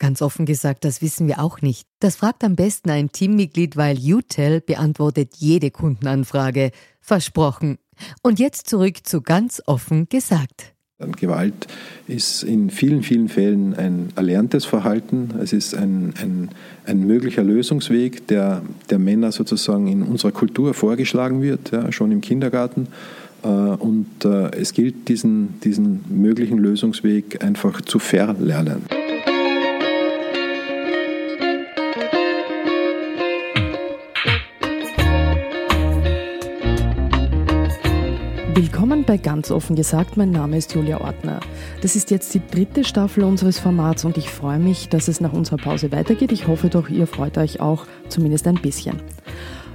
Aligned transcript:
Ganz 0.00 0.22
offen 0.22 0.46
gesagt, 0.46 0.86
das 0.86 1.02
wissen 1.02 1.28
wir 1.28 1.40
auch 1.40 1.60
nicht. 1.60 1.86
Das 2.00 2.16
fragt 2.16 2.42
am 2.42 2.56
besten 2.56 2.88
ein 2.88 3.12
Teammitglied, 3.12 3.76
weil 3.76 3.98
UTEL 3.98 4.62
beantwortet 4.62 5.34
jede 5.36 5.70
Kundenanfrage. 5.70 6.70
Versprochen. 7.02 7.76
Und 8.22 8.38
jetzt 8.38 8.66
zurück 8.66 9.06
zu 9.06 9.20
ganz 9.20 9.62
offen 9.66 10.08
gesagt. 10.08 10.72
Gewalt 11.18 11.66
ist 12.08 12.42
in 12.42 12.70
vielen, 12.70 13.02
vielen 13.02 13.28
Fällen 13.28 13.74
ein 13.74 14.08
erlerntes 14.16 14.64
Verhalten. 14.64 15.34
Es 15.42 15.52
ist 15.52 15.74
ein, 15.74 16.14
ein, 16.20 16.50
ein 16.86 17.06
möglicher 17.06 17.42
Lösungsweg, 17.42 18.26
der 18.28 18.62
der 18.88 18.98
Männer 18.98 19.32
sozusagen 19.32 19.86
in 19.86 20.02
unserer 20.02 20.32
Kultur 20.32 20.72
vorgeschlagen 20.72 21.42
wird, 21.42 21.72
ja, 21.72 21.92
schon 21.92 22.10
im 22.10 22.22
Kindergarten. 22.22 22.88
Äh, 23.42 23.48
und 23.48 24.24
äh, 24.24 24.50
es 24.52 24.72
gilt, 24.72 25.08
diesen, 25.08 25.60
diesen 25.60 26.04
möglichen 26.08 26.56
Lösungsweg 26.56 27.44
einfach 27.44 27.82
zu 27.82 27.98
verlernen. 27.98 28.82
Willkommen 38.60 39.04
bei 39.04 39.16
Ganz 39.16 39.50
offen 39.50 39.74
gesagt, 39.74 40.18
mein 40.18 40.32
Name 40.32 40.58
ist 40.58 40.74
Julia 40.74 41.00
Ortner. 41.00 41.40
Das 41.80 41.96
ist 41.96 42.10
jetzt 42.10 42.34
die 42.34 42.42
dritte 42.46 42.84
Staffel 42.84 43.24
unseres 43.24 43.58
Formats 43.58 44.04
und 44.04 44.18
ich 44.18 44.28
freue 44.28 44.58
mich, 44.58 44.90
dass 44.90 45.08
es 45.08 45.18
nach 45.18 45.32
unserer 45.32 45.56
Pause 45.56 45.92
weitergeht. 45.92 46.30
Ich 46.30 46.46
hoffe 46.46 46.68
doch, 46.68 46.90
ihr 46.90 47.06
freut 47.06 47.38
euch 47.38 47.60
auch 47.60 47.86
zumindest 48.10 48.46
ein 48.46 48.60
bisschen. 48.60 49.00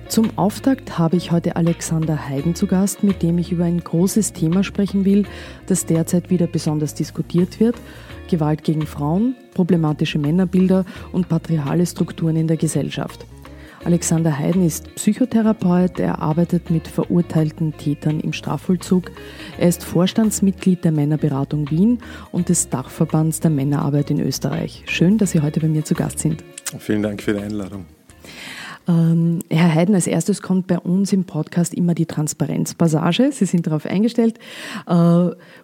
Zum 0.07 0.37
Auftakt 0.37 0.99
habe 0.99 1.17
ich 1.17 1.31
heute 1.31 1.55
Alexander 1.55 2.29
Heiden 2.29 2.53
zu 2.53 2.67
Gast, 2.67 3.01
mit 3.01 3.23
dem 3.23 3.39
ich 3.39 3.51
über 3.51 3.63
ein 3.63 3.83
großes 3.83 4.33
Thema 4.33 4.63
sprechen 4.63 5.03
will, 5.03 5.25
das 5.65 5.87
derzeit 5.87 6.29
wieder 6.29 6.45
besonders 6.45 6.93
diskutiert 6.93 7.59
wird. 7.59 7.77
Gewalt 8.29 8.63
gegen 8.63 8.85
Frauen, 8.85 9.35
problematische 9.55 10.19
Männerbilder 10.19 10.85
und 11.11 11.27
patriarchale 11.27 11.87
Strukturen 11.87 12.35
in 12.35 12.47
der 12.47 12.57
Gesellschaft. 12.57 13.25
Alexander 13.85 14.39
Heiden 14.39 14.65
ist 14.65 14.95
Psychotherapeut, 14.95 15.99
er 15.99 16.19
arbeitet 16.19 16.71
mit 16.71 16.87
verurteilten 16.87 17.77
Tätern 17.77 18.19
im 18.19 18.33
Strafvollzug. 18.33 19.11
Er 19.59 19.69
ist 19.69 19.83
Vorstandsmitglied 19.83 20.83
der 20.83 20.91
Männerberatung 20.91 21.69
Wien 21.69 21.99
und 22.31 22.49
des 22.49 22.69
Dachverbands 22.69 23.41
der 23.41 23.51
Männerarbeit 23.51 24.09
in 24.09 24.19
Österreich. 24.19 24.83
Schön, 24.87 25.19
dass 25.19 25.31
Sie 25.31 25.41
heute 25.41 25.59
bei 25.59 25.67
mir 25.67 25.85
zu 25.85 25.93
Gast 25.93 26.17
sind. 26.17 26.43
Vielen 26.79 27.03
Dank 27.03 27.21
für 27.21 27.33
die 27.33 27.41
Einladung. 27.41 27.85
Ähm, 28.87 29.39
Herr 29.49 29.73
Heiden, 29.73 29.95
als 29.95 30.07
erstes 30.07 30.41
kommt 30.41 30.67
bei 30.67 30.77
uns 30.77 31.11
im 31.11 31.23
Podcast 31.23 31.73
immer 31.73 31.95
die 31.95 32.05
Transparenzpassage. 32.05 33.31
Sie 33.31 33.45
sind 33.45 33.65
darauf 33.65 33.85
eingestellt, 33.85 34.37
äh, 34.87 34.93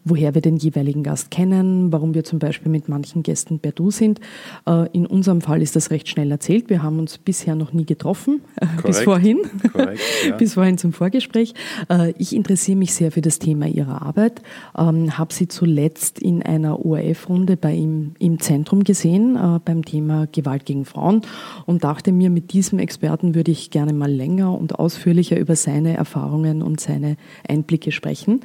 woher 0.03 0.33
wir 0.33 0.41
den 0.41 0.57
jeweiligen 0.57 1.03
Gast 1.03 1.29
kennen, 1.29 1.91
warum 1.91 2.13
wir 2.15 2.23
zum 2.23 2.39
Beispiel 2.39 2.71
mit 2.71 2.89
manchen 2.89 3.21
Gästen 3.21 3.59
per 3.59 3.73
Du 3.73 3.91
sind. 3.91 4.19
Äh, 4.65 4.87
in 4.93 5.05
unserem 5.05 5.41
Fall 5.41 5.61
ist 5.61 5.75
das 5.75 5.91
recht 5.91 6.07
schnell 6.09 6.31
erzählt. 6.31 6.69
Wir 6.69 6.81
haben 6.81 6.97
uns 6.99 7.17
bisher 7.17 7.55
noch 7.55 7.73
nie 7.73 7.85
getroffen, 7.85 8.41
äh, 8.55 8.65
bis 8.83 9.01
vorhin, 9.01 9.39
Korrekt, 9.71 10.01
ja. 10.27 10.35
bis 10.37 10.55
vorhin 10.55 10.77
zum 10.77 10.91
Vorgespräch. 10.91 11.53
Äh, 11.89 12.13
ich 12.17 12.35
interessiere 12.35 12.77
mich 12.77 12.93
sehr 12.93 13.11
für 13.11 13.21
das 13.21 13.37
Thema 13.37 13.67
Ihrer 13.67 14.01
Arbeit, 14.01 14.41
ähm, 14.77 15.17
habe 15.17 15.33
Sie 15.33 15.47
zuletzt 15.47 16.19
in 16.19 16.41
einer 16.41 16.83
ORF-Runde 16.83 17.55
bei 17.55 17.73
ihm 17.73 18.13
im 18.17 18.39
Zentrum 18.39 18.83
gesehen, 18.83 19.35
äh, 19.35 19.59
beim 19.63 19.85
Thema 19.85 20.27
Gewalt 20.31 20.65
gegen 20.65 20.85
Frauen 20.85 21.21
und 21.67 21.83
dachte 21.83 22.11
mir, 22.11 22.31
mit 22.31 22.53
diesem 22.53 22.79
Experten 22.79 23.10
Experten 23.11 23.35
würde 23.35 23.51
ich 23.51 23.71
gerne 23.71 23.91
mal 23.91 24.09
länger 24.09 24.57
und 24.57 24.79
ausführlicher 24.79 25.37
über 25.37 25.57
seine 25.57 25.97
Erfahrungen 25.97 26.61
und 26.61 26.79
seine 26.79 27.17
Einblicke 27.45 27.91
sprechen. 27.91 28.39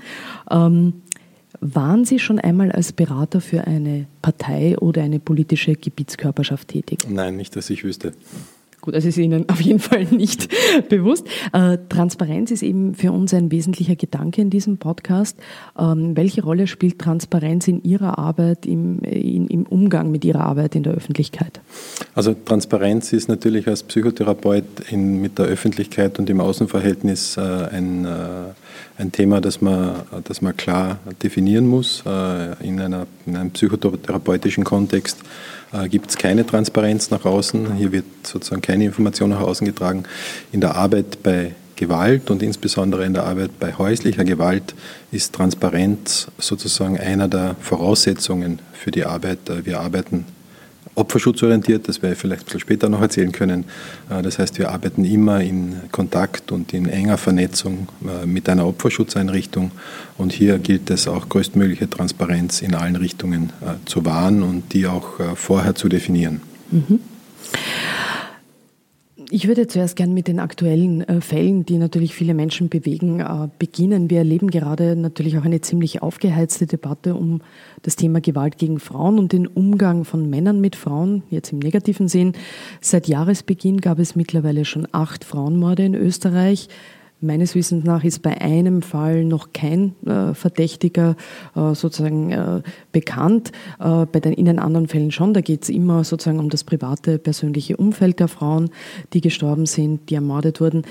Ähm, 0.51 1.03
waren 1.61 2.05
Sie 2.05 2.19
schon 2.19 2.41
einmal 2.41 2.73
als 2.73 2.93
Berater 2.93 3.41
für 3.41 3.65
eine 3.69 4.07
Partei 4.23 4.77
oder 4.77 5.05
eine 5.05 5.21
politische 5.21 5.75
Gebietskörperschaft 5.75 6.67
tätig? 6.67 6.99
Nein, 7.09 7.37
nicht, 7.37 7.55
dass 7.55 7.71
ich 7.71 7.85
wüsste. 7.85 8.13
Gut, 8.87 8.95
das 8.95 9.05
ist 9.05 9.19
Ihnen 9.19 9.49
auf 9.51 9.61
jeden 9.61 9.81
Fall 9.81 10.05
nicht 10.05 10.49
bewusst. 10.89 11.27
Äh, 11.53 11.79
Transparenz 11.89 12.53
ist 12.53 12.63
eben 12.63 12.95
für 12.95 13.11
uns 13.11 13.35
ein 13.35 13.51
wesentlicher 13.51 13.97
Gedanke 13.97 14.41
in 14.41 14.49
diesem 14.49 14.79
Podcast. 14.79 15.37
Ähm, 15.77 16.17
welche 16.17 16.45
Rolle 16.45 16.69
spielt 16.69 17.01
Transparenz 17.01 17.67
in 17.67 17.83
Ihrer 17.83 18.17
Arbeit, 18.17 18.65
im, 18.65 19.01
in, 19.01 19.49
im 19.49 19.65
Umgang 19.65 20.13
mit 20.13 20.25
Ihrer 20.25 20.43
Arbeit 20.43 20.77
in 20.77 20.85
der 20.85 20.95
Öffentlichkeit? 20.95 21.61
Also 22.15 22.33
Transparenz 22.33 23.13
ist 23.13 23.29
natürlich 23.29 23.67
als 23.67 23.83
Psychotherapeut 23.83 24.65
in, 24.89 25.21
mit 25.21 25.37
der 25.41 25.47
Öffentlichkeit 25.47 26.21
und 26.21 26.31
im 26.31 26.41
Außenverhältnis 26.41 27.37
äh, 27.39 27.41
ein, 27.41 28.05
äh, 28.05 28.09
ein 28.99 29.11
Thema, 29.11 29.41
das 29.41 29.61
man, 29.61 30.03
das 30.23 30.43
man 30.43 30.57
klar 30.57 31.01
definieren 31.25 31.67
muss 31.67 32.05
äh, 32.07 32.65
in, 32.65 32.81
einer, 32.81 33.09
in 33.27 33.37
einem 33.37 33.51
psychotherapeutischen 33.51 34.63
Kontext 34.63 35.19
gibt 35.89 36.11
es 36.11 36.17
keine 36.17 36.47
Transparenz 36.47 37.11
nach 37.11 37.25
außen. 37.25 37.75
Hier 37.77 37.93
wird 37.93 38.05
sozusagen 38.23 38.63
keine 38.63 38.85
Information 38.85 39.31
nach 39.31 39.41
außen 39.41 39.67
getragen. 39.67 40.05
In 40.53 40.61
der 40.61 40.75
Arbeit 40.77 41.23
bei 41.23 41.55
Gewalt 41.77 42.31
und 42.31 42.43
insbesondere 42.43 43.05
in 43.05 43.13
der 43.13 43.25
Arbeit 43.25 43.59
bei 43.61 43.75
häuslicher 43.75 44.25
Gewalt 44.25 44.75
ist 45.13 45.35
Transparenz 45.35 46.27
sozusagen 46.39 46.99
einer 46.99 47.29
der 47.29 47.55
Voraussetzungen 47.61 48.61
für 48.73 48.91
die 48.91 49.05
Arbeit. 49.05 49.49
Äh, 49.49 49.65
wir 49.67 49.81
arbeiten 49.81 50.25
opferschutzorientiert, 50.97 51.89
das 51.89 52.03
werde 52.03 52.15
ich 52.15 52.19
vielleicht 52.21 52.43
ein 52.43 52.45
bisschen 52.47 52.61
später 52.61 52.89
noch 52.89 53.01
erzählen 53.01 53.31
können. 53.31 53.65
Äh, 54.11 54.23
das 54.23 54.39
heißt, 54.39 54.59
wir 54.59 54.71
arbeiten 54.71 55.05
immer 55.05 55.41
in 55.41 55.77
Kontakt 55.93 56.51
und 56.51 56.73
in 56.75 56.89
enger 56.89 57.19
Vernetzung 57.19 57.89
äh, 58.03 58.27
mit 58.27 58.49
einer 58.49 58.67
Opferschutzeinrichtung 58.67 59.71
und 60.19 60.33
hier 60.33 60.59
gilt 60.59 60.91
es 60.91 61.07
auch 61.07 61.29
größtmögliche 61.29 61.89
Transparenz 61.89 62.63
in 62.63 62.75
allen 62.75 62.97
Richtungen 62.97 63.53
äh, 63.61 63.75
zu 63.85 64.05
wahren 64.05 64.43
und 64.43 64.73
die 64.73 64.87
auch 64.87 65.07
vorher 65.35 65.75
zu 65.75 65.89
definieren. 65.89 66.41
Mhm. 66.71 67.01
Ich 69.31 69.49
würde 69.49 69.67
zuerst 69.67 69.97
gern 69.97 70.15
mit 70.15 70.29
den 70.29 70.39
aktuellen 70.39 71.01
äh, 71.01 71.21
Fällen, 71.21 71.67
die 71.67 71.79
natürlich 71.79 72.15
viele 72.15 72.33
Menschen 72.33 72.69
bewegen, 72.69 73.19
äh, 73.19 73.49
beginnen. 73.59 74.09
Wir 74.09 74.19
erleben 74.19 74.51
gerade 74.51 74.95
natürlich 74.95 75.37
auch 75.37 75.45
eine 75.45 75.61
ziemlich 75.61 76.01
aufgeheizte 76.01 76.67
Debatte 76.67 77.17
um 77.17 77.41
das 77.83 77.97
Thema 77.97 78.21
Gewalt 78.21 78.57
gegen 78.57 78.79
Frauen 78.79 79.19
und 79.19 79.33
den 79.33 79.49
Umgang 79.49 80.05
von 80.05 80.31
Männern 80.31 80.61
mit 80.61 80.77
Frauen, 80.77 81.25
jetzt 81.29 81.53
im 81.53 81.59
negativen 81.59 82.07
Sinn. 82.07 82.35
Seit 82.81 83.09
Jahresbeginn 83.09 83.81
gab 83.81 83.99
es 83.99 84.15
mittlerweile 84.15 84.65
schon 84.65 84.87
acht 84.93 85.25
Frauenmorde 85.25 85.85
in 85.85 85.95
Österreich. 85.95 86.69
Meines 87.21 87.55
Wissens 87.55 87.85
nach 87.85 88.05
ist 88.05 88.21
bei 88.21 88.43
einem 88.43 88.83
Fall 88.83 89.25
noch 89.25 89.55
kein 89.55 89.95
äh, 90.05 90.35
Verdächtiger 90.35 91.17
äh, 91.55 91.75
sozusagen 91.75 92.31
äh, 92.31 92.61
bekannt. 92.93 93.53
Äh, 93.79 94.05
bei 94.05 94.21
den 94.21 94.35
in 94.35 94.45
den 94.45 94.59
anderen 94.59 94.87
Fällen 94.87 95.11
schon. 95.11 95.33
Da 95.33 95.41
geht 95.41 95.63
es 95.63 95.71
immer 95.71 96.05
sozusagen 96.05 96.39
um 96.39 96.51
das 96.51 96.63
private, 96.63 97.19
persönliche 97.19 97.79
Umfeld 97.79 98.21
der 98.21 98.29
Frauen, 98.29 98.69
die 99.15 99.23
gestorben 99.23 99.65
sind, 99.65 100.11
die 100.11 100.17
ermordet 100.17 100.61
wurden. 100.61 100.83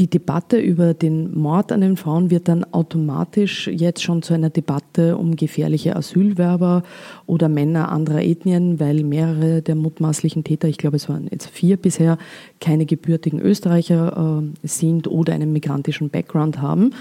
Die 0.00 0.10
Debatte 0.10 0.58
über 0.58 0.94
den 0.94 1.38
Mord 1.38 1.70
an 1.70 1.80
den 1.80 1.96
Frauen 1.96 2.30
wird 2.30 2.48
dann 2.48 2.64
automatisch 2.64 3.68
jetzt 3.68 4.02
schon 4.02 4.22
zu 4.22 4.34
einer 4.34 4.50
Debatte 4.50 5.16
um 5.16 5.36
gefährliche 5.36 5.94
Asylwerber 5.94 6.82
oder 7.26 7.48
Männer 7.48 7.92
anderer 7.92 8.22
Ethnien, 8.22 8.80
weil 8.80 9.04
mehrere 9.04 9.62
der 9.62 9.76
mutmaßlichen 9.76 10.42
Täter, 10.42 10.66
ich 10.66 10.78
glaube 10.78 10.96
es 10.96 11.08
waren 11.08 11.28
jetzt 11.30 11.48
vier 11.48 11.76
bisher, 11.76 12.18
keine 12.60 12.86
gebürtigen 12.86 13.40
Österreicher 13.40 14.42
äh, 14.42 14.66
sind 14.66 15.08
oder 15.08 15.32
einen 15.32 15.52
migrantischen 15.52 16.10
Background 16.10 16.60
haben. 16.60 16.94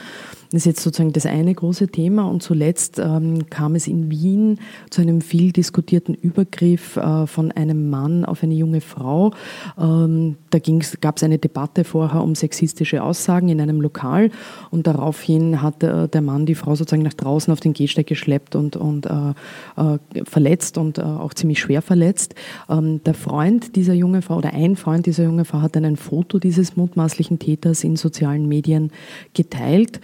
Das 0.52 0.62
ist 0.62 0.66
jetzt 0.66 0.82
sozusagen 0.82 1.12
das 1.12 1.26
eine 1.26 1.54
große 1.54 1.88
Thema. 1.90 2.30
Und 2.30 2.42
zuletzt 2.42 3.00
ähm, 3.00 3.50
kam 3.50 3.76
es 3.76 3.88
in 3.88 4.10
Wien 4.10 4.60
zu 4.90 5.02
einem 5.02 5.22
viel 5.22 5.52
diskutierten 5.52 6.14
Übergriff 6.14 6.96
äh, 6.96 7.28
von 7.28 7.52
einem 7.52 7.90
Mann 7.90 8.24
auf 8.24 8.44
eine 8.44 8.54
junge 8.54 8.82
Frau. 8.82 9.34
Ähm, 9.78 10.38
da 10.50 10.60
gab 11.02 11.18
es 11.18 11.24
eine 11.24 11.38
Debatte 11.38 11.84
vorher 11.84 12.24
um 12.24 12.36
sexistische 12.36 13.04
Aussagen 13.04 13.50
in 13.50 13.60
einem 13.60 13.82
Lokal 13.82 14.32
und 14.72 14.88
daraufhin 14.88 15.62
hat 15.62 15.84
äh, 15.84 16.08
der 16.08 16.22
Mann 16.22 16.46
die 16.46 16.56
Frau 16.56 16.76
sozusagen 16.76 17.04
nach 17.04 17.14
draußen 17.14 17.52
auf 17.52 17.60
den 17.60 17.74
Gehsteig 17.74 18.08
geschleppt 18.08 18.56
und, 18.56 18.76
und 18.76 19.06
äh, 19.06 19.34
äh 19.76 19.98
verletzt 20.24 20.78
und 20.78 20.98
äh, 20.98 21.02
auch 21.02 21.34
ziemlich 21.34 21.60
schwer 21.60 21.82
verletzt. 21.82 22.36
Ähm, 22.70 23.02
der 23.04 23.14
Freund 23.14 23.76
dieser 23.76 23.94
jungen 23.94 24.22
Frau 24.22 24.38
oder 24.38 24.54
ein 24.54 24.76
Freund 24.76 25.06
dieser 25.06 25.24
jungen 25.24 25.46
Frau 25.46 25.62
hat 25.62 25.76
dann 25.76 25.86
ein 25.86 25.98
Foto 25.98 26.40
dieses 26.40 26.78
mutmaßlichen 26.78 27.40
Täters 27.40 27.84
in 27.84 27.96
sozialen 27.96 28.48
Medien 28.48 28.92
geteilt 29.34 30.00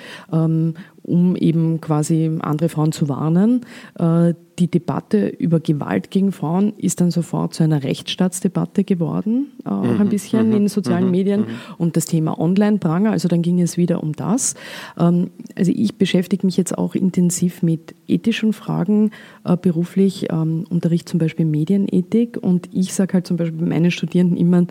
um 1.04 1.36
eben 1.36 1.82
quasi 1.82 2.32
andere 2.40 2.70
Frauen 2.70 2.92
zu 2.92 3.10
warnen. 3.10 3.62
Äh, 4.00 4.34
die 4.60 4.70
Debatte 4.70 5.28
über 5.28 5.60
Gewalt 5.60 6.12
gegen 6.12 6.32
Frauen 6.32 6.74
ist 6.78 7.02
dann 7.02 7.10
sofort 7.10 7.56
zu 7.56 7.64
einer 7.64 7.84
Rechtsstaatsdebatte 7.84 8.84
geworden, 8.84 9.48
äh, 9.66 9.70
auch 9.70 10.00
ein 10.00 10.06
mhm, 10.06 10.10
bisschen 10.10 10.50
mhm, 10.50 10.56
in 10.56 10.68
sozialen 10.68 11.06
mhm, 11.06 11.12
Medien. 11.12 11.46
Und 11.78 11.98
das 11.98 12.06
Thema 12.06 12.40
Online-Pranger, 12.40 13.12
also 13.12 13.28
dann 13.28 13.42
ging 13.42 13.60
es 13.62 13.78
wieder 13.78 14.02
um 14.04 14.14
das. 14.14 14.54
Ähm, 14.98 15.32
also 15.56 15.72
ich 15.74 15.96
beschäftige 15.98 16.46
mich 16.46 16.56
jetzt 16.56 16.78
auch 16.78 16.96
intensiv 16.96 17.64
mit 17.64 17.96
ethischen 18.08 18.54
Fragen 18.54 19.12
äh, 19.44 19.58
beruflich, 19.58 20.28
ähm, 20.32 20.66
unterricht 20.70 21.10
zum 21.10 21.20
Beispiel 21.20 21.46
Medienethik 21.46 22.38
und 22.38 22.70
ich 22.72 22.94
sage 22.94 23.14
halt 23.14 23.28
zum 23.28 23.38
Beispiel 23.38 23.66
meinen 23.66 23.92
Studierenden 23.92 24.38
immer 24.38 24.66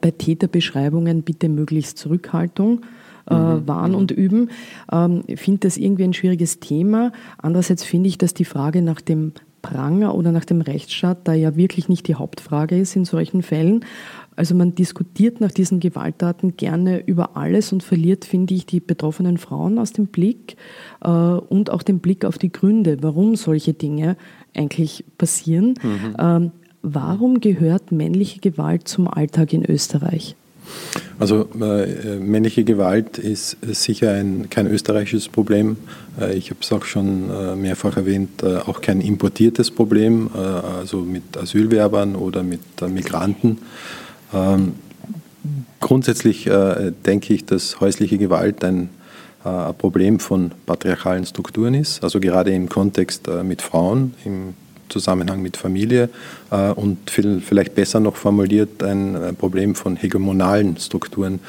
bei 0.00 0.10
Täterbeschreibungen 0.10 1.22
bitte 1.22 1.48
möglichst 1.48 1.96
Zurückhaltung 1.96 2.82
äh, 3.30 3.34
mhm. 3.34 3.68
wahren 3.68 3.94
und 3.94 4.10
üben. 4.10 4.50
Ähm, 4.90 5.22
ich 5.26 5.40
finde 5.40 5.60
das 5.60 5.76
irgendwie 5.76 6.04
ein 6.04 6.14
schwieriges 6.14 6.60
Thema. 6.60 7.12
Andererseits 7.38 7.84
finde 7.84 8.08
ich, 8.08 8.18
dass 8.18 8.34
die 8.34 8.44
Frage 8.44 8.82
nach 8.82 9.00
dem 9.00 9.32
Pranger 9.62 10.14
oder 10.14 10.32
nach 10.32 10.44
dem 10.44 10.60
Rechtsstaat 10.60 11.18
da 11.24 11.32
ja 11.32 11.56
wirklich 11.56 11.88
nicht 11.88 12.08
die 12.08 12.16
Hauptfrage 12.16 12.76
ist 12.76 12.96
in 12.96 13.04
solchen 13.04 13.42
Fällen. 13.42 13.84
Also 14.34 14.54
man 14.54 14.74
diskutiert 14.74 15.40
nach 15.40 15.52
diesen 15.52 15.78
Gewalttaten 15.78 16.56
gerne 16.56 17.04
über 17.06 17.36
alles 17.36 17.72
und 17.72 17.82
verliert, 17.82 18.24
finde 18.24 18.54
ich, 18.54 18.66
die 18.66 18.80
betroffenen 18.80 19.38
Frauen 19.38 19.78
aus 19.78 19.92
dem 19.92 20.06
Blick 20.06 20.56
äh, 21.02 21.08
und 21.08 21.70
auch 21.70 21.82
den 21.82 22.00
Blick 22.00 22.24
auf 22.24 22.38
die 22.38 22.50
Gründe, 22.50 22.98
warum 23.02 23.36
solche 23.36 23.74
Dinge 23.74 24.16
eigentlich 24.54 25.04
passieren. 25.18 25.74
Mhm. 25.82 26.16
Ähm, 26.18 26.50
warum 26.82 27.40
gehört 27.40 27.92
männliche 27.92 28.40
Gewalt 28.40 28.88
zum 28.88 29.06
Alltag 29.06 29.52
in 29.52 29.64
Österreich? 29.64 30.34
Also 31.18 31.48
äh, 31.60 32.16
männliche 32.18 32.64
Gewalt 32.64 33.18
ist 33.18 33.56
sicher 33.62 34.12
ein, 34.12 34.50
kein 34.50 34.66
österreichisches 34.66 35.28
Problem. 35.28 35.76
Äh, 36.20 36.34
ich 36.34 36.50
habe 36.50 36.60
es 36.60 36.72
auch 36.72 36.84
schon 36.84 37.30
äh, 37.30 37.54
mehrfach 37.54 37.96
erwähnt, 37.96 38.42
äh, 38.42 38.56
auch 38.56 38.80
kein 38.80 39.00
importiertes 39.00 39.70
Problem, 39.70 40.30
äh, 40.34 40.38
also 40.38 40.98
mit 40.98 41.36
Asylwerbern 41.36 42.16
oder 42.16 42.42
mit 42.42 42.60
äh, 42.80 42.88
Migranten. 42.88 43.58
Ähm, 44.34 44.74
grundsätzlich 45.80 46.48
denke 47.04 47.34
ich, 47.34 47.44
dass 47.44 47.80
häusliche 47.80 48.16
Gewalt 48.16 48.62
ein, 48.62 48.88
ein 49.42 49.74
Problem 49.74 50.20
von 50.20 50.52
patriarchalen 50.64 51.26
Strukturen 51.26 51.74
ist, 51.74 52.04
also 52.04 52.20
gerade 52.20 52.52
im 52.52 52.68
Kontext 52.68 53.28
mit 53.42 53.62
Frauen, 53.62 54.14
im 54.24 54.54
Zusammenhang 54.92 55.42
mit 55.42 55.56
Familie 55.56 56.08
äh, 56.50 56.70
und 56.70 57.10
viel, 57.10 57.40
vielleicht 57.40 57.74
besser 57.74 58.00
noch 58.00 58.16
formuliert 58.16 58.82
ein 58.82 59.36
Problem 59.38 59.74
von 59.74 59.96
hegemonalen 59.96 60.76
Strukturen, 60.76 61.40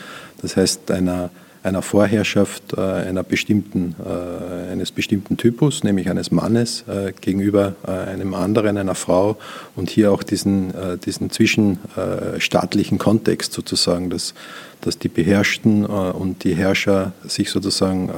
das 0.41 0.57
heißt 0.57 0.91
einer, 0.91 1.29
einer 1.63 1.81
Vorherrschaft 1.81 2.73
äh, 2.73 2.81
einer 2.81 3.23
bestimmten, 3.23 3.95
äh, 4.05 4.71
eines 4.71 4.91
bestimmten 4.91 5.37
Typus, 5.37 5.83
nämlich 5.83 6.09
eines 6.09 6.29
Mannes 6.29 6.83
äh, 6.87 7.13
gegenüber 7.19 7.75
äh, 7.87 7.91
einem 7.91 8.33
anderen, 8.33 8.77
einer 8.77 8.95
Frau 8.95 9.37
und 9.75 9.89
hier 9.89 10.11
auch 10.11 10.23
diesen, 10.23 10.75
äh, 10.75 10.97
diesen 10.97 11.31
zwischenstaatlichen 11.31 12.97
Kontext 12.97 13.53
sozusagen, 13.53 14.09
dass, 14.09 14.33
dass 14.81 14.99
die 14.99 15.07
Beherrschten 15.07 15.85
und 15.85 16.43
die 16.43 16.55
Herrscher 16.55 17.13
sich 17.25 17.49
sozusagen 17.49 18.11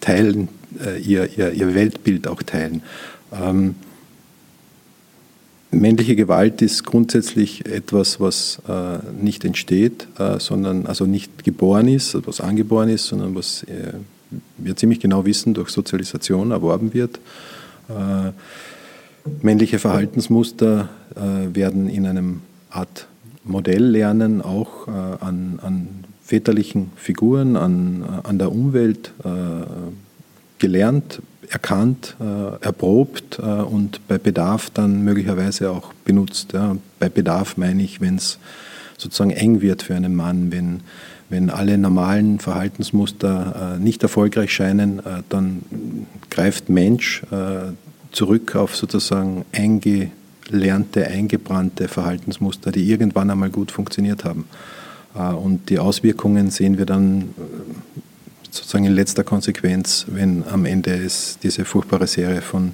teilen, 0.00 0.48
ihr, 1.02 1.30
ihr, 1.38 1.52
ihr 1.52 1.74
Weltbild 1.74 2.28
auch 2.28 2.42
teilen. 2.42 2.82
Ähm, 3.32 3.76
Männliche 5.74 6.16
Gewalt 6.16 6.62
ist 6.62 6.84
grundsätzlich 6.84 7.66
etwas, 7.66 8.20
was 8.20 8.60
äh, 8.68 8.98
nicht 9.20 9.44
entsteht, 9.44 10.06
äh, 10.18 10.38
sondern 10.38 10.86
also 10.86 11.06
nicht 11.06 11.44
geboren 11.44 11.88
ist, 11.88 12.16
was 12.26 12.40
angeboren 12.40 12.88
ist, 12.88 13.06
sondern 13.06 13.34
was 13.34 13.64
äh, 13.64 13.94
wir 14.58 14.76
ziemlich 14.76 15.00
genau 15.00 15.24
wissen, 15.24 15.54
durch 15.54 15.70
Sozialisation 15.70 16.50
erworben 16.50 16.94
wird. 16.94 17.18
Äh, 17.88 18.32
männliche 19.42 19.78
Verhaltensmuster 19.78 20.88
äh, 21.14 21.54
werden 21.54 21.88
in 21.88 22.06
einem 22.06 22.40
Art 22.70 23.06
Modelllernen 23.44 24.42
auch 24.42 24.88
äh, 24.88 24.90
an, 24.90 25.58
an, 25.62 25.88
väterlichen 26.22 26.90
Figuren, 26.96 27.54
an, 27.54 28.02
an 28.22 28.38
der 28.38 28.50
Umwelt 28.50 29.12
gelernt, 30.58 31.20
erkannt, 31.50 32.16
äh, 32.20 32.64
erprobt 32.64 33.38
äh, 33.38 33.42
und 33.42 34.06
bei 34.08 34.18
Bedarf 34.18 34.70
dann 34.70 35.02
möglicherweise 35.02 35.70
auch 35.70 35.92
benutzt. 36.04 36.52
Ja. 36.52 36.76
Bei 36.98 37.08
Bedarf 37.08 37.56
meine 37.56 37.82
ich, 37.82 38.00
wenn 38.00 38.16
es 38.16 38.38
sozusagen 38.96 39.30
eng 39.30 39.60
wird 39.60 39.82
für 39.82 39.94
einen 39.94 40.14
Mann, 40.14 40.52
wenn, 40.52 40.80
wenn 41.28 41.50
alle 41.50 41.78
normalen 41.78 42.38
Verhaltensmuster 42.38 43.76
äh, 43.76 43.82
nicht 43.82 44.02
erfolgreich 44.02 44.52
scheinen, 44.52 45.00
äh, 45.00 45.22
dann 45.28 45.62
greift 46.30 46.68
Mensch 46.68 47.22
äh, 47.30 47.72
zurück 48.12 48.56
auf 48.56 48.76
sozusagen 48.76 49.44
eingelernte, 49.52 51.06
eingebrannte 51.06 51.88
Verhaltensmuster, 51.88 52.72
die 52.72 52.88
irgendwann 52.88 53.30
einmal 53.30 53.50
gut 53.50 53.70
funktioniert 53.70 54.24
haben. 54.24 54.46
Äh, 55.14 55.32
und 55.32 55.70
die 55.70 55.78
Auswirkungen 55.78 56.50
sehen 56.50 56.78
wir 56.78 56.86
dann 56.86 57.30
sozusagen 58.54 58.84
in 58.84 58.94
letzter 58.94 59.24
Konsequenz, 59.24 60.06
wenn 60.08 60.44
am 60.50 60.64
Ende 60.64 60.92
es 60.92 61.38
diese 61.42 61.64
furchtbare 61.64 62.06
Serie 62.06 62.40
von, 62.42 62.72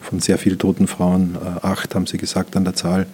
von 0.00 0.20
sehr 0.20 0.38
vielen 0.38 0.58
toten 0.58 0.86
Frauen, 0.86 1.36
äh, 1.36 1.66
acht 1.66 1.94
haben 1.94 2.06
Sie 2.06 2.18
gesagt 2.18 2.56
an 2.56 2.64
der 2.64 2.74
Zahl, 2.74 3.06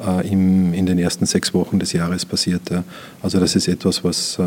äh, 0.00 0.26
im, 0.30 0.72
in 0.72 0.86
den 0.86 0.98
ersten 0.98 1.26
sechs 1.26 1.52
Wochen 1.52 1.78
des 1.78 1.92
Jahres 1.92 2.24
passiert. 2.24 2.70
Ja. 2.70 2.84
Also 3.22 3.38
das 3.38 3.56
ist 3.56 3.68
etwas, 3.68 4.02
was, 4.02 4.38
äh, 4.38 4.42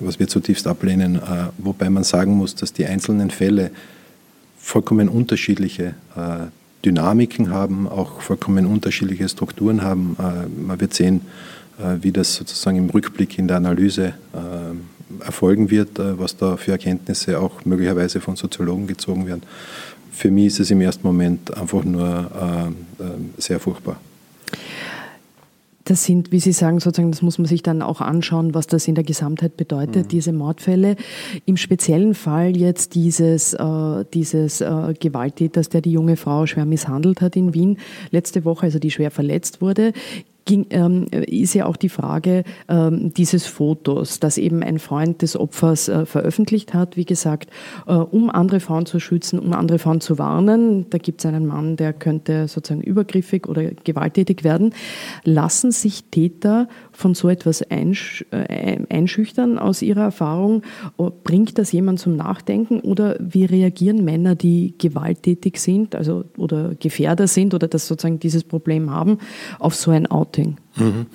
was 0.00 0.18
wir 0.18 0.28
zutiefst 0.28 0.66
ablehnen, 0.66 1.16
äh, 1.16 1.48
wobei 1.58 1.88
man 1.90 2.04
sagen 2.04 2.34
muss, 2.34 2.54
dass 2.54 2.72
die 2.72 2.86
einzelnen 2.86 3.30
Fälle 3.30 3.70
vollkommen 4.58 5.08
unterschiedliche 5.08 5.94
äh, 6.16 6.46
Dynamiken 6.84 7.50
haben, 7.50 7.88
auch 7.88 8.20
vollkommen 8.20 8.66
unterschiedliche 8.66 9.28
Strukturen 9.28 9.82
haben. 9.82 10.16
Äh, 10.18 10.60
man 10.66 10.80
wird 10.80 10.94
sehen, 10.94 11.22
wie 12.02 12.12
das 12.12 12.36
sozusagen 12.36 12.76
im 12.76 12.88
Rückblick 12.88 13.36
in 13.36 13.48
der 13.48 13.56
Analyse 13.56 14.14
erfolgen 15.20 15.70
wird, 15.70 15.98
äh, 15.98 16.18
was 16.18 16.36
da 16.36 16.56
für 16.56 16.72
Erkenntnisse 16.72 17.40
auch 17.40 17.64
möglicherweise 17.64 18.20
von 18.20 18.36
Soziologen 18.36 18.86
gezogen 18.86 19.26
werden. 19.26 19.42
Für 20.10 20.30
mich 20.30 20.46
ist 20.46 20.60
es 20.60 20.70
im 20.70 20.80
ersten 20.80 21.06
Moment 21.06 21.56
einfach 21.56 21.84
nur 21.84 22.06
äh, 22.98 23.02
äh, 23.02 23.06
sehr 23.38 23.58
furchtbar. 23.58 24.00
Das 25.84 26.04
sind, 26.04 26.32
wie 26.32 26.40
Sie 26.40 26.52
sagen, 26.52 26.80
sozusagen, 26.80 27.10
das 27.10 27.20
muss 27.20 27.36
man 27.38 27.46
sich 27.46 27.62
dann 27.62 27.82
auch 27.82 28.00
anschauen, 28.00 28.54
was 28.54 28.66
das 28.66 28.88
in 28.88 28.94
der 28.94 29.04
Gesamtheit 29.04 29.58
bedeutet, 29.58 30.06
mhm. 30.06 30.08
diese 30.08 30.32
Mordfälle. 30.32 30.96
Im 31.44 31.58
speziellen 31.58 32.14
Fall 32.14 32.56
jetzt 32.56 32.94
dieses, 32.94 33.52
äh, 33.52 34.04
dieses 34.14 34.62
äh, 34.62 34.94
Gewalttäters, 34.98 35.68
der 35.68 35.82
die 35.82 35.92
junge 35.92 36.16
Frau 36.16 36.46
schwer 36.46 36.64
misshandelt 36.64 37.20
hat 37.20 37.36
in 37.36 37.52
Wien 37.52 37.78
letzte 38.10 38.46
Woche, 38.46 38.66
also 38.66 38.78
die 38.78 38.90
schwer 38.90 39.10
verletzt 39.10 39.60
wurde 39.60 39.92
ging, 40.44 40.66
ähm, 40.70 41.06
ist 41.10 41.54
ja 41.54 41.66
auch 41.66 41.76
die 41.76 41.88
Frage 41.88 42.44
ähm, 42.68 43.12
dieses 43.14 43.46
Fotos, 43.46 44.20
das 44.20 44.38
eben 44.38 44.62
ein 44.62 44.78
Freund 44.78 45.22
des 45.22 45.36
Opfers 45.36 45.88
äh, 45.88 46.06
veröffentlicht 46.06 46.74
hat, 46.74 46.96
wie 46.96 47.04
gesagt, 47.04 47.50
äh, 47.86 47.92
um 47.92 48.30
andere 48.30 48.60
Frauen 48.60 48.86
zu 48.86 49.00
schützen, 49.00 49.38
um 49.38 49.52
andere 49.52 49.78
Frauen 49.78 50.00
zu 50.00 50.18
warnen. 50.18 50.88
Da 50.90 50.98
gibt 50.98 51.20
es 51.20 51.26
einen 51.26 51.46
Mann, 51.46 51.76
der 51.76 51.92
könnte 51.92 52.48
sozusagen 52.48 52.82
übergriffig 52.82 53.48
oder 53.48 53.70
gewalttätig 53.84 54.44
werden. 54.44 54.74
Lassen 55.24 55.72
sich 55.72 56.04
Täter 56.04 56.68
von 56.94 57.14
so 57.14 57.28
etwas 57.28 57.62
einsch 57.62 58.24
äh, 58.30 58.78
einschüchtern 58.88 59.58
aus 59.58 59.82
Ihrer 59.82 60.02
Erfahrung? 60.02 60.62
Bringt 61.24 61.58
das 61.58 61.72
jemand 61.72 62.00
zum 62.00 62.16
Nachdenken 62.16 62.80
oder 62.80 63.16
wie 63.20 63.44
reagieren 63.44 64.04
Männer, 64.04 64.34
die 64.34 64.74
gewalttätig 64.78 65.60
sind, 65.60 65.94
also 65.94 66.24
oder 66.36 66.74
Gefährder 66.78 67.26
sind 67.26 67.54
oder 67.54 67.68
das 67.68 67.86
sozusagen 67.86 68.18
dieses 68.18 68.44
Problem 68.44 68.90
haben, 68.90 69.18
auf 69.58 69.74
so 69.74 69.90
ein 69.90 70.06
Outing? 70.06 70.56
Mhm. 70.76 71.06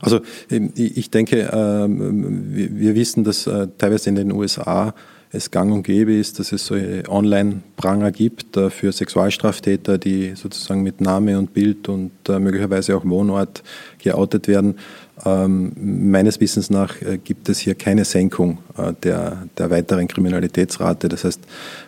Also 0.00 0.20
ähm, 0.50 0.72
ich 0.74 1.10
denke, 1.10 1.50
ähm, 1.52 2.44
wir 2.50 2.94
wissen, 2.94 3.24
dass 3.24 3.46
äh, 3.46 3.68
teilweise 3.78 4.10
in 4.10 4.16
den 4.16 4.32
USA 4.32 4.94
es 5.30 5.50
gang 5.50 5.72
und 5.72 5.82
gäbe 5.82 6.14
ist, 6.14 6.38
dass 6.38 6.52
es 6.52 6.66
so 6.66 6.74
Online-Pranger 6.74 8.12
gibt 8.12 8.56
äh, 8.56 8.70
für 8.70 8.92
Sexualstraftäter, 8.92 9.98
die 9.98 10.34
sozusagen 10.34 10.82
mit 10.82 11.00
Name 11.00 11.38
und 11.38 11.52
Bild 11.52 11.88
und 11.88 12.12
äh, 12.28 12.38
möglicherweise 12.38 12.96
auch 12.96 13.04
Wohnort 13.04 13.62
geoutet 14.02 14.48
werden. 14.48 14.76
Ähm, 15.24 15.72
meines 16.10 16.40
Wissens 16.40 16.70
nach 16.70 17.00
äh, 17.02 17.18
gibt 17.18 17.48
es 17.48 17.58
hier 17.58 17.74
keine 17.74 18.04
Senkung 18.04 18.58
äh, 18.76 18.92
der, 19.02 19.48
der 19.56 19.70
weiteren 19.70 20.08
Kriminalitätsrate. 20.08 21.08
Das 21.08 21.24
heißt, 21.24 21.40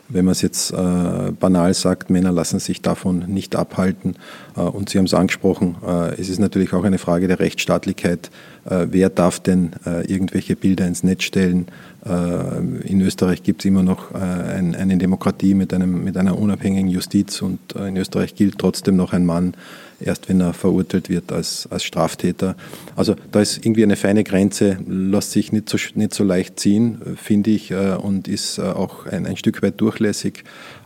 wenn 0.08 0.24
man 0.24 0.32
es 0.32 0.42
jetzt 0.42 0.72
äh, 0.72 1.32
banal 1.38 1.72
sagt, 1.74 2.10
Männer 2.10 2.32
lassen 2.32 2.58
sich 2.58 2.82
davon 2.82 3.24
nicht 3.28 3.54
abhalten. 3.54 4.16
Äh, 4.56 4.60
und 4.60 4.90
Sie 4.90 4.98
haben 4.98 5.04
es 5.04 5.14
angesprochen, 5.14 5.76
äh, 5.86 6.20
es 6.20 6.28
ist 6.28 6.38
natürlich 6.38 6.72
auch 6.72 6.84
eine 6.84 6.98
Frage 6.98 7.28
der 7.28 7.38
Rechtsstaatlichkeit. 7.38 8.30
Äh, 8.64 8.88
wer 8.90 9.08
darf 9.08 9.40
denn 9.40 9.72
irgendwelche 10.06 10.56
Bilder 10.56 10.86
ins 10.86 11.02
Netz 11.02 11.22
stellen? 11.24 11.66
in 12.02 13.02
Österreich 13.02 13.42
gibt 13.42 13.60
es 13.60 13.66
immer 13.66 13.82
noch 13.82 14.14
ein, 14.14 14.74
eine 14.74 14.96
Demokratie 14.96 15.52
mit, 15.52 15.74
einem, 15.74 16.02
mit 16.02 16.16
einer 16.16 16.38
unabhängigen 16.38 16.88
Justiz 16.88 17.42
und 17.42 17.58
in 17.72 17.94
Österreich 17.98 18.34
gilt 18.34 18.56
trotzdem 18.56 18.96
noch 18.96 19.12
ein 19.12 19.26
Mann 19.26 19.52
erst 20.00 20.28
wenn 20.28 20.40
er 20.40 20.52
verurteilt 20.52 21.08
wird 21.08 21.32
als, 21.32 21.68
als 21.70 21.84
Straftäter. 21.84 22.56
Also 22.96 23.16
da 23.32 23.40
ist 23.40 23.64
irgendwie 23.64 23.82
eine 23.82 23.96
feine 23.96 24.24
Grenze, 24.24 24.78
lässt 24.86 25.32
sich 25.32 25.52
nicht 25.52 25.68
so, 25.68 25.78
nicht 25.94 26.14
so 26.14 26.24
leicht 26.24 26.58
ziehen, 26.58 27.00
finde 27.16 27.50
ich, 27.50 27.70
äh, 27.70 27.94
und 27.94 28.28
ist 28.28 28.58
äh, 28.58 28.62
auch 28.62 29.06
ein, 29.06 29.26
ein 29.26 29.36
Stück 29.36 29.62
weit 29.62 29.80
durchlässig. 29.80 30.44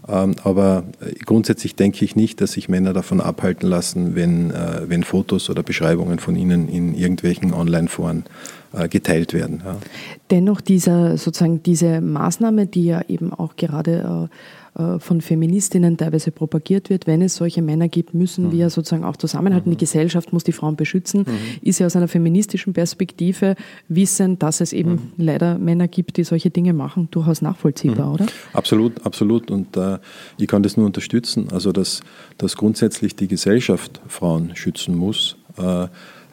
Ähm, 0.09 0.35
aber 0.42 0.85
grundsätzlich 1.25 1.76
denke 1.76 2.04
ich 2.04 2.16
nicht, 2.16 2.40
dass 2.40 2.52
sich 2.52 2.68
Männer 2.68 2.92
davon 2.92 3.21
abhalten 3.21 3.68
lassen, 3.68 4.14
wenn, 4.14 4.50
äh, 4.50 4.83
wenn 4.87 5.02
Fotos 5.02 5.50
oder 5.50 5.62
Beschreibungen 5.62 6.18
von 6.18 6.37
ihnen 6.37 6.68
in 6.68 6.94
irgendwelchen 6.94 7.52
Online-Foren 7.54 8.25
geteilt 8.90 9.35
werden. 9.35 9.62
Dennoch 10.33 10.61
dieser, 10.61 11.16
sozusagen 11.16 11.62
diese 11.62 12.00
Maßnahme, 12.00 12.66
die 12.66 12.87
ja 12.87 13.02
eben 13.06 13.33
auch 13.33 13.54
gerade 13.54 14.28
äh, 14.28 14.35
von 14.99 15.21
Feministinnen 15.21 15.97
teilweise 15.97 16.33
propagiert 16.33 16.90
wird, 16.90 17.07
wenn 17.07 17.23
es 17.23 17.37
solche 17.37 17.62
Männer 17.62 17.88
gibt, 17.88 18.12
müssen 18.12 18.47
mhm. 18.47 18.52
wir 18.52 18.71
sozusagen 18.71 19.04
auch 19.04 19.16
zusammenhalten. 19.16 19.71
Mhm. 19.71 19.75
Die 19.75 19.81
Gesellschaft 19.81 20.33
muss 20.33 20.43
die 20.43 20.52
Frauen 20.52 20.75
beschützen, 20.75 21.21
mhm. 21.21 21.59
ist 21.62 21.78
ja 21.78 21.87
aus 21.87 21.95
einer 21.95 22.09
feministischen 22.09 22.73
Perspektive 22.73 23.54
wissen, 23.88 24.38
dass 24.38 24.61
es 24.61 24.73
eben 24.73 24.90
mhm. 24.90 25.12
leider 25.16 25.59
Männer 25.59 25.87
gibt, 25.87 26.16
die 26.16 26.25
solche 26.25 26.50
Dinge 26.50 26.73
machen, 26.73 27.09
durchaus 27.12 27.40
nachvollziehbar, 27.40 28.07
mhm. 28.09 28.14
oder? 28.14 28.26
Absolut, 28.52 29.07
absolut. 29.07 29.50
Und 29.50 29.76
äh, 29.76 29.99
ich 30.38 30.49
kann 30.49 30.62
das 30.62 30.76
nur 30.76 30.87
unterstützen. 30.87 31.49
Also, 31.52 31.71
dass, 31.73 32.00
dass 32.38 32.57
grundsätzlich 32.57 33.14
die 33.14 33.28
Gesellschaft 33.28 34.00
Frauen 34.09 34.57
schützen 34.57 34.97
muss. 34.97 35.37
Äh, 35.57 35.87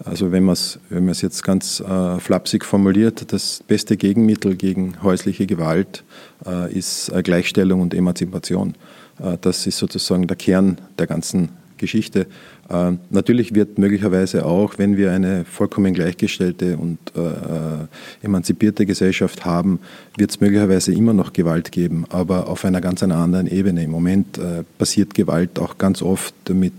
also 0.05 0.31
wenn 0.31 0.43
man 0.43 0.53
es 0.53 0.79
wenn 0.89 1.08
jetzt 1.08 1.43
ganz 1.43 1.79
äh, 1.79 2.20
flapsig 2.20 2.65
formuliert, 2.65 3.31
das 3.31 3.63
beste 3.67 3.98
Gegenmittel 3.98 4.55
gegen 4.55 5.01
häusliche 5.03 5.46
Gewalt 5.46 6.03
äh, 6.46 6.72
ist 6.74 7.10
äh, 7.10 7.22
Gleichstellung 7.22 7.81
und 7.81 7.93
Emanzipation. 7.93 8.75
Äh, 9.20 9.38
das 9.41 9.67
ist 9.67 9.77
sozusagen 9.77 10.27
der 10.27 10.38
Kern 10.38 10.77
der 10.98 11.08
ganzen 11.08 11.50
Geschichte. 11.77 12.27
Äh, 12.70 12.93
natürlich 13.10 13.53
wird 13.55 13.77
möglicherweise 13.77 14.46
auch, 14.46 14.77
wenn 14.77 14.98
wir 14.98 15.12
eine 15.12 15.46
vollkommen 15.46 15.93
gleichgestellte 15.93 16.77
und 16.77 17.00
äh, 17.15 18.25
emanzipierte 18.25 18.86
Gesellschaft 18.86 19.46
haben, 19.46 19.79
wird 20.17 20.31
es 20.31 20.39
möglicherweise 20.39 20.93
immer 20.93 21.13
noch 21.13 21.34
Gewalt 21.34 21.72
geben, 21.72 22.05
aber 22.10 22.48
auf 22.48 22.65
einer 22.65 22.81
ganz 22.81 23.03
anderen 23.03 23.48
Ebene. 23.48 23.84
Im 23.84 23.91
Moment 23.91 24.39
passiert 24.77 25.15
Gewalt 25.15 25.60
auch 25.60 25.77
ganz 25.79 26.01
oft 26.03 26.36
mit 26.50 26.74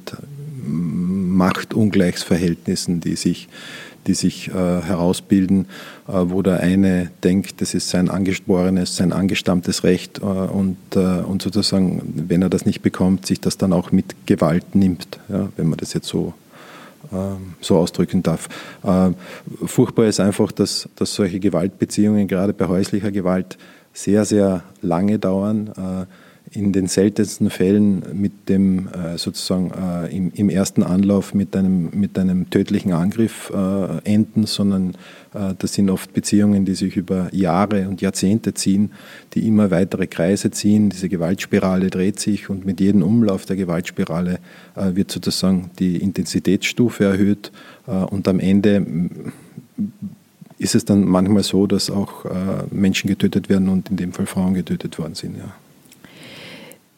Machtungleichsverhältnissen, 0.62 3.00
die 3.00 3.16
sich, 3.16 3.49
die 4.07 4.14
sich 4.14 4.49
äh, 4.49 4.52
herausbilden, 4.52 5.66
äh, 6.09 6.12
wo 6.12 6.42
der 6.42 6.61
eine 6.61 7.11
denkt, 7.25 7.61
das 7.61 7.75
ist 7.75 7.90
sein 7.90 8.09
angeborenes, 8.09 8.97
sein 8.97 9.12
angestammtes 9.12 9.85
Recht 9.85 10.19
äh, 10.19 10.25
und, 10.25 10.76
äh, 10.95 10.99
und 10.99 11.42
sozusagen, 11.42 12.25
wenn 12.28 12.42
er 12.42 12.50
das 12.50 12.66
nicht 12.66 12.83
bekommt, 12.83 13.26
sich 13.26 13.40
das 13.40 13.59
dann 13.59 13.73
auch 13.73 13.92
mit 13.92 14.26
Gewalt 14.26 14.75
nimmt, 14.75 15.21
ja, 15.28 15.49
wenn 15.57 15.69
man 15.69 15.78
das 15.78 15.95
jetzt 15.95 16.09
so 16.09 16.35
ähm, 17.12 17.54
so 17.61 17.78
ausdrücken 17.78 18.23
darf. 18.23 18.49
Äh, 18.85 19.11
furchtbar 19.66 20.07
ist 20.07 20.21
einfach, 20.21 20.52
dass, 20.52 20.88
dass 20.97 21.14
solche 21.14 21.40
Gewaltbeziehungen 21.40 22.28
gerade 22.28 22.52
bei 22.52 22.69
häuslicher 22.69 23.11
Gewalt 23.11 23.59
sehr, 23.92 24.25
sehr 24.25 24.62
lange 24.81 25.19
dauern 25.19 25.73
äh, 25.76 26.07
in 26.54 26.73
den 26.73 26.87
seltensten 26.87 27.50
Fällen 27.50 28.02
mit 28.12 28.49
dem 28.49 28.88
äh, 28.88 29.16
sozusagen 29.16 29.71
äh, 29.71 30.14
im, 30.14 30.32
im, 30.35 30.50
ersten 30.50 30.82
Anlauf 30.82 31.35
mit 31.35 31.56
einem, 31.56 31.90
mit 31.94 32.18
einem 32.18 32.50
tödlichen 32.50 32.92
Angriff 32.92 33.50
äh, 33.54 33.99
enden, 34.04 34.47
sondern 34.47 34.90
äh, 35.35 35.54
das 35.59 35.75
sind 35.75 35.88
oft 35.88 36.12
Beziehungen, 36.12 36.64
die 36.64 36.75
sich 36.75 36.97
über 36.97 37.28
Jahre 37.32 37.88
und 37.88 38.02
Jahrzehnte 38.02 38.52
ziehen, 38.54 38.92
die 39.35 39.47
immer 39.47 39.71
weitere 39.71 40.06
Kreise 40.06 40.50
ziehen. 40.50 40.90
Diese 40.90 41.09
Gewaltspirale 41.09 41.88
dreht 41.88 42.21
sich 42.21 42.50
und 42.50 42.66
mit 42.66 42.80
jedem 42.80 43.02
Umlauf 43.02 43.47
der 43.47 43.56
Gewaltspirale 43.56 44.38
äh, 44.76 44.94
wird 44.94 45.11
sozusagen 45.11 45.71
die 45.78 45.97
Intensitätsstufe 45.97 47.04
erhöht 47.04 47.50
äh, 47.87 47.92
und 47.92 48.28
am 48.28 48.40
Ende 48.40 48.87
ist 50.59 50.75
es 50.75 50.85
dann 50.85 51.04
manchmal 51.04 51.42
so, 51.42 51.66
dass 51.66 51.90
auch 51.90 52.25
Menschen 52.71 53.09
getötet 53.09 53.49
werden 53.49 53.68
und 53.68 53.90
in 53.90 53.97
dem 53.97 54.12
Fall 54.12 54.26
Frauen 54.26 54.54
getötet 54.54 54.97
worden 54.97 55.16
sind. 55.16 55.37
Ja. 55.37 55.52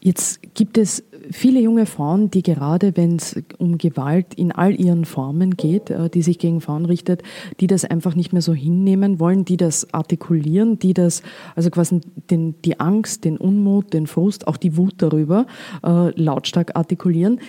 Jetzt 0.04 0.52
gibt 0.52 0.76
es 0.76 1.02
viele 1.30 1.60
junge 1.60 1.86
Frauen, 1.86 2.30
die 2.30 2.42
gerade, 2.42 2.94
wenn 2.94 3.16
es 3.16 3.42
um 3.56 3.78
Gewalt 3.78 4.34
in 4.34 4.52
all 4.52 4.78
ihren 4.78 5.06
Formen 5.06 5.56
geht, 5.56 5.88
äh, 5.88 6.10
die 6.10 6.20
sich 6.20 6.38
gegen 6.38 6.60
Frauen 6.60 6.84
richtet, 6.84 7.22
die 7.58 7.66
das 7.66 7.86
einfach 7.86 8.14
nicht 8.14 8.30
mehr 8.30 8.42
so 8.42 8.52
hinnehmen 8.52 9.18
wollen, 9.18 9.46
die 9.46 9.56
das 9.56 9.94
artikulieren, 9.94 10.78
die 10.78 10.92
das, 10.92 11.22
also 11.56 11.70
quasi 11.70 12.02
den, 12.28 12.60
die 12.60 12.80
Angst, 12.80 13.24
den 13.24 13.38
Unmut, 13.38 13.94
den 13.94 14.06
Frust, 14.06 14.46
auch 14.46 14.58
die 14.58 14.76
Wut 14.76 14.96
darüber 14.98 15.46
äh, 15.82 16.10
lautstark 16.20 16.76
artikulieren. 16.76 17.40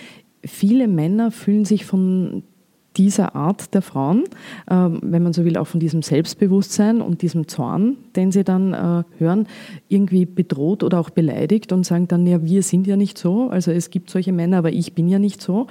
Viele 0.42 0.88
Männer 0.88 1.32
fühlen 1.32 1.66
sich 1.66 1.84
von 1.84 2.42
dieser 2.96 3.34
Art 3.34 3.74
der 3.74 3.82
Frauen, 3.82 4.24
ähm, 4.70 4.98
wenn 5.02 5.22
man 5.22 5.32
so 5.32 5.44
will, 5.44 5.56
auch 5.56 5.66
von 5.66 5.80
diesem 5.80 6.02
Selbstbewusstsein 6.02 7.00
und 7.00 7.22
diesem 7.22 7.48
Zorn, 7.48 7.96
den 8.14 8.32
sie 8.32 8.44
dann 8.44 8.72
äh, 8.72 9.04
hören, 9.18 9.46
irgendwie 9.88 10.26
bedroht 10.26 10.82
oder 10.82 11.00
auch 11.00 11.10
beleidigt 11.10 11.72
und 11.72 11.84
sagen 11.84 12.08
dann, 12.08 12.26
ja, 12.26 12.42
wir 12.42 12.62
sind 12.62 12.86
ja 12.86 12.96
nicht 12.96 13.18
so, 13.18 13.48
also 13.48 13.70
es 13.70 13.90
gibt 13.90 14.10
solche 14.10 14.32
Männer, 14.32 14.58
aber 14.58 14.72
ich 14.72 14.94
bin 14.94 15.08
ja 15.08 15.18
nicht 15.18 15.40
so. 15.40 15.66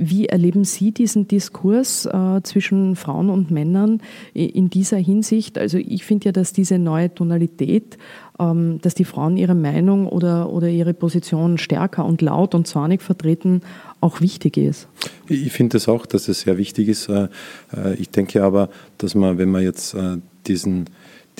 Wie 0.00 0.26
erleben 0.26 0.62
Sie 0.62 0.92
diesen 0.92 1.26
Diskurs 1.26 2.06
äh, 2.06 2.40
zwischen 2.44 2.94
Frauen 2.94 3.30
und 3.30 3.50
Männern 3.50 4.00
in 4.32 4.70
dieser 4.70 4.96
Hinsicht? 4.96 5.58
Also 5.58 5.76
ich 5.76 6.04
finde 6.04 6.26
ja, 6.26 6.32
dass 6.32 6.52
diese 6.52 6.78
neue 6.78 7.12
Tonalität, 7.12 7.98
ähm, 8.38 8.78
dass 8.80 8.94
die 8.94 9.04
Frauen 9.04 9.36
ihre 9.36 9.56
Meinung 9.56 10.06
oder, 10.06 10.50
oder 10.50 10.68
ihre 10.68 10.94
Position 10.94 11.58
stärker 11.58 12.04
und 12.04 12.22
laut 12.22 12.54
und 12.54 12.68
zornig 12.68 13.02
vertreten, 13.02 13.62
auch 14.00 14.20
wichtig 14.20 14.56
ist. 14.56 14.86
Ich 15.26 15.50
finde 15.50 15.76
es 15.76 15.82
das 15.82 15.92
auch, 15.92 16.06
dass 16.06 16.28
es 16.28 16.42
sehr 16.42 16.58
wichtig 16.58 16.86
ist. 16.86 17.08
Äh, 17.08 17.26
äh, 17.76 17.94
ich 17.94 18.08
denke 18.10 18.44
aber, 18.44 18.70
dass 18.98 19.16
man, 19.16 19.36
wenn 19.36 19.50
man 19.50 19.64
jetzt 19.64 19.94
äh, 19.94 20.18
diesen 20.46 20.84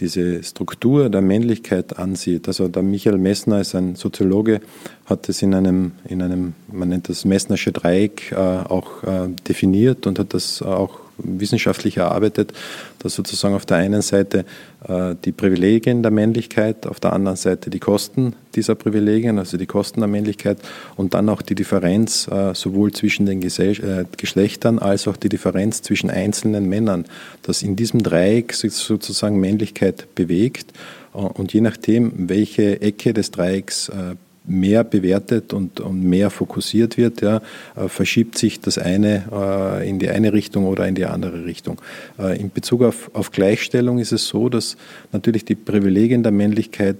diese 0.01 0.43
Struktur 0.43 1.09
der 1.11 1.23
Männlichkeit 1.23 1.99
ansieht. 1.99 2.49
Also 2.49 2.69
der 2.69 2.83
Michael 2.83 3.19
Messner 3.19 3.61
ist 3.61 3.75
ein 3.75 3.97
Soziologe, 3.97 4.61
hat 5.07 5.29
das 5.29 5.43
in 5.43 5.55
einem, 5.55 5.93
in 6.09 6.23
einem 6.23 6.55
man 6.71 6.89
nennt 6.89 7.09
das 7.09 7.25
Messnersche 7.25 7.73
Dreieck 7.73 8.33
äh, 8.33 8.37
auch 8.37 9.03
äh, 9.05 9.29
definiert 9.49 10.07
und 10.07 10.19
hat 10.19 10.35
das 10.35 10.63
auch 10.63 11.08
wissenschaftlich 11.19 11.97
erarbeitet, 11.97 12.53
dass 13.01 13.15
sozusagen 13.15 13.55
auf 13.55 13.67
der 13.67 13.79
einen 13.79 14.03
Seite 14.03 14.45
äh, 14.87 15.15
die 15.25 15.33
Privilegien 15.33 16.03
der 16.03 16.11
Männlichkeit, 16.11 16.87
auf 16.87 17.01
der 17.01 17.13
anderen 17.13 17.37
Seite 17.37 17.71
die 17.71 17.79
Kosten 17.79 18.35
dieser 18.55 18.75
Privilegien, 18.75 19.39
also 19.39 19.57
die 19.57 19.67
Kosten 19.67 20.01
der 20.01 20.09
Männlichkeit 20.09 20.59
und 20.97 21.15
dann 21.15 21.29
auch 21.29 21.43
die 21.43 21.55
Differenz 21.55 22.29
äh, 22.29 22.55
sowohl 22.55 22.93
zwischen 22.93 23.27
den 23.27 23.41
Gesell 23.41 23.73
äh, 23.85 24.05
Geschlechtern 24.17 24.79
als 24.79 25.09
auch 25.09 25.17
die 25.17 25.29
Differenz 25.29 25.83
zwischen 25.83 26.11
einzelnen 26.11 26.69
Männern, 26.69 27.05
dass 27.43 27.63
in 27.63 27.77
diesem 27.77 28.03
Dreieck 28.03 28.53
sozusagen 28.55 29.41
Männlichkeit 29.41 30.15
bewegt. 30.15 30.73
Äh, 31.15 31.19
und 31.19 31.53
je 31.53 31.61
nachdem, 31.61 32.29
welche 32.29 32.81
Ecke 32.81 33.13
des 33.13 33.31
Dreiecks 33.31 33.89
äh, 33.89 34.17
mehr 34.49 34.85
bewertet 34.85 35.53
und, 35.53 35.81
und 35.81 36.03
mehr 36.03 36.31
fokussiert 36.31 36.97
wird, 36.97 37.21
ja, 37.21 37.41
äh, 37.77 37.89
verschiebt 37.89 38.39
sich 38.39 38.61
das 38.61 38.79
eine 38.79 39.25
äh, 39.31 39.89
in 39.89 39.99
die 39.99 40.09
eine 40.09 40.33
Richtung 40.33 40.67
oder 40.67 40.89
in 40.89 40.95
die 40.95 41.05
andere 41.05 41.45
Richtung. 41.45 41.81
Äh, 42.19 42.41
in 42.41 42.51
Bezug 42.51 42.83
auf, 42.83 43.11
auf 43.13 43.31
Gleichstellung 43.31 43.99
ist 43.99 44.13
es 44.13 44.27
so, 44.27 44.49
dass 44.49 44.77
natürlich 45.13 45.45
die 45.45 45.55
Privilegien 45.55 46.23
der 46.23 46.33
Männlichkeit 46.33 46.97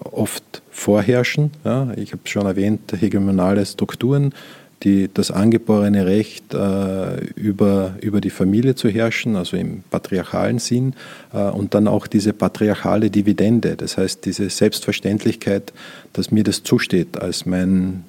oft 0.00 0.62
vorherrschen. 0.70 1.50
Ja. 1.64 1.92
Ich 1.96 2.12
habe 2.12 2.22
schon 2.24 2.46
erwähnt, 2.46 2.92
hegemonale 2.98 3.64
Strukturen 3.64 4.32
die, 4.84 5.08
das 5.12 5.30
angeborene 5.30 6.06
Recht 6.06 6.52
äh, 6.52 7.24
über, 7.36 7.96
über 8.00 8.20
die 8.20 8.30
Familie 8.30 8.74
zu 8.74 8.88
herrschen, 8.88 9.34
also 9.36 9.56
im 9.56 9.82
patriarchalen 9.90 10.58
Sinn, 10.58 10.94
äh, 11.32 11.38
und 11.38 11.74
dann 11.74 11.88
auch 11.88 12.06
diese 12.06 12.32
patriarchale 12.32 13.10
Dividende, 13.10 13.76
das 13.76 13.96
heißt 13.96 14.24
diese 14.24 14.50
Selbstverständlichkeit, 14.50 15.72
dass 16.12 16.30
mir 16.30 16.44
das 16.44 16.62
zusteht 16.62 17.20
als 17.20 17.46
mein, 17.46 18.04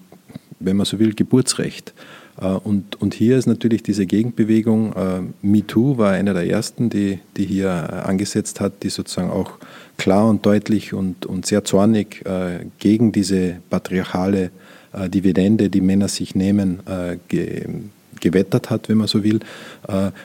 wenn 0.59 0.75
man 0.75 0.85
so 0.85 0.99
will, 0.99 1.13
Geburtsrecht. 1.13 1.93
Äh, 2.41 2.47
und, 2.47 3.01
und 3.01 3.13
hier 3.13 3.37
ist 3.37 3.45
natürlich 3.47 3.81
diese 3.81 4.05
Gegenbewegung, 4.05 4.93
äh, 4.93 5.21
MeToo 5.41 5.97
war 5.97 6.11
eine 6.11 6.33
der 6.33 6.45
ersten, 6.45 6.89
die, 6.89 7.19
die 7.37 7.45
hier 7.45 7.67
äh, 7.67 7.95
angesetzt 8.07 8.59
hat, 8.59 8.83
die 8.83 8.89
sozusagen 8.89 9.31
auch 9.31 9.53
klar 9.97 10.27
und 10.27 10.45
deutlich 10.45 10.93
und, 10.93 11.25
und 11.25 11.45
sehr 11.45 11.63
zornig 11.63 12.25
äh, 12.25 12.65
gegen 12.79 13.13
diese 13.13 13.57
patriarchale 13.69 14.43
äh, 14.43 14.49
Dividende, 15.07 15.69
die 15.69 15.81
Männer 15.81 16.07
sich 16.07 16.35
nehmen, 16.35 16.79
äh, 16.87 17.17
gewettert 18.21 18.69
hat, 18.69 18.89
wenn 18.89 18.97
man 18.97 19.07
so 19.07 19.23
will. 19.23 19.41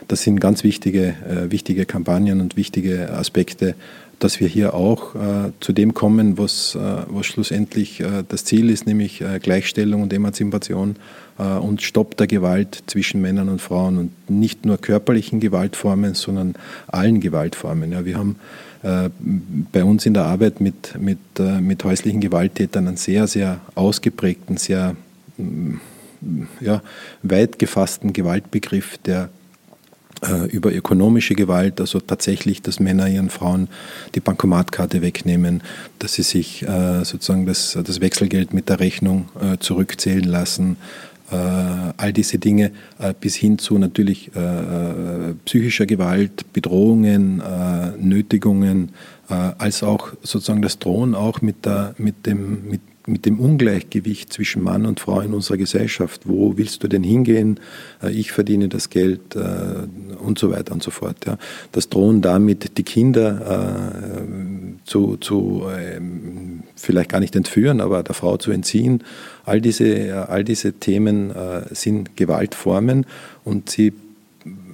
Das 0.06 0.22
sind 0.22 0.40
ganz 0.40 0.62
wichtige, 0.64 1.16
wichtige 1.50 1.84
Kampagnen 1.84 2.40
und 2.40 2.56
wichtige 2.56 3.12
Aspekte, 3.12 3.74
dass 4.20 4.38
wir 4.38 4.46
hier 4.46 4.74
auch 4.74 5.14
äh, 5.14 5.50
zu 5.60 5.72
dem 5.72 5.94
kommen, 5.94 6.38
was, 6.38 6.74
äh, 6.74 6.78
was 7.08 7.26
schlussendlich 7.26 8.00
äh, 8.00 8.22
das 8.28 8.44
Ziel 8.44 8.70
ist, 8.70 8.86
nämlich 8.86 9.22
äh, 9.22 9.38
Gleichstellung 9.40 10.02
und 10.02 10.12
Emanzipation 10.12 10.96
äh, 11.38 11.42
und 11.42 11.82
Stopp 11.82 12.16
der 12.18 12.26
Gewalt 12.26 12.82
zwischen 12.86 13.20
Männern 13.22 13.48
und 13.48 13.60
Frauen 13.60 13.98
und 13.98 14.30
nicht 14.30 14.66
nur 14.66 14.78
körperlichen 14.78 15.40
Gewaltformen, 15.40 16.14
sondern 16.14 16.54
allen 16.86 17.20
Gewaltformen. 17.20 17.92
Ja, 17.92 18.04
wir 18.04 18.18
haben 18.18 18.36
äh, 18.36 18.69
bei 18.82 19.84
uns 19.84 20.06
in 20.06 20.14
der 20.14 20.24
Arbeit 20.24 20.60
mit, 20.60 20.98
mit, 20.98 21.18
mit 21.60 21.84
häuslichen 21.84 22.20
Gewalttätern 22.20 22.88
einen 22.88 22.96
sehr, 22.96 23.26
sehr 23.26 23.60
ausgeprägten, 23.74 24.56
sehr 24.56 24.96
mm, 25.36 25.74
ja, 26.60 26.82
weit 27.22 27.58
gefassten 27.58 28.12
Gewaltbegriff, 28.12 28.98
der 28.98 29.28
äh, 30.22 30.46
über 30.48 30.72
ökonomische 30.72 31.34
Gewalt, 31.34 31.80
also 31.80 31.98
tatsächlich, 31.98 32.60
dass 32.60 32.78
Männer 32.78 33.08
ihren 33.08 33.30
Frauen 33.30 33.68
die 34.14 34.20
Bankomatkarte 34.20 35.00
wegnehmen, 35.00 35.62
dass 35.98 36.14
sie 36.14 36.22
sich 36.22 36.62
äh, 36.62 37.04
sozusagen 37.04 37.46
das, 37.46 37.78
das 37.82 38.00
Wechselgeld 38.00 38.52
mit 38.52 38.68
der 38.68 38.80
Rechnung 38.80 39.30
äh, 39.40 39.56
zurückzählen 39.58 40.24
lassen, 40.24 40.76
all 41.30 42.12
diese 42.12 42.38
Dinge 42.38 42.72
bis 43.20 43.36
hin 43.36 43.58
zu 43.58 43.78
natürlich 43.78 44.30
psychischer 45.44 45.86
Gewalt, 45.86 46.52
Bedrohungen, 46.52 47.42
Nötigungen, 48.00 48.90
als 49.28 49.82
auch 49.82 50.08
sozusagen 50.22 50.62
das 50.62 50.78
Drohen 50.78 51.14
auch 51.14 51.40
mit, 51.40 51.64
der, 51.64 51.94
mit, 51.98 52.26
dem, 52.26 52.68
mit 52.68 52.80
mit 53.06 53.26
dem 53.26 53.40
Ungleichgewicht 53.40 54.32
zwischen 54.32 54.62
Mann 54.62 54.86
und 54.86 55.00
Frau 55.00 55.20
in 55.20 55.32
unserer 55.32 55.56
Gesellschaft. 55.56 56.22
Wo 56.24 56.56
willst 56.56 56.82
du 56.82 56.88
denn 56.88 57.02
hingehen? 57.02 57.58
Äh, 58.02 58.10
ich 58.12 58.32
verdiene 58.32 58.68
das 58.68 58.90
Geld 58.90 59.36
äh, 59.36 60.18
und 60.22 60.38
so 60.38 60.50
weiter 60.50 60.72
und 60.72 60.82
so 60.82 60.90
fort. 60.90 61.16
Das 61.72 61.88
drohen 61.88 62.20
damit 62.22 62.76
die 62.78 62.82
Kinder 62.82 63.88
äh, 63.90 64.84
zu, 64.84 65.16
zu 65.16 65.64
ähm, 65.76 66.62
vielleicht 66.76 67.10
gar 67.10 67.20
nicht 67.20 67.36
entführen, 67.36 67.80
aber 67.80 68.02
der 68.02 68.14
Frau 68.14 68.36
zu 68.36 68.50
entziehen. 68.50 69.02
All 69.44 69.60
diese, 69.60 70.28
all 70.28 70.44
diese 70.44 70.74
Themen 70.74 71.32
sind 71.70 72.16
Gewaltformen 72.16 73.06
und 73.44 73.68
sie 73.70 73.92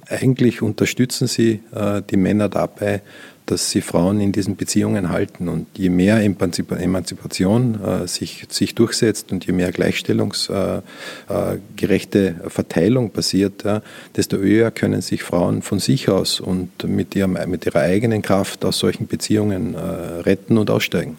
eigentlich 0.07 0.61
unterstützen 0.61 1.27
sie 1.27 1.61
die 2.09 2.17
Männer 2.17 2.47
dabei, 2.47 3.01
dass 3.47 3.71
sie 3.71 3.81
Frauen 3.81 4.21
in 4.21 4.31
diesen 4.31 4.55
Beziehungen 4.55 5.09
halten. 5.09 5.47
Und 5.47 5.65
je 5.75 5.89
mehr 5.89 6.21
Emanzipation 6.21 7.83
äh, 7.83 8.07
sich, 8.07 8.45
sich 8.49 8.75
durchsetzt 8.75 9.31
und 9.31 9.43
je 9.45 9.53
mehr 9.53 9.71
gleichstellungsgerechte 9.71 12.19
äh, 12.19 12.27
äh, 12.27 12.49
Verteilung 12.49 13.09
passiert, 13.09 13.63
ja, 13.63 13.81
desto 14.15 14.37
eher 14.37 14.69
können 14.71 15.01
sich 15.01 15.23
Frauen 15.23 15.63
von 15.63 15.79
sich 15.79 16.09
aus 16.09 16.39
und 16.39 16.83
mit, 16.83 17.15
ihrem, 17.15 17.37
mit 17.47 17.65
ihrer 17.65 17.81
eigenen 17.81 18.21
Kraft 18.21 18.63
aus 18.65 18.77
solchen 18.79 19.07
Beziehungen 19.07 19.73
äh, 19.73 19.79
retten 19.79 20.57
und 20.57 20.69
aussteigen. 20.69 21.17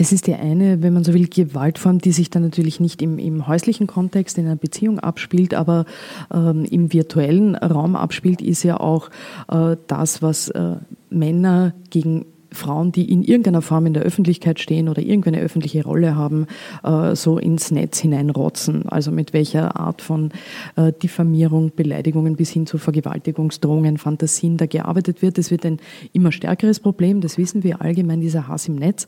Es 0.00 0.12
ist 0.12 0.28
die 0.28 0.34
eine, 0.36 0.80
wenn 0.80 0.92
man 0.92 1.02
so 1.02 1.12
will, 1.12 1.26
Gewaltform, 1.26 1.98
die 1.98 2.12
sich 2.12 2.30
dann 2.30 2.42
natürlich 2.42 2.78
nicht 2.78 3.02
im, 3.02 3.18
im 3.18 3.48
häuslichen 3.48 3.88
Kontext 3.88 4.38
in 4.38 4.46
einer 4.46 4.54
Beziehung 4.54 5.00
abspielt, 5.00 5.54
aber 5.54 5.86
ähm, 6.32 6.64
im 6.64 6.92
virtuellen 6.92 7.56
Raum 7.56 7.96
abspielt, 7.96 8.40
ist 8.40 8.62
ja 8.62 8.78
auch 8.78 9.10
äh, 9.50 9.76
das, 9.88 10.22
was 10.22 10.50
äh, 10.50 10.76
Männer 11.10 11.74
gegen 11.90 12.26
Frauen, 12.52 12.92
die 12.92 13.10
in 13.10 13.22
irgendeiner 13.22 13.62
Form 13.62 13.86
in 13.86 13.94
der 13.94 14.02
Öffentlichkeit 14.02 14.60
stehen 14.60 14.88
oder 14.88 15.02
irgendeine 15.02 15.40
öffentliche 15.40 15.84
Rolle 15.84 16.16
haben, 16.16 16.46
äh, 16.82 17.14
so 17.14 17.38
ins 17.38 17.70
Netz 17.70 17.98
hineinrotzen. 17.98 18.88
Also 18.88 19.10
mit 19.10 19.32
welcher 19.32 19.76
Art 19.76 20.02
von 20.02 20.30
äh, 20.76 20.92
Diffamierung, 20.92 21.72
Beleidigungen 21.74 22.36
bis 22.36 22.50
hin 22.50 22.66
zu 22.66 22.78
Vergewaltigungsdrohungen, 22.78 23.98
Fantasien 23.98 24.56
da 24.56 24.66
gearbeitet 24.66 25.22
wird. 25.22 25.38
Das 25.38 25.50
wird 25.50 25.64
ein 25.66 25.78
immer 26.12 26.32
stärkeres 26.32 26.80
Problem, 26.80 27.20
das 27.20 27.38
wissen 27.38 27.62
wir 27.64 27.82
allgemein, 27.82 28.20
dieser 28.20 28.48
Hass 28.48 28.68
im 28.68 28.76
Netz. 28.76 29.06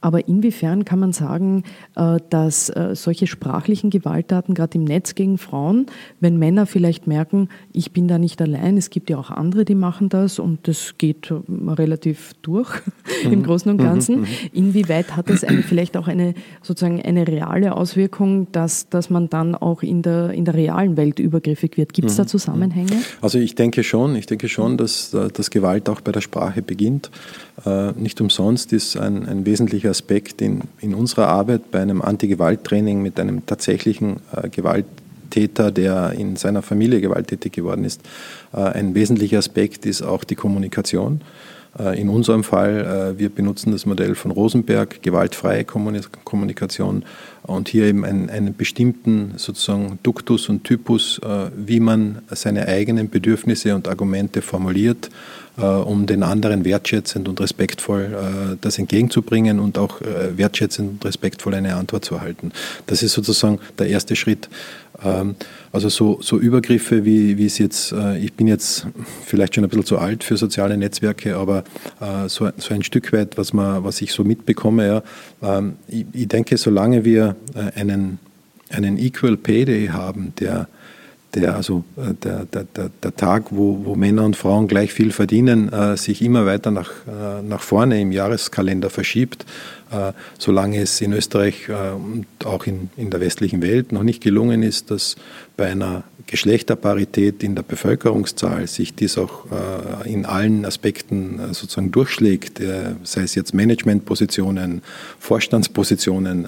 Aber 0.00 0.28
inwiefern 0.28 0.84
kann 0.84 0.98
man 0.98 1.12
sagen, 1.12 1.64
äh, 1.96 2.18
dass 2.30 2.72
solche 2.92 3.26
sprachlichen 3.26 3.90
Gewalttaten, 3.90 4.54
gerade 4.54 4.78
im 4.78 4.84
Netz 4.84 5.14
gegen 5.14 5.38
Frauen, 5.38 5.86
wenn 6.20 6.38
Männer 6.38 6.66
vielleicht 6.66 7.06
merken, 7.06 7.48
ich 7.72 7.92
bin 7.92 8.08
da 8.08 8.18
nicht 8.18 8.40
allein, 8.40 8.76
es 8.76 8.90
gibt 8.90 9.10
ja 9.10 9.18
auch 9.18 9.30
andere, 9.30 9.64
die 9.64 9.74
machen 9.74 10.08
das 10.08 10.38
und 10.38 10.68
das 10.68 10.94
geht 10.98 11.32
relativ 11.66 12.34
durch 12.42 12.68
mhm. 13.24 13.32
im 13.32 13.42
Großen 13.42 13.70
und 13.70 13.78
Ganzen. 13.78 14.16
Mhm. 14.16 14.20
mhm. 14.22 14.28
Inwieweit 14.52 15.16
hat 15.16 15.30
das 15.30 15.44
eine, 15.44 15.62
vielleicht 15.62 15.96
auch 15.96 16.08
eine 16.08 16.34
sozusagen 16.62 17.00
eine 17.02 17.26
reale 17.26 17.76
Auswirkung, 17.76 18.50
dass, 18.52 18.88
dass 18.88 19.10
man 19.10 19.28
dann 19.28 19.54
auch 19.54 19.82
in 19.82 20.02
der, 20.02 20.30
in 20.30 20.44
der 20.44 20.54
realen 20.54 20.96
Welt 20.96 21.18
übergriffig 21.18 21.76
wird? 21.76 21.92
Gibt 21.92 22.08
es 22.08 22.16
da 22.16 22.24
mhm. 22.24 22.28
Zusammenhänge? 22.28 23.02
Also 23.20 23.38
ich 23.38 23.54
denke 23.54 23.82
schon, 23.82 24.16
ich 24.16 24.26
denke 24.26 24.48
schon, 24.48 24.76
dass, 24.76 25.14
äh, 25.14 25.28
dass 25.28 25.50
Gewalt 25.50 25.88
auch 25.88 26.00
bei 26.00 26.12
der 26.12 26.20
Sprache 26.20 26.62
beginnt. 26.62 27.10
Äh, 27.64 27.92
nicht 27.92 28.20
umsonst 28.20 28.72
ist 28.72 28.96
ein, 28.96 29.26
ein 29.26 29.46
wesentlicher 29.46 29.87
Aspekt 29.90 30.40
in, 30.40 30.62
in 30.80 30.94
unserer 30.94 31.28
Arbeit 31.28 31.70
bei 31.70 31.80
einem 31.80 32.02
Anti-Gewalt-Training 32.02 33.02
mit 33.02 33.18
einem 33.18 33.46
tatsächlichen 33.46 34.20
äh, 34.32 34.48
Gewalttäter, 34.48 35.70
der 35.70 36.12
in 36.12 36.36
seiner 36.36 36.62
Familie 36.62 37.00
gewalttätig 37.00 37.52
geworden 37.52 37.84
ist. 37.84 38.00
Ein 38.50 38.94
wesentlicher 38.94 39.38
Aspekt 39.38 39.84
ist 39.84 40.00
auch 40.00 40.24
die 40.24 40.36
Kommunikation. 40.36 41.20
Äh, 41.78 42.00
in 42.00 42.08
unserem 42.08 42.44
Fall, 42.44 43.14
äh, 43.16 43.18
wir 43.18 43.28
benutzen 43.28 43.72
das 43.72 43.86
Modell 43.86 44.14
von 44.14 44.30
Rosenberg, 44.30 45.02
gewaltfreie 45.02 45.64
Kommunikation 45.64 47.04
und 47.44 47.68
hier 47.68 47.84
eben 47.84 48.04
einen, 48.04 48.30
einen 48.30 48.56
bestimmten 48.56 49.34
sozusagen 49.36 49.98
Duktus 50.02 50.48
und 50.48 50.64
Typus, 50.64 51.20
äh, 51.22 51.50
wie 51.56 51.80
man 51.80 52.22
seine 52.30 52.66
eigenen 52.66 53.08
Bedürfnisse 53.08 53.74
und 53.74 53.88
Argumente 53.88 54.42
formuliert, 54.42 55.10
um 55.56 56.06
den 56.06 56.22
anderen 56.22 56.64
wertschätzend 56.64 57.28
und 57.28 57.40
respektvoll 57.40 58.56
das 58.60 58.78
entgegenzubringen 58.78 59.58
und 59.58 59.76
auch 59.76 60.00
wertschätzend 60.00 60.88
und 60.88 61.04
respektvoll 61.04 61.52
eine 61.54 61.74
Antwort 61.74 62.04
zu 62.04 62.14
erhalten. 62.14 62.52
Das 62.86 63.02
ist 63.02 63.14
sozusagen 63.14 63.58
der 63.76 63.88
erste 63.88 64.14
Schritt. 64.14 64.48
Ähm, 65.04 65.36
also 65.72 65.88
so, 65.88 66.18
so 66.20 66.38
Übergriffe, 66.38 67.04
wie, 67.04 67.38
wie 67.38 67.46
es 67.46 67.58
jetzt, 67.58 67.92
äh, 67.92 68.18
ich 68.18 68.32
bin 68.32 68.46
jetzt 68.46 68.86
vielleicht 69.24 69.54
schon 69.54 69.64
ein 69.64 69.70
bisschen 69.70 69.84
zu 69.84 69.98
alt 69.98 70.24
für 70.24 70.36
soziale 70.36 70.76
Netzwerke, 70.76 71.36
aber 71.36 71.64
äh, 72.00 72.28
so, 72.28 72.48
so 72.56 72.74
ein 72.74 72.82
Stück 72.82 73.12
weit, 73.12 73.38
was, 73.38 73.52
man, 73.52 73.84
was 73.84 74.00
ich 74.00 74.12
so 74.12 74.24
mitbekomme, 74.24 74.86
ja, 74.86 75.02
ähm, 75.42 75.76
ich, 75.88 76.28
denke, 76.28 76.56
solange 76.56 77.04
wir 77.04 77.36
äh, 77.54 77.78
einen, 77.78 78.18
einen 78.70 78.98
Equal 78.98 79.36
Pay 79.36 79.64
Day 79.64 79.86
haben, 79.88 80.32
der 80.40 80.68
der, 81.34 81.56
also 81.56 81.84
der, 81.96 82.46
der, 82.46 82.64
der, 82.64 82.90
der 83.02 83.14
Tag, 83.14 83.48
wo, 83.50 83.84
wo 83.84 83.94
Männer 83.94 84.24
und 84.24 84.34
Frauen 84.34 84.66
gleich 84.66 84.94
viel 84.94 85.12
verdienen, 85.12 85.70
sich 85.96 86.22
immer 86.22 86.46
weiter 86.46 86.70
nach, 86.70 86.90
nach 87.46 87.60
vorne 87.60 88.00
im 88.00 88.12
Jahreskalender 88.12 88.88
verschiebt, 88.88 89.44
solange 90.38 90.80
es 90.80 91.00
in 91.00 91.12
Österreich 91.12 91.68
äh, 91.68 91.92
und 91.92 92.26
auch 92.44 92.66
in, 92.66 92.90
in 92.96 93.10
der 93.10 93.20
westlichen 93.20 93.62
Welt 93.62 93.92
noch 93.92 94.02
nicht 94.02 94.22
gelungen 94.22 94.62
ist, 94.62 94.90
dass 94.90 95.16
bei 95.56 95.66
einer 95.66 96.04
Geschlechterparität 96.26 97.42
in 97.42 97.54
der 97.54 97.62
Bevölkerungszahl 97.62 98.66
sich 98.66 98.94
dies 98.94 99.16
auch 99.16 99.46
äh, 99.50 100.12
in 100.12 100.26
allen 100.26 100.64
Aspekten 100.64 101.40
sozusagen 101.54 101.90
durchschlägt, 101.90 102.60
sei 103.02 103.22
es 103.22 103.34
jetzt 103.34 103.54
Managementpositionen, 103.54 104.82
Vorstandspositionen, 105.18 106.46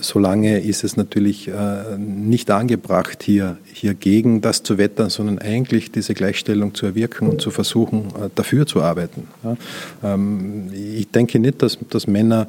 solange 0.00 0.60
ist 0.60 0.82
es 0.82 0.96
natürlich 0.96 1.48
nicht 1.96 2.50
angebracht, 2.50 3.22
hier, 3.22 3.58
hier 3.72 3.94
gegen 3.94 4.40
das 4.40 4.64
zu 4.64 4.76
wettern, 4.76 5.08
sondern 5.08 5.38
eigentlich 5.38 5.92
diese 5.92 6.14
Gleichstellung 6.14 6.74
zu 6.74 6.86
erwirken 6.86 7.28
und 7.28 7.40
zu 7.40 7.50
versuchen, 7.50 8.08
dafür 8.34 8.66
zu 8.66 8.82
arbeiten. 8.82 9.28
Ähm, 10.02 10.70
ich 10.74 11.08
denke 11.10 11.38
nicht, 11.38 11.62
dass, 11.62 11.78
dass 11.90 12.08
Männer 12.08 12.22
Männer 12.22 12.48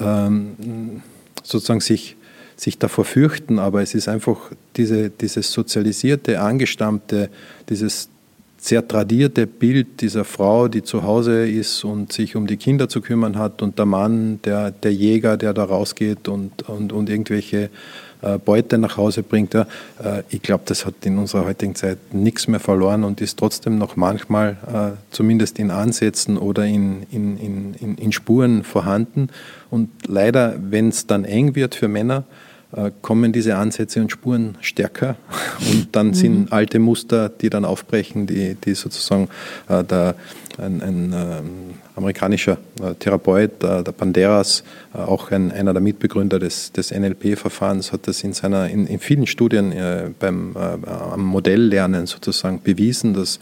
ähm, 0.00 1.02
sozusagen 1.42 1.80
sich, 1.80 2.16
sich 2.56 2.78
davor 2.78 3.04
fürchten, 3.04 3.58
aber 3.58 3.82
es 3.82 3.94
ist 3.94 4.08
einfach 4.08 4.50
diese, 4.76 5.10
dieses 5.10 5.52
sozialisierte, 5.52 6.40
angestammte, 6.40 7.28
dieses 7.68 8.08
sehr 8.62 8.86
tradierte 8.86 9.48
Bild 9.48 10.00
dieser 10.02 10.24
Frau, 10.24 10.68
die 10.68 10.84
zu 10.84 11.02
Hause 11.02 11.48
ist 11.48 11.82
und 11.82 12.12
sich 12.12 12.36
um 12.36 12.46
die 12.46 12.56
Kinder 12.56 12.88
zu 12.88 13.00
kümmern 13.00 13.36
hat 13.36 13.60
und 13.60 13.76
der 13.76 13.86
Mann, 13.86 14.38
der, 14.44 14.70
der 14.70 14.94
Jäger, 14.94 15.36
der 15.36 15.52
da 15.52 15.64
rausgeht 15.64 16.28
und, 16.28 16.68
und, 16.68 16.92
und 16.92 17.10
irgendwelche 17.10 17.70
äh, 18.20 18.38
Beute 18.38 18.78
nach 18.78 18.96
Hause 18.96 19.24
bringt. 19.24 19.52
Ja, 19.52 19.66
äh, 20.00 20.22
ich 20.28 20.42
glaube, 20.42 20.62
das 20.66 20.86
hat 20.86 20.94
in 21.02 21.18
unserer 21.18 21.44
heutigen 21.44 21.74
Zeit 21.74 21.98
nichts 22.12 22.46
mehr 22.46 22.60
verloren 22.60 23.02
und 23.02 23.20
ist 23.20 23.36
trotzdem 23.36 23.78
noch 23.78 23.96
manchmal 23.96 24.56
äh, 24.72 24.96
zumindest 25.10 25.58
in 25.58 25.72
Ansätzen 25.72 26.38
oder 26.38 26.64
in, 26.64 27.02
in, 27.10 27.74
in, 27.80 27.96
in 27.96 28.12
Spuren 28.12 28.62
vorhanden. 28.62 29.28
Und 29.70 29.90
leider, 30.06 30.54
wenn 30.70 30.90
es 30.90 31.08
dann 31.08 31.24
eng 31.24 31.56
wird 31.56 31.74
für 31.74 31.88
Männer, 31.88 32.22
kommen 33.02 33.32
diese 33.32 33.56
Ansätze 33.56 34.00
und 34.00 34.10
Spuren 34.10 34.56
stärker 34.60 35.16
und 35.70 35.88
dann 35.92 36.08
mhm. 36.08 36.14
sind 36.14 36.52
alte 36.52 36.78
Muster, 36.78 37.28
die 37.28 37.50
dann 37.50 37.64
aufbrechen, 37.64 38.26
die, 38.26 38.54
die 38.54 38.74
sozusagen 38.74 39.28
äh, 39.68 39.84
der, 39.84 40.14
ein, 40.58 40.82
ein 40.82 41.12
äh, 41.12 41.42
amerikanischer 41.96 42.58
äh, 42.80 42.94
Therapeut, 42.94 43.62
äh, 43.62 43.82
der 43.82 43.92
Banderas, 43.92 44.64
äh, 44.94 44.98
auch 44.98 45.30
ein, 45.30 45.52
einer 45.52 45.72
der 45.72 45.82
Mitbegründer 45.82 46.38
des, 46.38 46.72
des 46.72 46.90
NLP-Verfahrens, 46.90 47.92
hat 47.92 48.06
das 48.06 48.22
in, 48.24 48.32
seiner, 48.32 48.68
in, 48.68 48.86
in 48.86 48.98
vielen 48.98 49.26
Studien 49.26 49.72
beim 50.18 50.56
am 50.56 51.24
Modelllernen 51.24 52.06
sozusagen 52.06 52.60
bewiesen, 52.62 53.14
dass, 53.14 53.40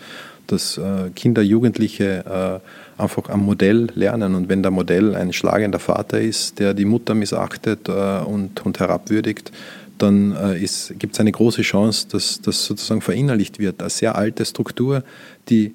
dass 0.53 0.81
Kinder, 1.15 1.43
Jugendliche 1.43 2.61
einfach 3.01 3.29
am 3.29 3.45
Modell 3.45 3.89
lernen. 3.95 4.35
Und 4.35 4.49
wenn 4.49 4.63
der 4.63 4.71
Modell 4.71 5.17
ein 5.17 5.33
schlagender 5.33 5.79
Vater 5.79 6.21
ist, 6.21 6.59
der 6.59 6.75
die 6.75 6.85
Mutter 6.85 7.15
missachtet 7.15 7.89
äh, 7.89 8.21
und, 8.21 8.65
und 8.65 8.79
herabwürdigt, 8.79 9.51
dann 9.99 10.33
äh, 10.33 10.67
gibt 10.99 11.15
es 11.15 11.21
eine 11.21 11.33
große 11.33 11.63
Chance, 11.63 12.07
dass 12.11 12.41
das 12.41 12.65
sozusagen 12.65 13.01
verinnerlicht 13.01 13.59
wird. 13.59 13.81
Eine 13.81 13.91
sehr 13.91 14.17
alte 14.17 14.45
Struktur, 14.45 15.03
die 15.49 15.75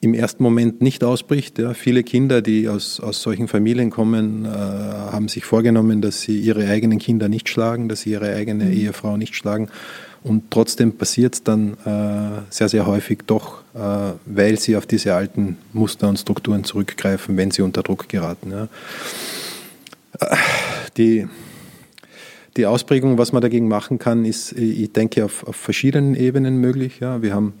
im 0.00 0.14
ersten 0.14 0.42
Moment 0.42 0.82
nicht 0.82 1.02
ausbricht. 1.02 1.58
Ja. 1.58 1.74
Viele 1.74 2.04
Kinder, 2.04 2.42
die 2.42 2.68
aus, 2.68 3.00
aus 3.00 3.22
solchen 3.22 3.48
Familien 3.48 3.90
kommen, 3.90 4.44
äh, 4.44 4.48
haben 4.48 5.28
sich 5.28 5.44
vorgenommen, 5.44 6.00
dass 6.00 6.20
sie 6.20 6.38
ihre 6.38 6.68
eigenen 6.68 6.98
Kinder 6.98 7.28
nicht 7.28 7.48
schlagen, 7.48 7.88
dass 7.88 8.02
sie 8.02 8.10
ihre 8.10 8.34
eigene 8.34 8.66
mhm. 8.66 8.72
Ehefrau 8.72 9.16
nicht 9.16 9.34
schlagen. 9.34 9.68
Und 10.26 10.50
trotzdem 10.50 10.92
passiert 10.92 11.34
es 11.34 11.44
dann 11.44 11.74
äh, 11.84 12.42
sehr, 12.50 12.68
sehr 12.68 12.84
häufig 12.84 13.20
doch, 13.28 13.62
äh, 13.74 14.12
weil 14.24 14.58
sie 14.58 14.76
auf 14.76 14.84
diese 14.84 15.14
alten 15.14 15.56
Muster 15.72 16.08
und 16.08 16.18
Strukturen 16.18 16.64
zurückgreifen, 16.64 17.36
wenn 17.36 17.52
sie 17.52 17.62
unter 17.62 17.84
Druck 17.84 18.08
geraten. 18.08 18.50
Ja. 18.50 18.68
Äh, 20.18 20.36
die, 20.96 21.28
die 22.56 22.66
Ausprägung, 22.66 23.18
was 23.18 23.30
man 23.30 23.40
dagegen 23.40 23.68
machen 23.68 24.00
kann, 24.00 24.24
ist, 24.24 24.50
ich 24.50 24.92
denke, 24.92 25.24
auf, 25.24 25.46
auf 25.46 25.54
verschiedenen 25.54 26.16
Ebenen 26.16 26.56
möglich. 26.56 26.98
Ja. 26.98 27.22
Wir 27.22 27.32
haben 27.32 27.54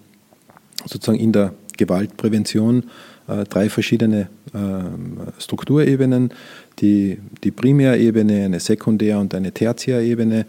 sozusagen 0.86 1.20
in 1.20 1.30
der 1.30 1.54
Gewaltprävention 1.76 2.90
äh, 3.28 3.44
drei 3.44 3.70
verschiedene 3.70 4.28
äh, 4.54 5.40
Strukturebenen. 5.40 6.32
Die, 6.80 7.18
die 7.44 7.52
Primärebene, 7.52 8.44
eine 8.44 8.58
Sekundär- 8.58 9.20
und 9.20 9.34
eine 9.34 9.52
Tertiärebene. 9.52 10.40
Äh, 10.40 10.44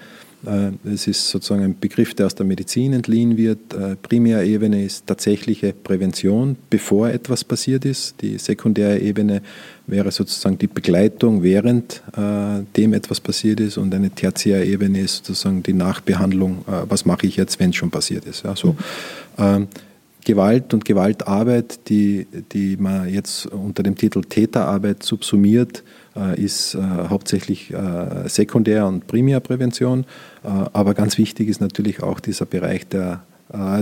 es 0.86 1.08
ist 1.08 1.30
sozusagen 1.30 1.64
ein 1.64 1.80
Begriff, 1.80 2.14
der 2.14 2.28
aus 2.28 2.36
der 2.36 2.46
Medizin 2.46 2.94
entliehen 2.94 3.38
wird. 3.38 3.74
Äh, 3.74 3.96
Primärebene 3.96 4.84
ist 4.84 5.08
tatsächliche 5.08 5.74
Prävention, 5.74 6.56
bevor 6.70 7.10
etwas 7.10 7.44
passiert 7.44 7.86
ist. 7.86 8.22
Die 8.22 8.38
sekundäre 8.38 9.00
Ebene 9.00 9.42
wäre 9.88 10.12
sozusagen 10.12 10.58
die 10.58 10.68
Begleitung, 10.68 11.44
während 11.44 12.02
äh, 12.16 12.64
dem 12.76 12.94
etwas 12.94 13.20
passiert 13.20 13.60
ist. 13.60 13.78
Und 13.78 13.94
eine 13.94 14.10
tertiäre 14.10 14.66
Ebene 14.66 15.02
ist 15.02 15.26
sozusagen 15.26 15.64
die 15.64 15.74
Nachbehandlung, 15.74 16.66
was 16.66 17.06
mache 17.06 17.28
ich 17.28 17.38
jetzt, 17.38 17.60
wenn 17.60 17.72
es 17.72 17.76
schon 17.76 17.92
passiert 17.92 18.26
ist. 18.26 18.46
Also, 18.46 18.76
mhm. 19.38 19.68
Gewalt 20.28 20.74
und 20.74 20.84
Gewaltarbeit, 20.84 21.88
die, 21.88 22.28
die 22.52 22.76
man 22.76 23.08
jetzt 23.08 23.46
unter 23.46 23.82
dem 23.82 23.96
Titel 23.96 24.22
Täterarbeit 24.24 25.02
subsumiert, 25.02 25.78
äh, 25.80 26.07
ist 26.36 26.76
äh, 26.76 26.80
hauptsächlich 26.80 27.74
äh, 27.74 28.28
Sekundär- 28.28 28.88
und 28.88 29.08
Primärprävention. 29.08 30.06
aber 30.44 30.94
ganz 30.94 31.18
wichtig 31.18 31.50
ist 31.50 31.62
natürlich 31.62 32.02
auch 32.02 32.20
dieser 32.20 32.46
Bereich 32.46 32.88
der 32.88 33.22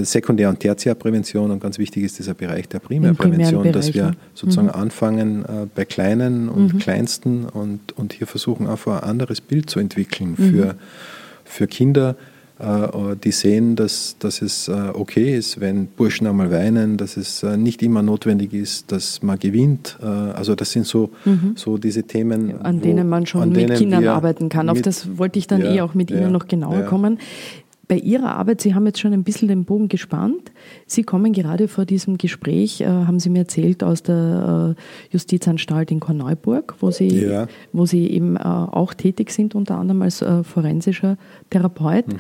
Sekundär- 0.04 0.50
und 0.50 0.60
Tertiärprävention 0.60 1.50
und 1.50 1.60
ganz 1.60 1.80
wichtig 1.80 2.04
ist 2.04 2.20
dieser 2.20 2.36
Bereich 2.36 2.70
der 2.70 2.80
Primärprävention, 2.80 3.72
dass 3.72 3.96
wir 3.96 4.14
sozusagen 4.36 4.68
mhm. 4.68 4.74
anfangen 4.74 5.46
bei 5.74 5.86
Kleinen 5.86 6.50
und 6.50 6.76
mhm. 6.76 6.78
Kleinsten 6.78 7.46
und, 7.46 7.98
und 7.98 8.14
hier 8.14 8.28
versuchen 8.28 8.68
einfach 8.68 9.02
ein 9.02 9.10
anderes 9.10 9.42
Bild 9.42 9.70
zu 9.70 9.80
entwickeln 9.80 10.36
mhm. 10.38 10.52
für, 10.52 10.76
für 11.46 11.68
Kinder, 11.68 12.12
äh, 12.12 12.35
die 13.24 13.32
sehen, 13.32 13.76
dass, 13.76 14.16
dass 14.20 14.42
es 14.42 14.70
äh, 14.70 14.72
okay 14.94 15.38
ist, 15.38 15.60
wenn 15.60 15.88
Burschen 15.88 16.26
einmal 16.26 16.52
weinen, 16.52 16.96
dass 16.96 17.18
es 17.18 17.44
äh, 17.44 17.58
nicht 17.58 17.84
immer 17.84 18.02
notwendig 18.02 18.54
ist, 18.54 18.94
dass 18.94 19.22
man 19.22 19.38
gewinnt. 19.38 19.98
Also 20.02 20.56
das 20.56 20.72
sind 20.72 20.86
so, 20.86 21.10
mhm. 21.26 21.54
so 21.56 21.78
diese 21.78 22.04
Themen. 22.04 22.62
An 22.62 22.78
wo, 22.78 22.84
denen 22.84 23.10
man 23.10 23.26
schon 23.26 23.52
mit 23.52 23.74
Kindern 23.76 24.08
arbeiten 24.08 24.50
kann. 24.50 24.70
Auf 24.70 24.82
das 24.82 25.18
wollte 25.18 25.40
ich 25.40 25.48
dann 25.48 25.62
ja, 25.62 25.74
eh 25.74 25.82
auch 25.82 25.94
mit 25.94 26.12
Ihnen 26.12 26.22
ja, 26.22 26.30
noch 26.30 26.48
genauer 26.48 26.80
ja. 26.80 26.84
kommen 26.84 27.20
bei 27.88 27.98
Ihrer 27.98 28.36
Arbeit, 28.36 28.62
Sie 28.62 28.74
haben 28.74 28.86
jetzt 28.86 29.00
schon 29.00 29.14
ein 29.14 29.24
bisschen 29.24 29.48
den 29.48 29.66
Bogen 29.66 29.88
gespannt. 29.88 30.52
Sie 30.88 31.04
kommen 31.04 31.34
gerade 31.34 31.68
vor 31.68 31.86
diesem 31.86 32.18
Gespräch, 32.18 32.82
äh, 32.82 32.86
haben 32.86 33.20
Sie 33.20 33.30
mir 33.30 33.40
erzählt, 33.40 33.84
aus 33.84 34.04
der 34.04 34.76
äh, 34.78 34.82
Justizanstalt 35.12 35.92
in 35.92 36.00
Korneuburg, 36.00 36.76
wo 36.80 36.92
Sie, 36.92 37.26
ja. 37.26 37.48
wo 37.74 37.86
Sie 37.86 38.10
eben 38.10 38.38
äh, 38.38 38.42
auch 38.42 38.94
tätig 38.94 39.32
sind, 39.32 39.56
unter 39.56 39.78
anderem 39.78 40.02
als 40.02 40.22
äh, 40.22 40.44
forensischer 40.44 41.18
Therapeut. 41.50 42.08
Mhm. 42.08 42.18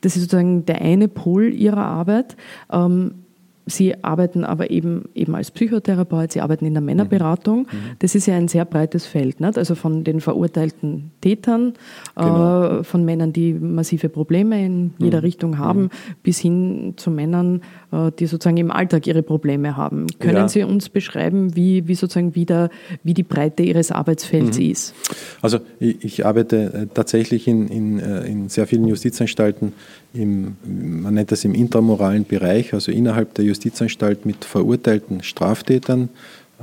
Das 0.00 0.16
ist 0.16 0.22
sozusagen 0.22 0.66
der 0.66 0.80
eine 0.80 1.08
Pol 1.08 1.52
Ihrer 1.52 1.84
Arbeit. 1.84 2.36
Ähm, 2.72 3.12
Sie 3.68 4.02
arbeiten 4.02 4.44
aber 4.44 4.70
eben, 4.70 5.08
eben 5.14 5.34
als 5.34 5.50
Psychotherapeut, 5.50 6.32
Sie 6.32 6.40
arbeiten 6.40 6.64
in 6.64 6.74
der 6.74 6.80
Männerberatung. 6.80 7.60
Mhm. 7.60 7.96
Das 7.98 8.14
ist 8.14 8.26
ja 8.26 8.34
ein 8.34 8.48
sehr 8.48 8.64
breites 8.64 9.06
Feld, 9.06 9.40
nicht? 9.40 9.58
also 9.58 9.74
von 9.74 10.04
den 10.04 10.20
verurteilten 10.20 11.10
Tätern, 11.20 11.74
genau. 12.16 12.80
äh, 12.80 12.84
von 12.84 13.04
Männern, 13.04 13.32
die 13.32 13.52
massive 13.52 14.08
Probleme 14.08 14.64
in 14.64 14.94
jeder 14.98 15.18
mhm. 15.18 15.24
Richtung 15.24 15.58
haben, 15.58 15.82
mhm. 15.82 15.90
bis 16.22 16.38
hin 16.38 16.94
zu 16.96 17.10
Männern, 17.10 17.62
äh, 17.92 18.10
die 18.18 18.26
sozusagen 18.26 18.56
im 18.56 18.70
Alltag 18.70 19.06
ihre 19.06 19.22
Probleme 19.22 19.76
haben. 19.76 20.06
Können 20.18 20.36
ja. 20.36 20.48
Sie 20.48 20.62
uns 20.62 20.88
beschreiben, 20.88 21.54
wie, 21.54 21.88
wie 21.88 21.94
sozusagen 21.94 22.34
wieder, 22.34 22.70
wie 23.04 23.14
die 23.14 23.22
Breite 23.22 23.62
Ihres 23.62 23.90
Arbeitsfelds 23.92 24.58
mhm. 24.58 24.70
ist? 24.70 24.94
Also 25.42 25.58
ich, 25.78 26.04
ich 26.04 26.26
arbeite 26.26 26.72
äh, 26.72 26.86
tatsächlich 26.92 27.46
in, 27.48 27.68
in, 27.68 28.00
äh, 28.00 28.26
in 28.26 28.48
sehr 28.48 28.66
vielen 28.66 28.86
Justizanstalten 28.86 29.72
im, 30.14 30.56
man 30.64 31.14
nennt 31.14 31.32
das 31.32 31.44
im 31.44 31.54
intramoralen 31.54 32.24
Bereich, 32.24 32.74
also 32.74 32.90
innerhalb 32.92 33.34
der 33.34 33.44
Justizanstalt 33.44 34.26
mit 34.26 34.44
verurteilten 34.44 35.22
Straftätern, 35.22 36.08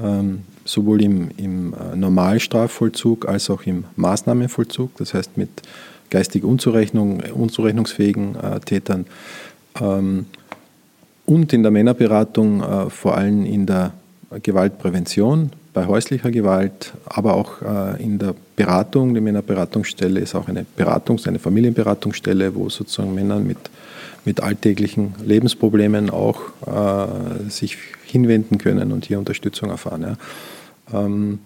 ähm, 0.02 0.42
sowohl 0.66 1.02
im, 1.02 1.30
im 1.38 1.74
äh, 1.74 1.96
Normalstrafvollzug 1.96 3.28
als 3.28 3.50
auch 3.50 3.64
im 3.64 3.86
Maßnahmenvollzug, 3.96 4.98
das 4.98 5.14
heißt 5.14 5.38
mit 5.38 5.50
geistig 6.10 6.44
unzurechnungsfähigen 6.44 8.36
äh, 8.36 8.60
Tätern. 8.62 9.06
Ähm, 9.80 10.26
und 11.26 11.54
in 11.54 11.64
der 11.64 11.72
Männerberatung 11.72 12.62
äh, 12.62 12.90
vor 12.90 13.18
allem 13.18 13.46
in 13.46 13.66
der 13.66 13.94
Gewaltprävention, 14.42 15.52
bei 15.76 15.86
häuslicher 15.88 16.32
Gewalt, 16.32 16.94
aber 17.04 17.36
auch 17.36 17.62
äh, 17.62 18.02
in 18.02 18.18
der 18.18 18.34
Beratung. 18.56 19.14
Die 19.14 19.20
Männerberatungsstelle 19.20 20.22
ist 20.22 20.34
auch 20.34 20.48
eine 20.48 20.66
Beratungs-, 20.78 21.28
eine 21.28 21.38
Familienberatungsstelle, 21.38 22.56
wo 22.56 22.70
sozusagen 22.70 23.14
Männer 23.14 23.40
mit, 23.40 23.58
mit 24.24 24.42
alltäglichen 24.42 25.14
Lebensproblemen 25.24 26.10
auch 26.10 26.40
äh, 26.66 27.50
sich 27.50 27.78
hinwenden 28.06 28.58
können 28.58 28.94
und 28.94 29.06
hier 29.06 29.20
Unterstützung 29.20 29.70
erfahren. 29.70 30.18
Ja. 30.94 31.04
Ähm, 31.06 31.40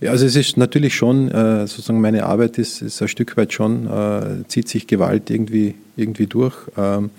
ja, 0.00 0.10
also 0.10 0.24
es 0.24 0.34
ist 0.34 0.56
natürlich 0.56 0.94
schon, 0.94 1.30
äh, 1.30 1.66
sozusagen 1.66 2.00
meine 2.00 2.24
Arbeit 2.24 2.56
ist, 2.56 2.80
ist 2.80 3.02
ein 3.02 3.08
Stück 3.08 3.36
weit 3.36 3.52
schon, 3.52 3.86
äh, 3.88 4.48
zieht 4.48 4.68
sich 4.68 4.86
Gewalt 4.86 5.28
irgendwie, 5.28 5.74
irgendwie 5.96 6.26
durch. 6.26 6.56
Ähm, 6.78 7.10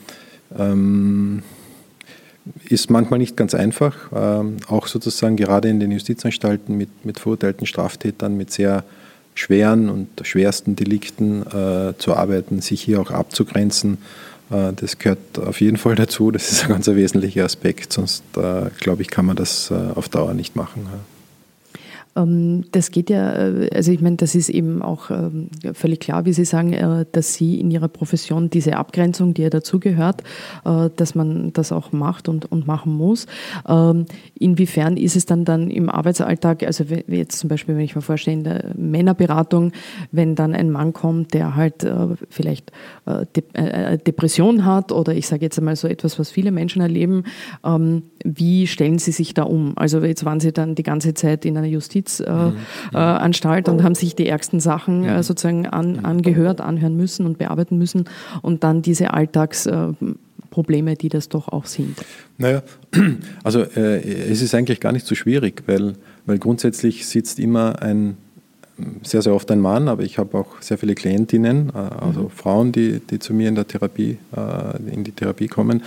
ähm, 0.58 1.44
ist 2.66 2.90
manchmal 2.90 3.20
nicht 3.20 3.38
ganz 3.38 3.54
einfach, 3.54 3.96
ähm, 4.14 4.58
auch 4.68 4.88
sozusagen 4.88 5.36
gerade 5.36 5.70
in 5.70 5.80
den 5.80 5.92
Justizanstalten 5.92 6.78
mit, 6.78 7.06
mit 7.06 7.20
verurteilten 7.20 7.66
Straftätern, 7.66 8.38
mit 8.38 8.52
sehr 8.52 8.84
schweren 9.36 9.90
und 9.90 10.08
schwersten 10.24 10.76
Delikten 10.76 11.44
äh, 11.44 11.94
zu 11.98 12.16
arbeiten, 12.16 12.62
sich 12.62 12.82
hier 12.82 13.00
auch 13.00 13.12
abzugrenzen. 13.12 13.98
Äh, 14.52 14.74
das 14.76 14.98
gehört 15.00 15.40
auf 15.40 15.62
jeden 15.62 15.78
Fall 15.78 15.96
dazu, 15.96 16.32
das 16.32 16.52
ist 16.52 16.64
ein 16.64 16.70
ganz 16.70 16.88
wesentlicher 16.88 17.46
Aspekt, 17.46 17.94
sonst 17.94 18.24
äh, 18.38 18.70
glaube 18.80 19.02
ich, 19.02 19.10
kann 19.10 19.26
man 19.26 19.36
das 19.36 19.72
auf 19.72 20.10
Dauer 20.10 20.34
nicht 20.34 20.56
machen. 20.56 20.88
Ähm, 22.20 22.66
das 22.72 22.92
geht 22.92 23.10
ja, 23.10 23.34
äh, 23.34 23.70
also 23.74 23.92
ich 23.92 24.02
meine, 24.02 24.18
das 24.18 24.36
ist 24.36 24.50
eben 24.50 24.82
auch 24.82 25.10
ähm, 25.10 25.50
völlig 25.74 26.00
klar, 26.00 26.26
wie 26.26 26.34
Sie 26.34 26.46
sagen, 26.46 26.74
äh, 26.74 27.06
dass 27.12 27.34
Sie 27.34 27.60
in 27.60 27.72
Ihrer 27.72 27.88
Profession 27.88 28.50
diese 28.50 28.78
Abgrenzung, 28.78 29.34
die 29.34 29.44
ja 29.44 29.50
dazugehört, 29.50 30.24
äh, 30.66 30.90
dass 30.96 31.16
man 31.16 31.54
das 31.54 31.72
auch 31.72 31.92
macht 31.92 32.30
und, 32.30 32.52
und 32.52 32.68
machen 32.68 32.94
muss. 32.94 33.28
Ähm, 33.68 34.06
inwiefern 34.38 34.98
ist 34.98 35.16
es 35.16 35.26
dann 35.26 35.46
dann 35.46 35.70
im 35.70 35.90
Arbeitsalltag, 35.90 36.64
also 36.64 36.84
jetzt 37.08 37.40
zum 37.40 37.50
Beispiel, 37.50 37.76
wenn 37.76 37.84
ich 37.84 37.96
mir 37.96 38.02
vorstelle, 38.02 38.38
in 38.38 38.44
der 38.44 38.66
Männerberatung, 38.78 39.72
wenn 40.12 40.36
dann 40.36 40.54
ein 40.54 40.72
Mann 40.72 40.94
kommt, 40.94 41.34
der 41.34 41.56
halt 41.56 41.86
vielleicht 42.30 42.72
Depression 43.06 44.66
hat 44.66 44.92
oder 44.92 45.14
ich 45.14 45.28
sage 45.28 45.44
jetzt 45.44 45.58
einmal 45.58 45.76
so 45.76 45.88
etwas, 45.88 46.20
was 46.20 46.32
viele 46.32 46.52
Menschen 46.52 46.82
erleben, 46.82 47.24
wie 48.24 48.68
stellen 48.68 49.00
Sie 49.00 49.12
sich 49.12 49.34
da 49.34 49.44
um? 49.44 49.74
Also 49.76 50.00
jetzt 50.04 50.26
waren 50.26 50.40
Sie 50.40 50.52
dann 50.52 50.76
die 50.76 50.84
ganze 50.84 51.14
Zeit 51.14 51.46
in 51.46 51.58
einer 51.58 51.68
Justiz 51.68 52.09
Justizanstalt 52.18 53.68
äh, 53.68 53.72
mhm. 53.72 53.78
und 53.78 53.84
haben 53.84 53.96
sich 53.96 54.16
die 54.16 54.28
ärgsten 54.28 54.60
Sachen 54.60 55.06
äh, 55.06 55.24
sozusagen 55.24 55.68
an, 55.68 56.00
angehört, 56.04 56.62
anhören 56.62 56.96
müssen 56.96 57.26
und 57.26 57.38
bearbeiten 57.38 57.78
müssen 57.78 58.06
und 58.42 58.64
dann 58.64 58.82
diese 58.82 59.14
Alltagsprobleme, 59.14 60.96
die 60.96 61.10
das 61.10 61.30
doch 61.30 61.48
auch 61.50 61.66
sind. 61.66 61.98
Naja, 62.38 62.64
also 63.44 63.62
äh, 63.62 64.02
es 64.32 64.42
ist 64.42 64.56
eigentlich 64.56 64.80
gar 64.80 64.92
nicht 64.92 65.06
so 65.06 65.16
schwierig, 65.16 65.64
weil, 65.68 65.94
weil 66.26 66.40
grundsätzlich 66.40 67.06
sitzt 67.08 67.40
immer 67.40 67.82
ein, 67.82 68.18
sehr, 69.04 69.22
sehr 69.22 69.34
oft 69.34 69.52
ein 69.52 69.60
Mann, 69.60 69.90
aber 69.90 70.04
ich 70.04 70.18
habe 70.18 70.38
auch 70.38 70.62
sehr 70.62 70.78
viele 70.78 70.96
Klientinnen, 70.96 71.72
also 71.76 72.24
mhm. 72.24 72.30
Frauen, 72.30 72.72
die, 72.72 73.02
die 73.02 73.20
zu 73.20 73.34
mir 73.34 73.50
in 73.50 73.56
der 73.56 73.68
Therapie, 73.68 74.18
in 74.90 75.04
die 75.04 75.12
Therapie 75.12 75.48
kommen. 75.48 75.84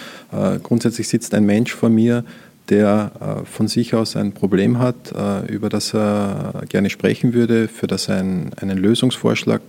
Grundsätzlich 0.62 1.08
sitzt 1.08 1.32
ein 1.32 1.46
Mensch 1.46 1.72
vor 1.74 1.88
mir, 1.88 2.22
der 2.70 3.42
von 3.44 3.68
sich 3.68 3.94
aus 3.94 4.16
ein 4.16 4.32
Problem 4.32 4.78
hat, 4.78 5.12
über 5.48 5.68
das 5.68 5.94
er 5.94 6.62
gerne 6.68 6.90
sprechen 6.90 7.34
würde, 7.34 7.68
für 7.68 7.86
das 7.86 8.08
er 8.08 8.18
einen, 8.18 8.52
Lösungsvorschlag 8.60 9.60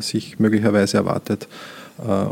sich 0.00 0.38
möglicherweise 0.38 0.98
erwartet. 0.98 1.48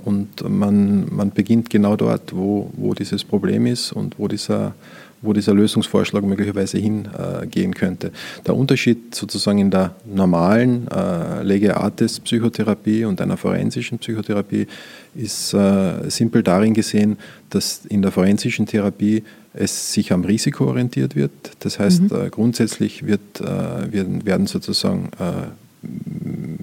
Und 0.05 0.49
man, 0.49 1.07
man 1.11 1.31
beginnt 1.31 1.71
genau 1.71 1.97
dort, 1.97 2.35
wo, 2.35 2.71
wo 2.75 2.95
dieses 2.95 3.25
Problem 3.25 3.67
ist 3.67 3.93
und 3.93 4.19
wo 4.19 4.29
dieser 4.29 4.75
wo 5.23 5.33
dieser 5.33 5.55
Lösungsvorschlag 5.55 6.23
möglicherweise 6.23 6.79
hingehen 6.79 7.75
könnte. 7.75 8.13
Der 8.47 8.57
Unterschied 8.57 9.15
sozusagen 9.15 9.59
in 9.59 9.71
der 9.71 9.95
normalen 10.05 10.87
äh, 10.89 11.43
Lege 11.43 11.77
Artis 11.77 12.21
Psychotherapie 12.21 13.05
und 13.05 13.21
einer 13.21 13.37
forensischen 13.37 13.99
Psychotherapie 13.99 14.67
ist 15.15 15.55
äh, 15.55 16.09
simpel 16.09 16.43
darin 16.43 16.75
gesehen, 16.75 17.19
dass 17.51 17.85
in 17.87 18.03
der 18.03 18.13
forensischen 18.13 18.67
Therapie 18.67 19.25
es 19.55 19.93
sich 19.93 20.13
am 20.13 20.25
Risiko 20.25 20.67
orientiert 20.67 21.17
wird. 21.17 21.33
Das 21.61 21.79
heißt, 21.79 22.11
mhm. 22.11 22.27
äh, 22.27 22.31
grundsätzlich 22.31 23.07
wird, 23.07 23.41
äh, 23.41 23.93
werden, 23.93 24.25
werden 24.25 24.47
sozusagen 24.47 25.11
äh, 25.19 25.49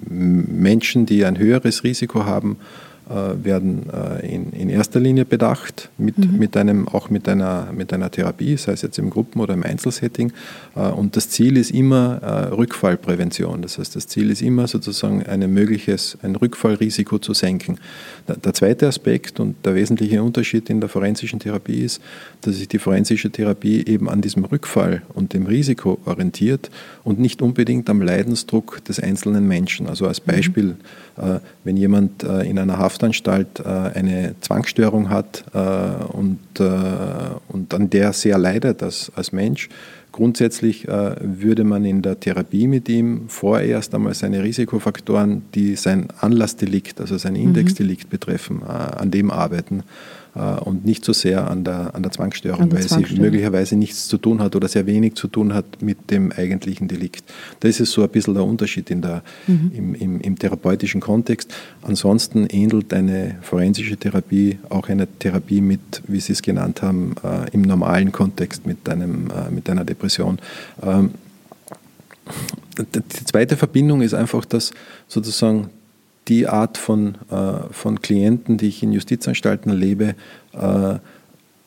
Menschen, 0.08 1.06
die 1.06 1.24
ein 1.24 1.38
höheres 1.38 1.84
Risiko 1.84 2.24
haben, 2.24 2.56
werden 3.08 3.88
äh, 3.90 4.34
in, 4.34 4.52
in 4.52 4.68
erster 4.68 4.98
Linie 4.98 5.24
bedacht, 5.24 5.90
mit, 5.96 6.18
mhm. 6.18 6.38
mit 6.38 6.56
einem, 6.56 6.88
auch 6.88 7.08
mit 7.08 7.28
einer, 7.28 7.68
mit 7.72 7.92
einer 7.92 8.10
Therapie, 8.10 8.56
sei 8.56 8.72
es 8.72 8.82
jetzt 8.82 8.98
im 8.98 9.10
Gruppen- 9.10 9.40
oder 9.40 9.54
im 9.54 9.62
Einzelsetting. 9.62 10.32
Äh, 10.74 10.80
und 10.80 11.16
das 11.16 11.28
Ziel 11.30 11.56
ist 11.56 11.70
immer 11.70 12.50
Rückfallprävention. 12.56 13.62
Das 13.62 13.78
heißt, 13.78 13.94
das 13.94 14.06
Ziel 14.06 14.30
ist 14.30 14.42
immer 14.42 14.66
sozusagen 14.66 15.22
ein 15.24 15.52
mögliches, 15.52 16.18
ein 16.22 16.34
Rückfallrisiko 16.36 17.18
zu 17.18 17.34
senken. 17.34 17.78
Der, 18.26 18.36
der 18.36 18.54
zweite 18.54 18.88
Aspekt 18.88 19.38
und 19.38 19.54
der 19.64 19.74
wesentliche 19.74 20.22
Unterschied 20.22 20.68
in 20.70 20.80
der 20.80 20.88
forensischen 20.88 21.38
Therapie 21.38 21.84
ist, 21.84 22.00
dass 22.40 22.56
sich 22.56 22.68
die 22.68 22.78
forensische 22.78 23.30
Therapie 23.30 23.84
eben 23.86 24.08
an 24.08 24.20
diesem 24.20 24.44
Rückfall 24.44 25.02
und 25.14 25.32
dem 25.32 25.46
Risiko 25.46 25.98
orientiert 26.04 26.70
und 27.04 27.18
nicht 27.18 27.42
unbedingt 27.42 27.88
am 27.88 28.02
Leidensdruck 28.02 28.84
des 28.84 28.98
einzelnen 29.00 29.46
Menschen. 29.46 29.86
Also 29.86 30.06
als 30.06 30.20
mhm. 30.26 30.30
Beispiel, 30.30 30.64
mhm. 30.64 30.76
Wenn 31.64 31.76
jemand 31.76 32.22
in 32.22 32.58
einer 32.58 32.78
Haft 32.78 32.96
Haftanstalt 32.96 33.60
äh, 33.60 33.68
eine 33.68 34.34
Zwangsstörung 34.40 35.10
hat 35.10 35.44
äh, 35.52 35.58
und, 36.12 36.38
äh, 36.58 36.64
und 37.48 37.74
an 37.74 37.90
der 37.90 38.12
sehr 38.12 38.38
leidet 38.38 38.82
als, 38.82 39.12
als 39.14 39.32
Mensch, 39.32 39.68
Grundsätzlich 40.16 40.88
äh, 40.88 41.14
würde 41.20 41.62
man 41.62 41.84
in 41.84 42.00
der 42.00 42.18
Therapie 42.18 42.68
mit 42.68 42.88
ihm 42.88 43.28
vorerst 43.28 43.94
einmal 43.94 44.14
seine 44.14 44.42
Risikofaktoren, 44.42 45.42
die 45.54 45.76
sein 45.76 46.08
Anlassdelikt, 46.18 47.02
also 47.02 47.18
sein 47.18 47.34
mhm. 47.34 47.40
Indexdelikt 47.40 48.08
betreffen, 48.08 48.62
äh, 48.62 48.72
an 48.72 49.10
dem 49.10 49.30
arbeiten 49.30 49.80
äh, 49.80 49.82
und 50.36 50.84
nicht 50.84 51.04
so 51.04 51.12
sehr 51.12 51.50
an 51.50 51.64
der, 51.64 51.94
an 51.94 52.02
der 52.02 52.12
Zwangsstörung, 52.12 52.62
an 52.62 52.70
der 52.70 52.78
weil 52.78 52.86
Zwangsstörung. 52.86 53.16
sie 53.16 53.22
möglicherweise 53.22 53.76
nichts 53.76 54.08
zu 54.08 54.18
tun 54.18 54.40
hat 54.40 54.54
oder 54.54 54.68
sehr 54.68 54.86
wenig 54.86 55.14
zu 55.14 55.28
tun 55.28 55.54
hat 55.54 55.80
mit 55.80 56.10
dem 56.10 56.32
eigentlichen 56.32 56.88
Delikt. 56.88 57.24
Das 57.60 57.80
ist 57.80 57.92
so 57.92 58.02
ein 58.02 58.08
bisschen 58.08 58.34
der 58.34 58.44
Unterschied 58.44 58.90
in 58.90 59.02
der, 59.02 59.22
mhm. 59.46 59.72
im, 59.74 59.94
im, 59.94 60.20
im, 60.20 60.38
therapeutischen 60.38 61.00
Kontext. 61.00 61.54
Ansonsten 61.82 62.46
ähnelt 62.46 62.92
eine 62.92 63.36
forensische 63.42 63.96
Therapie 63.96 64.58
auch 64.68 64.88
einer 64.88 65.06
Therapie 65.18 65.60
mit, 65.60 66.02
wie 66.06 66.20
Sie 66.20 66.32
es 66.32 66.42
genannt 66.42 66.82
haben, 66.82 67.14
äh, 67.22 67.50
im 67.52 67.62
normalen 67.62 68.12
Kontext 68.12 68.66
mit, 68.66 68.88
einem, 68.88 69.30
äh, 69.30 69.50
mit 69.50 69.68
einer 69.70 69.84
Depression. 69.84 70.38
Ähm, 70.82 71.10
die 72.78 73.24
zweite 73.24 73.56
Verbindung 73.56 74.02
ist 74.02 74.14
einfach, 74.14 74.44
dass 74.44 74.72
sozusagen 75.08 75.70
die 76.28 76.48
Art 76.48 76.78
von, 76.78 77.16
äh, 77.30 77.72
von 77.72 78.00
Klienten, 78.00 78.56
die 78.56 78.68
ich 78.68 78.82
in 78.82 78.92
Justizanstalten 78.92 79.70
erlebe, 79.70 80.14
äh, 80.52 80.94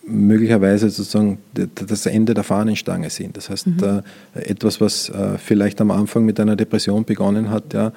möglicherweise 0.05 0.89
sozusagen 0.89 1.37
das 1.53 2.07
Ende 2.07 2.33
der 2.33 2.43
Fahnenstange 2.43 3.11
sind. 3.11 3.37
Das 3.37 3.51
heißt, 3.51 3.67
mhm. 3.67 4.01
äh, 4.33 4.39
etwas, 4.39 4.81
was 4.81 5.11
vielleicht 5.37 5.79
am 5.81 5.91
Anfang 5.91 6.25
mit 6.25 6.39
einer 6.39 6.55
Depression 6.55 7.05
begonnen 7.05 7.51
hat, 7.51 7.75
ja, 7.75 7.91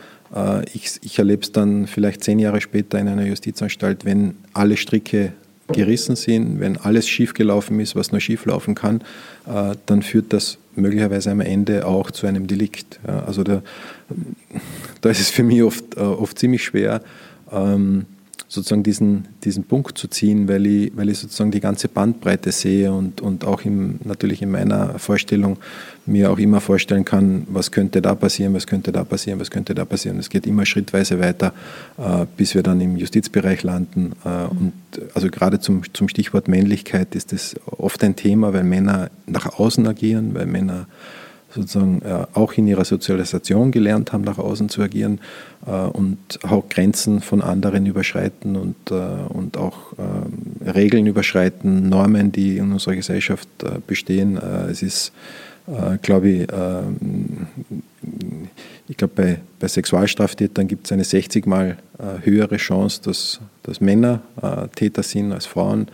ich, 0.74 1.00
ich 1.02 1.18
erlebe 1.18 1.40
es 1.42 1.52
dann 1.52 1.86
vielleicht 1.86 2.22
zehn 2.22 2.38
Jahre 2.38 2.60
später 2.60 2.98
in 2.98 3.08
einer 3.08 3.24
Justizanstalt, 3.24 4.04
wenn 4.04 4.34
alle 4.52 4.76
Stricke 4.76 5.32
gerissen 5.72 6.16
sind, 6.16 6.60
wenn 6.60 6.76
alles 6.76 7.08
schiefgelaufen 7.08 7.80
ist, 7.80 7.96
was 7.96 8.12
nur 8.12 8.20
schieflaufen 8.20 8.74
kann, 8.74 9.02
äh, 9.46 9.74
dann 9.86 10.02
führt 10.02 10.32
das 10.32 10.58
möglicherweise 10.74 11.30
am 11.30 11.40
Ende 11.40 11.86
auch 11.86 12.10
zu 12.10 12.26
einem 12.26 12.46
Delikt. 12.46 13.00
Also 13.04 13.42
da, 13.44 13.62
da 15.00 15.10
ist 15.10 15.20
es 15.20 15.30
für 15.30 15.42
mich 15.42 15.62
oft, 15.62 15.96
äh, 15.96 16.00
oft 16.00 16.38
ziemlich 16.38 16.64
schwer, 16.64 17.02
ähm, 17.52 18.06
sozusagen 18.52 18.82
diesen, 18.82 19.28
diesen 19.44 19.64
Punkt 19.64 19.96
zu 19.96 20.08
ziehen, 20.08 20.46
weil 20.46 20.66
ich, 20.66 20.92
weil 20.94 21.08
ich 21.08 21.18
sozusagen 21.18 21.50
die 21.50 21.60
ganze 21.60 21.88
Bandbreite 21.88 22.52
sehe 22.52 22.92
und, 22.92 23.22
und 23.22 23.46
auch 23.46 23.62
im, 23.64 23.98
natürlich 24.04 24.42
in 24.42 24.50
meiner 24.50 24.98
Vorstellung 24.98 25.56
mir 26.04 26.30
auch 26.30 26.38
immer 26.38 26.60
vorstellen 26.60 27.06
kann, 27.06 27.46
was 27.48 27.70
könnte 27.70 28.02
da 28.02 28.14
passieren, 28.14 28.52
was 28.52 28.66
könnte 28.66 28.92
da 28.92 29.04
passieren, 29.04 29.40
was 29.40 29.50
könnte 29.50 29.74
da 29.74 29.86
passieren. 29.86 30.18
Es 30.18 30.28
geht 30.28 30.46
immer 30.46 30.66
schrittweise 30.66 31.18
weiter, 31.18 31.54
äh, 31.96 32.26
bis 32.36 32.54
wir 32.54 32.62
dann 32.62 32.78
im 32.82 32.96
Justizbereich 32.98 33.62
landen. 33.62 34.12
Äh, 34.22 34.44
und 34.50 34.74
also 35.14 35.28
gerade 35.28 35.58
zum, 35.58 35.82
zum 35.94 36.08
Stichwort 36.08 36.46
Männlichkeit 36.46 37.14
ist 37.14 37.32
das 37.32 37.54
oft 37.64 38.04
ein 38.04 38.16
Thema, 38.16 38.52
weil 38.52 38.64
Männer 38.64 39.10
nach 39.26 39.58
außen 39.58 39.86
agieren, 39.86 40.34
weil 40.34 40.44
Männer 40.44 40.88
sozusagen 41.54 42.02
äh, 42.02 42.26
auch 42.34 42.54
in 42.54 42.66
ihrer 42.66 42.84
Sozialisation 42.84 43.70
gelernt 43.70 44.12
haben, 44.12 44.22
nach 44.24 44.38
außen 44.38 44.68
zu 44.68 44.82
agieren 44.82 45.20
äh, 45.66 45.70
und 45.70 46.18
auch 46.44 46.68
Grenzen 46.68 47.20
von 47.20 47.42
anderen 47.42 47.86
überschreiten 47.86 48.56
und, 48.56 48.90
äh, 48.90 48.94
und 49.28 49.56
auch 49.56 49.92
ähm, 49.98 50.72
Regeln 50.72 51.06
überschreiten, 51.06 51.88
Normen, 51.88 52.32
die 52.32 52.56
in 52.58 52.72
unserer 52.72 52.96
Gesellschaft 52.96 53.48
äh, 53.62 53.78
bestehen. 53.86 54.36
Äh, 54.36 54.70
es 54.70 54.82
ist, 54.82 55.12
äh, 55.66 55.98
glaube 55.98 56.28
ich, 56.28 56.48
ähm, 56.52 57.46
ich 58.88 58.96
glaube, 58.96 59.14
bei, 59.14 59.40
bei 59.60 59.68
Sexualstraftätern 59.68 60.66
gibt 60.68 60.86
es 60.86 60.92
eine 60.92 61.04
60 61.04 61.46
mal 61.46 61.76
höhere 62.22 62.56
Chance, 62.56 63.00
dass, 63.04 63.40
dass 63.62 63.80
Männer 63.80 64.20
Täter 64.74 65.04
sind 65.04 65.32
als 65.32 65.46
Frauen. 65.46 65.86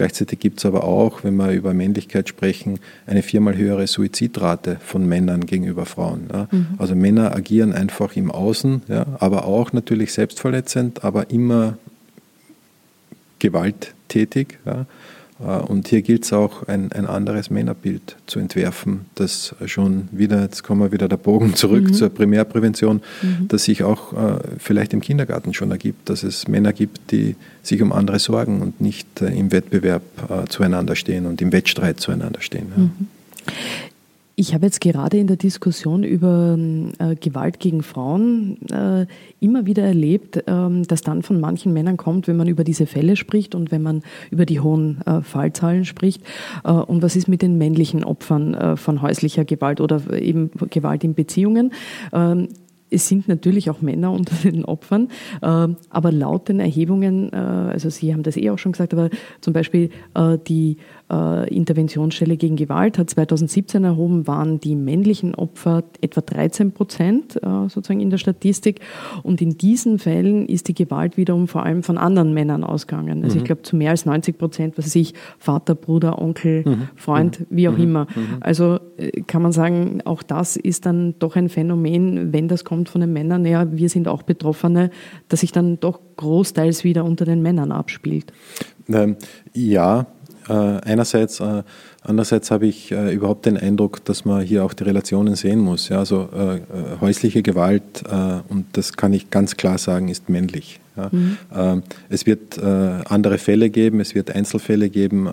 Gleichzeitig 0.00 0.38
gibt 0.38 0.60
es 0.60 0.64
aber 0.64 0.84
auch, 0.84 1.24
wenn 1.24 1.36
wir 1.36 1.52
über 1.52 1.74
Männlichkeit 1.74 2.26
sprechen, 2.26 2.78
eine 3.06 3.22
viermal 3.22 3.54
höhere 3.54 3.86
Suizidrate 3.86 4.78
von 4.82 5.06
Männern 5.06 5.44
gegenüber 5.44 5.84
Frauen. 5.84 6.30
Ja. 6.32 6.48
Mhm. 6.50 6.68
Also 6.78 6.94
Männer 6.94 7.36
agieren 7.36 7.74
einfach 7.74 8.16
im 8.16 8.30
Außen, 8.30 8.80
ja, 8.88 9.04
aber 9.18 9.44
auch 9.44 9.74
natürlich 9.74 10.14
selbstverletzend, 10.14 11.04
aber 11.04 11.28
immer 11.28 11.76
gewalttätig. 13.40 14.58
Ja. 14.64 14.86
Äh, 15.44 15.58
und 15.58 15.88
hier 15.88 16.02
gilt 16.02 16.24
es 16.24 16.32
auch, 16.32 16.66
ein, 16.68 16.92
ein 16.92 17.06
anderes 17.06 17.50
Männerbild 17.50 18.16
zu 18.26 18.38
entwerfen, 18.38 19.06
das 19.14 19.54
schon 19.66 20.08
wieder, 20.12 20.42
jetzt 20.42 20.62
kommen 20.62 20.80
wir 20.80 20.92
wieder 20.92 21.08
der 21.08 21.16
Bogen 21.16 21.54
zurück 21.54 21.84
mhm. 21.84 21.92
zur 21.94 22.08
Primärprävention, 22.10 23.02
mhm. 23.22 23.48
das 23.48 23.64
sich 23.64 23.82
auch 23.82 24.12
äh, 24.12 24.38
vielleicht 24.58 24.92
im 24.92 25.00
Kindergarten 25.00 25.54
schon 25.54 25.70
ergibt, 25.70 26.08
dass 26.08 26.22
es 26.22 26.48
Männer 26.48 26.72
gibt, 26.72 27.10
die 27.10 27.36
sich 27.62 27.82
um 27.82 27.92
andere 27.92 28.18
sorgen 28.18 28.60
und 28.60 28.80
nicht 28.80 29.20
äh, 29.22 29.28
im 29.28 29.52
Wettbewerb 29.52 30.02
äh, 30.28 30.48
zueinander 30.48 30.96
stehen 30.96 31.26
und 31.26 31.40
im 31.42 31.52
Wettstreit 31.52 32.00
zueinander 32.00 32.40
stehen. 32.40 32.72
Ja. 32.76 32.82
Mhm. 32.82 33.08
Ich 34.40 34.54
habe 34.54 34.64
jetzt 34.64 34.80
gerade 34.80 35.18
in 35.18 35.26
der 35.26 35.36
Diskussion 35.36 36.02
über 36.02 36.58
äh, 36.98 37.14
Gewalt 37.14 37.60
gegen 37.60 37.82
Frauen 37.82 38.56
äh, 38.70 39.04
immer 39.38 39.66
wieder 39.66 39.82
erlebt, 39.82 40.38
äh, 40.38 40.82
dass 40.88 41.02
dann 41.02 41.22
von 41.22 41.40
manchen 41.40 41.74
Männern 41.74 41.98
kommt, 41.98 42.26
wenn 42.26 42.38
man 42.38 42.48
über 42.48 42.64
diese 42.64 42.86
Fälle 42.86 43.16
spricht 43.16 43.54
und 43.54 43.70
wenn 43.70 43.82
man 43.82 44.02
über 44.30 44.46
die 44.46 44.60
hohen 44.60 45.02
äh, 45.02 45.20
Fallzahlen 45.20 45.84
spricht. 45.84 46.22
Äh, 46.64 46.70
und 46.72 47.02
was 47.02 47.16
ist 47.16 47.28
mit 47.28 47.42
den 47.42 47.58
männlichen 47.58 48.02
Opfern 48.02 48.54
äh, 48.54 48.76
von 48.78 49.02
häuslicher 49.02 49.44
Gewalt 49.44 49.78
oder 49.78 50.10
eben 50.18 50.50
Gewalt 50.70 51.04
in 51.04 51.12
Beziehungen? 51.12 51.74
Ähm, 52.10 52.48
es 52.88 53.08
sind 53.08 53.28
natürlich 53.28 53.68
auch 53.68 53.82
Männer 53.82 54.10
unter 54.10 54.34
den 54.50 54.64
Opfern, 54.64 55.10
äh, 55.42 55.68
aber 55.90 56.12
laut 56.12 56.48
den 56.48 56.60
Erhebungen, 56.60 57.30
also 57.34 57.90
Sie 57.90 58.14
haben 58.14 58.22
das 58.22 58.38
eh 58.38 58.48
auch 58.48 58.58
schon 58.58 58.72
gesagt, 58.72 58.94
aber 58.94 59.10
zum 59.42 59.52
Beispiel 59.52 59.90
äh, 61.10 61.54
Interventionsstelle 61.54 62.36
gegen 62.36 62.56
Gewalt 62.56 62.98
hat 62.98 63.10
2017 63.10 63.84
erhoben, 63.84 64.26
waren 64.26 64.60
die 64.60 64.76
männlichen 64.76 65.34
Opfer 65.34 65.84
etwa 66.00 66.20
13 66.20 66.72
Prozent 66.72 67.38
sozusagen 67.40 68.00
in 68.00 68.10
der 68.10 68.18
Statistik. 68.18 68.80
Und 69.22 69.40
in 69.40 69.56
diesen 69.56 69.98
Fällen 69.98 70.46
ist 70.46 70.68
die 70.68 70.74
Gewalt 70.74 71.16
wiederum 71.16 71.48
vor 71.48 71.64
allem 71.64 71.82
von 71.82 71.98
anderen 71.98 72.34
Männern 72.34 72.64
ausgegangen. 72.64 73.22
Also 73.24 73.36
mhm. 73.36 73.40
ich 73.40 73.44
glaube 73.44 73.62
zu 73.62 73.76
mehr 73.76 73.90
als 73.90 74.06
90 74.06 74.38
Prozent, 74.38 74.78
was 74.78 74.86
weiß 74.86 74.96
ich, 74.96 75.14
Vater, 75.38 75.74
Bruder, 75.74 76.20
Onkel, 76.20 76.64
mhm. 76.66 76.88
Freund, 76.96 77.40
mhm. 77.40 77.46
wie 77.50 77.68
auch 77.68 77.76
mhm. 77.76 77.82
immer. 77.82 78.06
Mhm. 78.14 78.36
Also 78.40 78.78
kann 79.26 79.42
man 79.42 79.52
sagen, 79.52 80.00
auch 80.04 80.22
das 80.22 80.56
ist 80.56 80.86
dann 80.86 81.14
doch 81.18 81.36
ein 81.36 81.48
Phänomen, 81.48 82.32
wenn 82.32 82.48
das 82.48 82.64
kommt 82.64 82.80
kommt 82.80 82.88
von 82.88 83.02
den 83.02 83.12
Männern, 83.12 83.44
ja, 83.44 83.70
wir 83.70 83.90
sind 83.90 84.08
auch 84.08 84.22
Betroffene, 84.22 84.90
dass 85.28 85.40
sich 85.40 85.52
dann 85.52 85.78
doch 85.80 86.00
großteils 86.16 86.82
wieder 86.82 87.04
unter 87.04 87.26
den 87.26 87.42
Männern 87.42 87.72
abspielt. 87.72 88.32
Ähm, 88.88 89.16
ja, 89.52 90.06
Äh, 90.50 90.80
einerseits, 90.84 91.38
äh, 91.38 91.62
andererseits 92.02 92.50
habe 92.50 92.66
ich 92.66 92.90
äh, 92.90 93.14
überhaupt 93.14 93.46
den 93.46 93.56
Eindruck, 93.56 94.04
dass 94.04 94.24
man 94.24 94.42
hier 94.42 94.64
auch 94.64 94.72
die 94.72 94.82
Relationen 94.82 95.36
sehen 95.36 95.60
muss. 95.60 95.88
Ja, 95.88 96.00
also 96.00 96.28
äh, 96.34 96.56
äh, 96.56 96.60
häusliche 97.00 97.42
Gewalt, 97.42 98.02
und 98.48 98.66
das 98.72 98.94
kann 98.94 99.12
ich 99.12 99.30
ganz 99.30 99.56
klar 99.56 99.78
sagen, 99.78 100.08
ist 100.08 100.28
männlich. 100.28 100.80
Ja. 100.96 101.08
Mhm. 101.12 101.36
Ähm, 101.54 101.82
es 102.08 102.26
wird 102.26 102.58
andere 102.58 103.38
Fälle 103.38 103.70
geben, 103.70 104.00
es 104.00 104.14
wird 104.14 104.34
Einzelfälle 104.34 104.90
geben. 104.90 105.28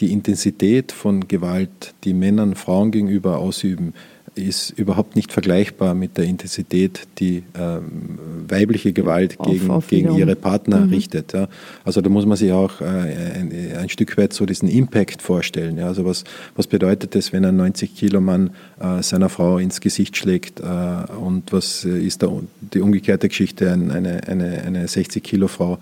die 0.00 0.12
Intensität 0.12 0.92
von 0.92 1.26
Gewalt, 1.26 1.94
die 2.04 2.14
Männern 2.14 2.54
Frauen 2.54 2.90
gegenüber 2.90 3.38
ausüben, 3.38 3.94
ist 4.36 4.70
überhaupt 4.70 5.16
nicht 5.16 5.32
vergleichbar 5.32 5.94
mit 5.94 6.18
der 6.18 6.24
Intensität, 6.24 7.08
die 7.18 7.42
ähm, 7.58 8.18
weibliche 8.48 8.92
Gewalt 8.92 9.38
auf, 9.40 9.50
gegen, 9.50 9.70
auf 9.70 9.88
gegen 9.88 10.14
ihre 10.14 10.36
Partner 10.36 10.80
mhm. 10.80 10.92
richtet. 10.92 11.32
Ja. 11.32 11.48
Also 11.84 12.00
da 12.00 12.10
muss 12.10 12.26
man 12.26 12.36
sich 12.36 12.52
auch 12.52 12.80
äh, 12.80 12.84
ein, 12.84 13.52
ein, 13.76 13.88
Stück 13.88 14.16
weit 14.18 14.32
so 14.32 14.46
diesen 14.46 14.68
Impact 14.68 15.22
vorstellen. 15.22 15.78
Ja. 15.78 15.86
Also 15.86 16.04
was, 16.04 16.24
was 16.54 16.66
bedeutet 16.66 17.16
es, 17.16 17.32
wenn 17.32 17.44
ein 17.44 17.56
90 17.56 17.94
Kilo 17.94 18.20
Mann 18.20 18.50
äh, 18.80 19.02
seiner 19.02 19.28
Frau 19.28 19.58
ins 19.58 19.80
Gesicht 19.80 20.16
schlägt 20.16 20.60
äh, 20.60 20.64
und 20.64 21.52
was 21.52 21.84
ist 21.84 22.22
da 22.22 22.30
die 22.60 22.80
umgekehrte 22.80 23.28
Geschichte, 23.28 23.72
eine, 23.72 24.20
eine, 24.26 24.62
eine 24.62 24.88
60 24.88 25.22
Kilo 25.22 25.48
Frau, 25.48 25.78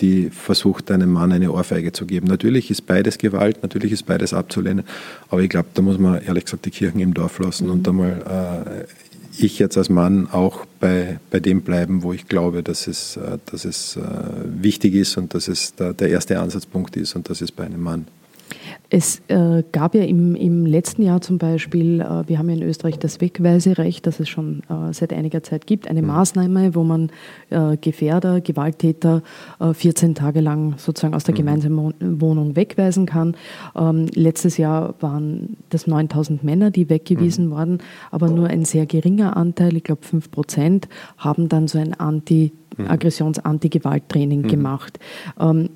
die 0.00 0.30
versucht, 0.30 0.90
einem 0.90 1.10
Mann 1.10 1.32
eine 1.32 1.52
Ohrfeige 1.52 1.92
zu 1.92 2.06
geben. 2.06 2.26
Natürlich 2.26 2.70
ist 2.70 2.86
beides 2.86 3.18
Gewalt, 3.18 3.62
natürlich 3.62 3.92
ist 3.92 4.04
beides 4.04 4.34
abzulehnen, 4.34 4.84
aber 5.30 5.42
ich 5.42 5.48
glaube, 5.48 5.68
da 5.74 5.82
muss 5.82 5.98
man 5.98 6.22
ehrlich 6.22 6.44
gesagt 6.44 6.66
die 6.66 6.70
Kirchen 6.70 7.00
im 7.00 7.14
Dorf 7.14 7.38
lassen 7.38 7.66
mhm. 7.66 7.72
und 7.72 7.88
einmal 7.88 8.84
äh, 8.84 8.84
ich 9.38 9.58
jetzt 9.58 9.76
als 9.76 9.88
Mann 9.88 10.28
auch 10.30 10.64
bei, 10.80 11.18
bei 11.30 11.40
dem 11.40 11.62
bleiben, 11.62 12.02
wo 12.02 12.12
ich 12.12 12.28
glaube, 12.28 12.62
dass 12.62 12.86
es, 12.86 13.16
äh, 13.16 13.38
dass 13.46 13.64
es 13.64 13.96
äh, 13.96 14.02
wichtig 14.44 14.94
ist 14.94 15.16
und 15.16 15.34
dass 15.34 15.48
es 15.48 15.74
der, 15.74 15.92
der 15.92 16.10
erste 16.10 16.40
Ansatzpunkt 16.40 16.96
ist 16.96 17.16
und 17.16 17.28
das 17.28 17.40
ist 17.40 17.52
bei 17.52 17.64
einem 17.64 17.82
Mann. 17.82 18.06
Es 18.88 19.20
äh, 19.26 19.64
gab 19.72 19.96
ja 19.96 20.02
im, 20.02 20.36
im, 20.36 20.64
letzten 20.64 21.02
Jahr 21.02 21.20
zum 21.20 21.38
Beispiel, 21.38 22.00
äh, 22.00 22.28
wir 22.28 22.38
haben 22.38 22.48
ja 22.48 22.54
in 22.54 22.62
Österreich 22.62 22.98
das 22.98 23.20
Wegweiserecht, 23.20 24.06
das 24.06 24.20
es 24.20 24.28
schon 24.28 24.62
äh, 24.68 24.92
seit 24.92 25.12
einiger 25.12 25.42
Zeit 25.42 25.66
gibt, 25.66 25.88
eine 25.88 26.02
mhm. 26.02 26.08
Maßnahme, 26.08 26.74
wo 26.74 26.84
man 26.84 27.10
äh, 27.50 27.76
Gefährder, 27.78 28.40
Gewalttäter 28.40 29.22
14 29.72 30.10
äh, 30.10 30.14
Tage 30.14 30.40
lang 30.40 30.74
sozusagen 30.78 31.14
aus 31.14 31.24
der 31.24 31.34
mhm. 31.34 31.38
gemeinsamen 31.38 31.94
Wohnung 32.20 32.54
wegweisen 32.54 33.06
kann. 33.06 33.36
Ähm, 33.74 34.06
letztes 34.14 34.56
Jahr 34.56 34.94
waren 35.00 35.56
das 35.70 35.88
9000 35.88 36.44
Männer, 36.44 36.70
die 36.70 36.88
weggewiesen 36.88 37.46
mhm. 37.46 37.50
wurden, 37.50 37.78
aber 38.12 38.28
nur 38.28 38.46
ein 38.46 38.64
sehr 38.64 38.86
geringer 38.86 39.36
Anteil, 39.36 39.76
ich 39.76 39.84
glaube 39.84 40.04
5 40.04 40.30
Prozent, 40.30 40.88
haben 41.18 41.48
dann 41.48 41.66
so 41.66 41.78
ein 41.78 41.94
Anti- 41.94 42.52
mhm. 42.76 42.86
Aggressions-Anti-Gewalt-Training 42.88 44.42
mhm. 44.42 44.48
gemacht. 44.48 44.98
Ähm, 45.40 45.70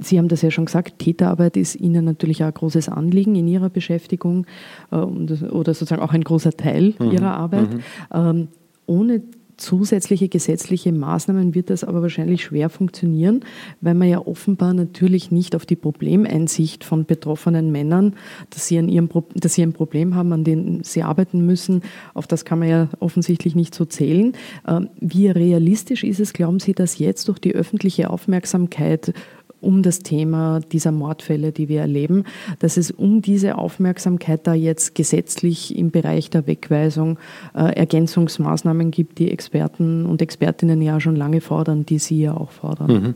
Sie 0.00 0.18
haben 0.18 0.28
das 0.28 0.42
ja 0.42 0.50
schon 0.50 0.66
gesagt, 0.66 0.98
Täterarbeit 0.98 1.56
ist 1.56 1.76
Ihnen 1.76 2.04
natürlich 2.04 2.42
auch 2.42 2.48
ein 2.48 2.54
großes 2.54 2.88
Anliegen 2.88 3.34
in 3.34 3.48
Ihrer 3.48 3.70
Beschäftigung 3.70 4.46
äh, 4.90 4.96
oder 4.96 5.74
sozusagen 5.74 6.02
auch 6.02 6.12
ein 6.12 6.24
großer 6.24 6.52
Teil 6.52 6.94
mhm. 6.98 7.10
Ihrer 7.10 7.36
Arbeit. 7.36 7.74
Mhm. 7.74 7.80
Ähm, 8.12 8.48
ohne 8.86 9.22
zusätzliche 9.56 10.28
gesetzliche 10.28 10.92
Maßnahmen 10.92 11.54
wird 11.54 11.70
das 11.70 11.84
aber 11.84 12.02
wahrscheinlich 12.02 12.44
schwer 12.44 12.68
funktionieren, 12.68 13.40
weil 13.80 13.94
man 13.94 14.08
ja 14.08 14.18
offenbar 14.26 14.74
natürlich 14.74 15.30
nicht 15.30 15.56
auf 15.56 15.64
die 15.64 15.76
Problemeinsicht 15.76 16.84
von 16.84 17.06
betroffenen 17.06 17.72
Männern, 17.72 18.14
dass 18.50 18.66
sie, 18.66 18.78
an 18.78 18.88
ihrem 18.88 19.08
dass 19.34 19.54
sie 19.54 19.62
ein 19.62 19.72
Problem 19.72 20.14
haben, 20.14 20.32
an 20.32 20.44
dem 20.44 20.84
sie 20.84 21.02
arbeiten 21.02 21.46
müssen, 21.46 21.82
auf 22.14 22.26
das 22.26 22.44
kann 22.44 22.58
man 22.58 22.68
ja 22.68 22.88
offensichtlich 23.00 23.54
nicht 23.54 23.74
so 23.74 23.84
zählen. 23.84 24.32
Ähm, 24.68 24.90
wie 25.00 25.28
realistisch 25.28 26.04
ist 26.04 26.20
es, 26.20 26.32
glauben 26.32 26.60
Sie, 26.60 26.74
dass 26.74 26.98
jetzt 26.98 27.28
durch 27.28 27.38
die 27.38 27.54
öffentliche 27.54 28.10
Aufmerksamkeit 28.10 29.12
um 29.66 29.82
das 29.82 29.98
Thema 29.98 30.60
dieser 30.60 30.92
Mordfälle, 30.92 31.50
die 31.50 31.68
wir 31.68 31.80
erleben, 31.80 32.24
dass 32.60 32.76
es 32.76 32.92
um 32.92 33.20
diese 33.20 33.58
Aufmerksamkeit 33.58 34.46
da 34.46 34.54
jetzt 34.54 34.94
gesetzlich 34.94 35.76
im 35.76 35.90
Bereich 35.90 36.30
der 36.30 36.46
Wegweisung 36.46 37.18
äh, 37.54 37.74
Ergänzungsmaßnahmen 37.74 38.92
gibt, 38.92 39.18
die 39.18 39.32
Experten 39.32 40.06
und 40.06 40.22
Expertinnen 40.22 40.80
ja 40.80 41.00
schon 41.00 41.16
lange 41.16 41.40
fordern, 41.40 41.84
die 41.84 41.98
Sie 41.98 42.20
ja 42.22 42.34
auch 42.34 42.52
fordern. 42.52 42.92
Mhm. 42.92 43.14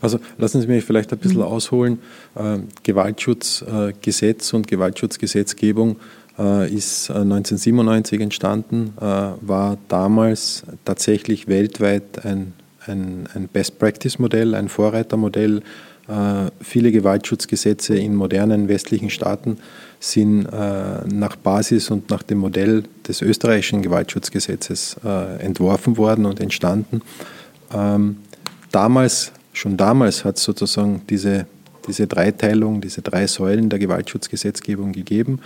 Also 0.00 0.18
lassen 0.38 0.60
Sie 0.60 0.66
mich 0.66 0.84
vielleicht 0.84 1.12
ein 1.12 1.18
bisschen 1.18 1.38
mhm. 1.38 1.44
ausholen. 1.44 1.98
Äh, 2.34 2.58
Gewaltschutzgesetz 2.82 4.52
und 4.52 4.66
Gewaltschutzgesetzgebung 4.66 5.96
äh, 6.36 6.68
ist 6.68 7.10
1997 7.10 8.18
äh, 8.18 8.22
entstanden, 8.24 8.92
war 8.96 9.78
damals 9.88 10.64
tatsächlich 10.84 11.46
weltweit 11.46 12.24
ein 12.24 12.54
ein, 12.86 13.28
ein 13.34 13.48
Best-Practice-Modell, 13.48 14.54
ein 14.54 14.68
Vorreitermodell. 14.68 15.62
Äh, 16.08 16.50
viele 16.60 16.90
Gewaltschutzgesetze 16.90 17.96
in 17.96 18.16
modernen 18.16 18.68
westlichen 18.68 19.08
Staaten 19.08 19.58
sind 20.00 20.46
äh, 20.46 21.06
nach 21.06 21.36
Basis 21.36 21.90
und 21.90 22.10
nach 22.10 22.24
dem 22.24 22.38
Modell 22.38 22.82
des 23.06 23.22
österreichischen 23.22 23.82
Gewaltschutzgesetzes 23.82 24.96
äh, 25.04 25.40
entworfen 25.40 25.96
worden 25.96 26.26
und 26.26 26.40
entstanden. 26.40 27.02
Ähm, 27.72 28.16
damals, 28.72 29.32
schon 29.52 29.76
damals 29.76 30.24
hat 30.24 30.38
es 30.38 30.44
sozusagen 30.44 31.02
diese 31.08 31.46
diese 31.88 32.06
Dreiteilung, 32.06 32.80
diese 32.80 33.02
drei 33.02 33.26
Säulen 33.26 33.68
der 33.68 33.80
Gewaltschutzgesetzgebung 33.80 34.92
gegeben. 34.92 35.40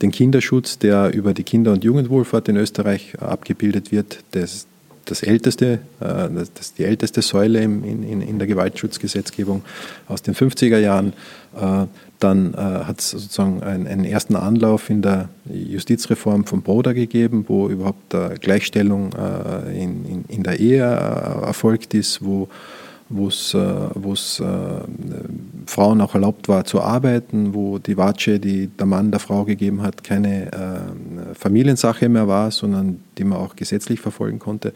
Den 0.00 0.12
Kinderschutz, 0.12 0.78
der 0.78 1.12
über 1.12 1.34
die 1.34 1.42
Kinder- 1.42 1.72
und 1.72 1.82
Jugendwohlfahrt 1.82 2.48
in 2.48 2.56
Österreich 2.56 3.20
abgebildet 3.20 3.90
wird, 3.90 4.20
das, 4.30 4.68
das 5.04 5.22
älteste, 5.22 5.80
äh, 6.00 6.28
das 6.54 6.74
die 6.74 6.84
älteste 6.84 7.22
Säule 7.22 7.62
in, 7.62 8.38
der 8.38 8.46
Gewaltschutzgesetzgebung 8.46 9.62
aus 10.08 10.22
den 10.22 10.34
50er 10.34 10.78
Jahren. 10.78 11.12
Äh, 11.56 11.86
dann 12.20 12.54
äh, 12.54 12.56
hat 12.56 13.00
es 13.00 13.10
sozusagen 13.10 13.62
einen, 13.62 14.04
ersten 14.04 14.36
Anlauf 14.36 14.88
in 14.88 15.02
der 15.02 15.28
Justizreform 15.52 16.46
von 16.46 16.62
Broder 16.62 16.94
gegeben, 16.94 17.44
wo 17.48 17.68
überhaupt 17.68 18.14
Gleichstellung 18.40 19.10
in, 19.74 20.42
der 20.42 20.58
Ehe 20.60 20.82
erfolgt 20.82 21.92
ist, 21.94 22.24
wo 22.24 22.48
wo 23.10 23.28
es, 23.28 23.54
es 23.54 24.42
Frauen 25.66 26.00
auch 26.00 26.14
erlaubt 26.14 26.48
war 26.48 26.64
zu 26.64 26.80
arbeiten, 26.80 27.54
wo 27.54 27.78
die 27.78 27.96
Watsche, 27.96 28.40
die 28.40 28.68
der 28.68 28.86
Mann 28.86 29.10
der 29.10 29.20
Frau 29.20 29.44
gegeben 29.44 29.82
hat, 29.82 30.02
keine 30.02 30.52
äh, 30.52 31.13
Familiensache 31.34 32.08
mehr 32.08 32.28
war, 32.28 32.50
sondern 32.50 33.00
die 33.18 33.24
man 33.24 33.38
auch 33.38 33.56
gesetzlich 33.56 34.00
verfolgen 34.00 34.38
konnte, 34.38 34.72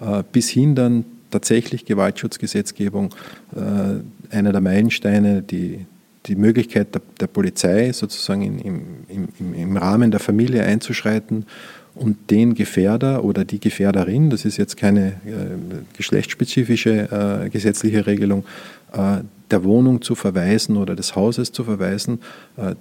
äh, 0.00 0.22
bis 0.32 0.48
hin 0.48 0.74
dann 0.74 1.04
tatsächlich 1.30 1.84
Gewaltschutzgesetzgebung, 1.84 3.14
äh, 3.54 4.34
einer 4.34 4.52
der 4.52 4.60
Meilensteine, 4.60 5.42
die, 5.42 5.86
die 6.26 6.36
Möglichkeit 6.36 6.94
der, 6.94 7.02
der 7.20 7.26
Polizei 7.28 7.92
sozusagen 7.92 8.42
in, 8.42 8.58
im, 8.58 9.28
im, 9.38 9.54
im 9.54 9.76
Rahmen 9.76 10.10
der 10.10 10.20
Familie 10.20 10.64
einzuschreiten 10.64 11.46
und 11.94 12.30
den 12.30 12.54
Gefährder 12.54 13.24
oder 13.24 13.44
die 13.44 13.60
Gefährderin, 13.60 14.30
das 14.30 14.44
ist 14.44 14.56
jetzt 14.56 14.76
keine 14.76 15.08
äh, 15.08 15.56
geschlechtsspezifische 15.96 17.44
äh, 17.44 17.48
gesetzliche 17.48 18.06
Regelung, 18.06 18.44
äh, 18.92 19.18
der 19.50 19.64
Wohnung 19.64 20.00
zu 20.02 20.14
verweisen 20.14 20.76
oder 20.76 20.94
des 20.94 21.16
Hauses 21.16 21.52
zu 21.52 21.64
verweisen, 21.64 22.20
äh, 22.56 22.74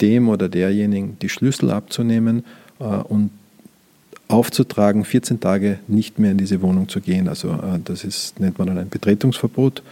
dem 0.00 0.28
oder 0.28 0.48
derjenigen 0.48 1.18
die 1.20 1.28
Schlüssel 1.28 1.70
abzunehmen 1.70 2.44
und 2.84 3.30
aufzutragen, 4.28 5.04
14 5.04 5.40
Tage 5.40 5.78
nicht 5.88 6.18
mehr 6.18 6.30
in 6.30 6.38
diese 6.38 6.62
Wohnung 6.62 6.88
zu 6.88 7.00
gehen. 7.00 7.28
Also 7.28 7.50
äh, 7.50 7.78
das 7.84 8.04
ist, 8.04 8.40
nennt 8.40 8.58
man 8.58 8.68
dann 8.68 8.78
ein 8.78 8.88
Betretungsverbot. 8.88 9.82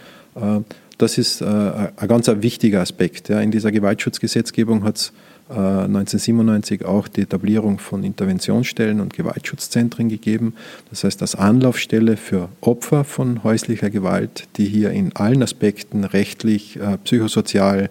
Das 0.97 1.17
ist 1.17 1.41
ein 1.41 2.07
ganz 2.07 2.27
wichtiger 2.27 2.81
Aspekt. 2.81 3.29
In 3.29 3.51
dieser 3.51 3.71
Gewaltschutzgesetzgebung 3.71 4.83
hat 4.83 4.97
es 4.97 5.13
1997 5.49 6.85
auch 6.85 7.07
die 7.07 7.21
Etablierung 7.21 7.79
von 7.79 8.03
Interventionsstellen 8.03 9.01
und 9.01 9.15
Gewaltschutzzentren 9.15 10.07
gegeben. 10.07 10.53
Das 10.91 11.03
heißt, 11.03 11.21
als 11.21 11.33
Anlaufstelle 11.33 12.17
für 12.17 12.49
Opfer 12.61 13.03
von 13.03 13.43
häuslicher 13.43 13.89
Gewalt, 13.89 14.47
die 14.57 14.65
hier 14.65 14.91
in 14.91 15.15
allen 15.15 15.41
Aspekten 15.41 16.03
rechtlich, 16.03 16.79
äh, 16.79 16.97
psychosozial, 17.03 17.85
äh, 17.85 17.89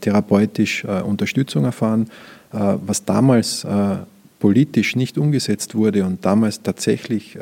therapeutisch 0.00 0.84
äh, 0.84 1.02
Unterstützung 1.02 1.64
erfahren, 1.64 2.10
was 2.50 3.04
damals 3.04 3.66
politisch 4.38 4.96
nicht 4.96 5.18
umgesetzt 5.18 5.74
wurde 5.74 6.06
und 6.06 6.24
damals 6.24 6.62
tatsächlich 6.62 7.36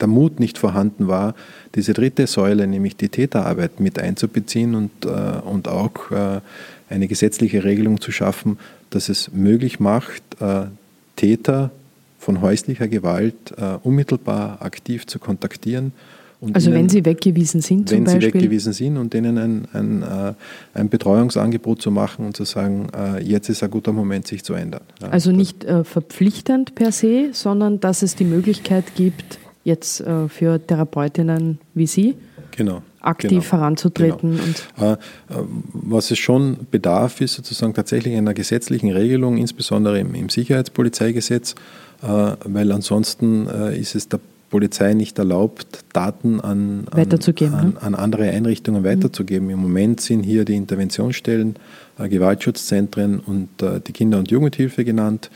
der 0.00 0.08
Mut 0.08 0.40
nicht 0.40 0.58
vorhanden 0.58 1.06
war, 1.06 1.36
diese 1.76 1.92
dritte 1.92 2.26
Säule, 2.26 2.66
nämlich 2.66 2.96
die 2.96 3.08
Täterarbeit, 3.08 3.78
mit 3.78 4.00
einzubeziehen 4.00 4.74
und, 4.74 5.06
und 5.06 5.68
auch 5.68 6.10
eine 6.92 7.06
gesetzliche 7.06 7.62
Regelung 7.62 8.00
zu 8.00 8.10
schaffen, 8.10 8.58
dass 8.90 9.08
es 9.08 9.32
möglich 9.32 9.80
macht, 9.80 10.22
äh, 10.40 10.64
Täter 11.16 11.70
von 12.18 12.40
häuslicher 12.40 12.88
Gewalt 12.88 13.52
äh, 13.56 13.78
unmittelbar 13.82 14.62
aktiv 14.62 15.06
zu 15.06 15.18
kontaktieren. 15.18 15.92
Also 16.52 16.70
ihnen, 16.70 16.78
wenn 16.78 16.88
sie 16.88 17.04
weggewiesen 17.04 17.60
sind 17.60 17.88
zum 17.88 17.98
Wenn 17.98 18.04
Beispiel? 18.04 18.20
sie 18.22 18.34
weggewiesen 18.34 18.72
sind 18.72 18.96
und 18.96 19.12
denen 19.14 19.38
ein, 19.38 19.68
ein, 19.72 20.02
äh, 20.02 20.34
ein 20.74 20.88
Betreuungsangebot 20.88 21.80
zu 21.80 21.90
machen 21.90 22.26
und 22.26 22.36
zu 22.36 22.44
sagen, 22.44 22.88
jetzt 23.22 23.48
ist 23.48 23.62
ein 23.62 23.70
guter 23.70 23.92
Moment, 23.92 24.26
sich 24.26 24.42
zu 24.42 24.54
ändern. 24.54 24.82
also 25.00 25.32
nicht 25.32 25.64
verpflichtend 25.84 26.74
per 26.74 26.92
se, 26.92 27.30
sondern 27.32 27.80
dass 27.80 28.02
es 28.02 28.16
die 28.16 28.24
Möglichkeit 28.24 28.94
gibt, 28.96 29.38
jetzt 29.64 30.02
für 30.28 30.66
Therapeutinnen 30.66 31.58
wie 31.74 31.86
Sie, 31.86 32.16
genau, 32.56 32.82
aktiv 33.02 33.30
genau, 33.30 33.42
voranzutreten. 33.42 34.38
Genau. 34.76 34.92
Äh, 34.92 34.96
was 35.72 36.10
es 36.10 36.18
schon 36.18 36.58
bedarf, 36.70 37.20
ist 37.20 37.34
sozusagen 37.34 37.74
tatsächlich 37.74 38.16
einer 38.16 38.34
gesetzlichen 38.34 38.90
Regelung, 38.90 39.36
insbesondere 39.36 39.98
im, 39.98 40.14
im 40.14 40.28
Sicherheitspolizeigesetz, 40.28 41.54
äh, 42.02 42.06
weil 42.06 42.72
ansonsten 42.72 43.48
äh, 43.48 43.78
ist 43.78 43.94
es 43.94 44.08
der 44.08 44.20
Polizei 44.52 44.92
nicht 44.92 45.18
erlaubt, 45.18 45.82
Daten 45.94 46.38
an, 46.38 46.86
an, 46.90 47.08
an, 47.54 47.76
an 47.80 47.94
andere 47.94 48.28
Einrichtungen 48.30 48.84
weiterzugeben. 48.84 49.48
Im 49.48 49.60
Moment 49.60 50.02
sind 50.02 50.22
hier 50.24 50.44
die 50.44 50.56
Interventionsstellen, 50.56 51.56
äh, 51.98 52.08
Gewaltschutzzentren 52.08 53.18
und 53.18 53.62
äh, 53.62 53.80
die 53.80 53.92
Kinder- 53.92 54.18
und 54.18 54.30
Jugendhilfe 54.30 54.84
genannt, 54.84 55.30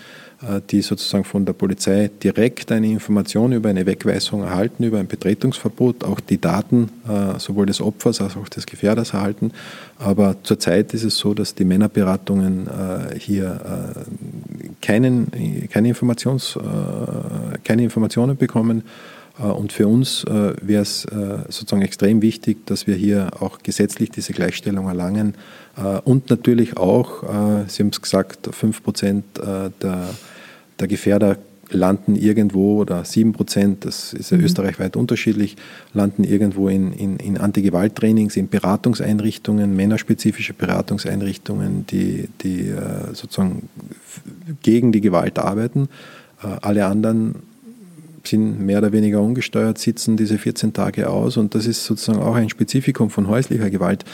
die 0.71 0.83
sozusagen 0.83 1.25
von 1.25 1.45
der 1.47 1.55
Polizei 1.55 2.11
direkt 2.23 2.71
eine 2.71 2.89
Information 2.89 3.53
über 3.53 3.71
eine 3.71 3.87
Wegweisung 3.87 4.43
erhalten, 4.43 4.85
über 4.85 4.99
ein 4.99 5.07
Betretungsverbot, 5.07 6.05
auch 6.05 6.21
die 6.21 6.41
Daten 6.41 6.91
äh, 7.09 7.39
sowohl 7.39 7.67
des 7.67 7.81
Opfers 7.81 8.21
als 8.21 8.37
auch 8.37 8.49
des 8.49 8.67
Gefährders 8.67 9.15
erhalten. 9.15 9.53
Aber 9.99 10.37
zurzeit 10.43 10.93
ist 10.93 11.05
es 11.05 11.17
so, 11.17 11.33
dass 11.33 11.55
die 11.55 11.65
Männerberatungen 11.65 12.67
äh, 12.67 13.19
hier 13.19 13.61
keinen, 14.83 15.31
keine, 15.71 15.89
Informations, 15.89 16.59
keine 17.65 17.83
Informationen 17.83 18.37
bekommen. 18.37 18.83
Und 19.39 19.71
für 19.71 19.87
uns 19.87 20.25
wäre 20.25 20.83
es 20.83 21.07
sozusagen 21.49 21.83
extrem 21.83 22.23
wichtig, 22.23 22.67
dass 22.67 22.87
wir 22.87 22.95
hier 22.95 23.29
auch 23.41 23.59
gesetzlich 23.59 24.11
diese 24.11 24.33
Gleichstellung 24.33 24.89
erlangen 24.89 25.35
und 26.05 26.31
natürlich 26.31 26.79
auch, 26.79 27.23
Sie 27.69 27.83
haben 27.83 27.91
es 27.91 28.01
gesagt, 28.01 28.49
5 28.51 28.83
Prozent 28.83 29.25
der, 29.37 30.09
der 30.81 30.89
Gefährder 30.89 31.37
landen 31.71 32.15
irgendwo 32.17 32.81
oder 32.81 33.05
7 33.05 33.33
Prozent, 33.33 33.85
das 33.85 34.13
ist 34.13 34.31
ja 34.31 34.39
mhm. 34.39 34.45
österreichweit 34.45 34.97
unterschiedlich, 34.97 35.57
landen 35.95 36.25
irgendwo 36.25 36.69
in, 36.69 36.93
in, 36.93 37.17
in 37.17 37.39
Anti-Gewalt-Trainings, 37.39 38.37
in 38.37 38.49
Beratungseinrichtungen, 38.49 39.75
männerspezifische 39.75 40.55
Beratungseinrichtungen, 40.55 41.87
die, 41.87 42.29
die 42.43 42.69
äh, 42.69 43.15
sozusagen 43.15 43.69
gegen 44.63 44.93
die 44.93 45.01
Gewalt 45.01 45.39
arbeiten. 45.39 45.89
Äh, 46.43 46.49
alle 46.63 46.87
anderen 46.87 47.37
sind 48.27 48.61
mehr 48.61 48.79
oder 48.79 48.93
weniger 48.93 49.21
ungesteuert, 49.21 49.79
sitzen 49.79 50.17
diese 50.17 50.39
14 50.39 50.73
Tage 50.73 51.09
aus 51.11 51.37
und 51.37 51.55
das 51.55 51.67
ist 51.67 51.85
sozusagen 51.85 52.21
auch 52.21 52.35
ein 52.35 52.49
Spezifikum 52.49 53.11
von 53.11 53.29
häuslicher 53.29 53.71
Gewalt. 53.71 54.05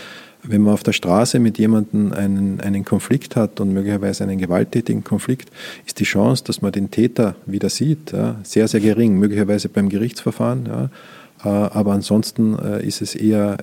Wenn 0.45 0.63
man 0.63 0.75
auf 0.75 0.83
der 0.83 0.93
Straße 0.93 1.39
mit 1.39 1.59
jemandem 1.59 2.13
einen, 2.13 2.61
einen 2.61 2.85
Konflikt 2.85 3.37
hat 3.37 3.61
und 3.61 3.73
möglicherweise 3.73 4.25
einen 4.25 4.39
gewalttätigen 4.39 5.05
Konflikt, 5.05 5.51
ist 5.87 6.01
die 6.01 6.05
Chance, 6.05 6.43
dass 6.45 6.63
man 6.63 6.73
den 6.73 6.91
Täter 6.91 7.37
wieder 7.47 7.69
sieht, 7.69 8.11
ja, 8.11 8.37
sehr, 8.43 8.67
sehr 8.67 8.81
gering, 8.81 9.19
möglicherweise 9.19 9.69
beim 9.69 9.89
Gerichtsverfahren. 9.89 10.67
Ja, 10.67 10.91
aber 11.45 11.93
ansonsten 11.93 12.55
ist 12.55 13.03
es 13.03 13.15
eher, 13.17 13.57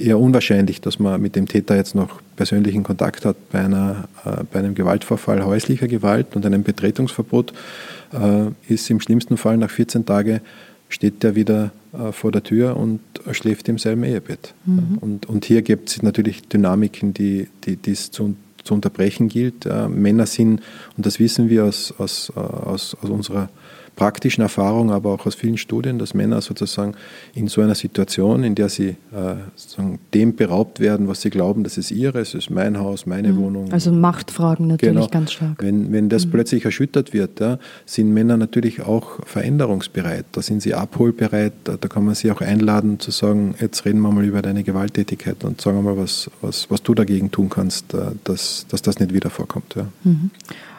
eher 0.00 0.18
unwahrscheinlich, 0.18 0.80
dass 0.80 0.98
man 0.98 1.20
mit 1.20 1.34
dem 1.34 1.46
Täter 1.48 1.76
jetzt 1.76 1.94
noch 1.94 2.20
persönlichen 2.36 2.84
Kontakt 2.84 3.24
hat 3.24 3.36
bei, 3.50 3.60
einer, 3.60 4.08
bei 4.52 4.58
einem 4.60 4.74
Gewaltvorfall 4.74 5.44
häuslicher 5.44 5.88
Gewalt 5.88 6.36
und 6.36 6.46
einem 6.46 6.62
Betretungsverbot, 6.62 7.52
ist 8.68 8.90
im 8.90 9.00
schlimmsten 9.00 9.36
Fall 9.36 9.56
nach 9.56 9.70
14 9.70 10.06
Tagen 10.06 10.40
steht 10.88 11.22
der 11.22 11.34
wieder 11.34 11.72
äh, 11.92 12.12
vor 12.12 12.32
der 12.32 12.42
Tür 12.42 12.76
und 12.76 13.00
schläft 13.32 13.68
im 13.68 13.78
selben 13.78 14.04
Ehebett. 14.04 14.54
Mhm. 14.64 14.98
Und, 15.00 15.26
und 15.26 15.44
hier 15.44 15.62
gibt 15.62 15.90
es 15.90 16.02
natürlich 16.02 16.42
Dynamiken, 16.48 17.14
die, 17.14 17.48
die 17.64 17.76
dies 17.76 18.10
zu, 18.10 18.36
zu 18.62 18.74
unterbrechen 18.74 19.28
gilt. 19.28 19.66
Äh, 19.66 19.88
Männer 19.88 20.26
sind, 20.26 20.62
und 20.96 21.06
das 21.06 21.18
wissen 21.18 21.48
wir 21.48 21.64
aus, 21.64 21.92
aus, 21.98 22.32
äh, 22.34 22.38
aus, 22.38 22.96
aus 23.00 23.10
unserer 23.10 23.48
praktischen 23.96 24.42
Erfahrung, 24.42 24.92
aber 24.92 25.10
auch 25.10 25.26
aus 25.26 25.34
vielen 25.34 25.56
Studien, 25.56 25.98
dass 25.98 26.12
Männer 26.12 26.42
sozusagen 26.42 26.94
in 27.34 27.48
so 27.48 27.62
einer 27.62 27.74
Situation, 27.74 28.44
in 28.44 28.54
der 28.54 28.68
sie 28.68 28.88
äh, 28.88 29.36
dem 30.12 30.36
beraubt 30.36 30.80
werden, 30.80 31.08
was 31.08 31.22
sie 31.22 31.30
glauben, 31.30 31.64
das 31.64 31.78
ist 31.78 31.90
ihre, 31.90 32.20
es 32.20 32.34
ist 32.34 32.50
mein 32.50 32.78
Haus, 32.78 33.06
meine 33.06 33.32
mhm. 33.32 33.38
Wohnung. 33.38 33.72
Also 33.72 33.90
Machtfragen 33.90 34.66
natürlich 34.66 34.94
genau. 34.94 35.08
ganz 35.08 35.32
stark. 35.32 35.62
Wenn, 35.62 35.92
wenn 35.92 36.10
das 36.10 36.26
mhm. 36.26 36.30
plötzlich 36.30 36.66
erschüttert 36.66 37.14
wird, 37.14 37.40
ja, 37.40 37.58
sind 37.86 38.12
Männer 38.12 38.36
natürlich 38.36 38.82
auch 38.82 39.24
veränderungsbereit. 39.24 40.26
Da 40.32 40.42
sind 40.42 40.60
sie 40.60 40.74
abholbereit, 40.74 41.54
da, 41.64 41.76
da, 41.80 41.88
kann 41.88 42.04
man 42.04 42.14
sie 42.14 42.30
auch 42.30 42.42
einladen 42.42 43.00
zu 43.00 43.10
sagen, 43.10 43.54
jetzt 43.60 43.86
reden 43.86 44.00
wir 44.00 44.12
mal 44.12 44.24
über 44.24 44.42
deine 44.42 44.62
Gewalttätigkeit 44.62 45.42
und 45.42 45.60
sagen 45.60 45.78
wir 45.78 45.94
mal, 45.94 45.96
was, 45.96 46.30
was, 46.42 46.70
was 46.70 46.82
du 46.82 46.94
dagegen 46.94 47.30
tun 47.30 47.48
kannst, 47.48 47.94
äh, 47.94 47.98
dass, 48.24 48.66
dass 48.68 48.82
das 48.82 49.00
nicht 49.00 49.14
wieder 49.14 49.30
vorkommt. 49.30 49.74
Ja. 49.74 49.86
Mhm. 50.04 50.30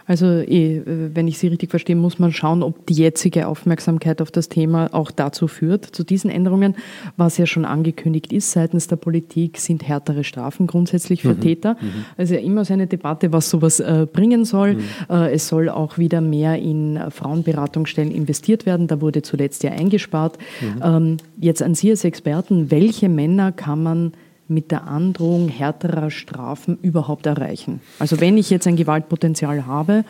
Also 0.07 0.25
eh, 0.25 0.81
wenn 0.85 1.27
ich 1.27 1.37
Sie 1.37 1.47
richtig 1.47 1.69
verstehe, 1.69 1.95
muss 1.95 2.17
man 2.17 2.31
schauen, 2.31 2.63
ob 2.63 2.85
die 2.87 2.93
jetzige 2.93 3.47
Aufmerksamkeit 3.47 4.21
auf 4.21 4.31
das 4.31 4.47
Thema 4.47 4.89
auch 4.93 5.11
dazu 5.11 5.47
führt, 5.47 5.85
zu 5.85 6.03
diesen 6.03 6.31
Änderungen. 6.31 6.75
Was 7.17 7.37
ja 7.37 7.45
schon 7.45 7.65
angekündigt 7.65 8.31
ist 8.31 8.51
seitens 8.51 8.87
der 8.87 8.95
Politik, 8.95 9.57
sind 9.57 9.87
härtere 9.87 10.23
Strafen 10.23 10.65
grundsätzlich 10.65 11.21
für 11.21 11.35
mhm. 11.35 11.41
Täter. 11.41 11.73
Mhm. 11.73 12.05
Also 12.17 12.35
immer 12.35 12.63
so 12.63 12.73
eine 12.73 12.87
Debatte, 12.87 13.33
was 13.33 13.49
sowas 13.49 13.79
äh, 13.79 14.07
bringen 14.11 14.45
soll. 14.45 14.75
Mhm. 14.75 14.83
Äh, 15.09 15.33
es 15.33 15.49
soll 15.49 15.69
auch 15.69 15.97
wieder 15.97 16.21
mehr 16.21 16.57
in 16.57 16.99
Frauenberatungsstellen 17.09 18.11
investiert 18.11 18.65
werden. 18.65 18.87
Da 18.87 19.01
wurde 19.01 19.21
zuletzt 19.21 19.63
ja 19.63 19.71
eingespart. 19.71 20.37
Mhm. 20.61 20.81
Ähm, 20.83 21.17
jetzt 21.39 21.61
an 21.61 21.75
Sie 21.75 21.89
als 21.89 22.05
Experten, 22.05 22.71
welche 22.71 23.09
Männer 23.09 23.51
kann 23.51 23.83
man 23.83 24.13
mit 24.47 24.71
der 24.71 24.87
Androhung 24.87 25.49
härterer 25.49 26.11
Strafen 26.11 26.77
überhaupt 26.81 27.25
erreichen? 27.25 27.81
Also 27.99 28.19
wenn 28.19 28.37
ich 28.37 28.49
jetzt 28.49 28.67
ein 28.67 28.75
Gewaltpotenzial 28.75 29.65
habe, 29.65 30.03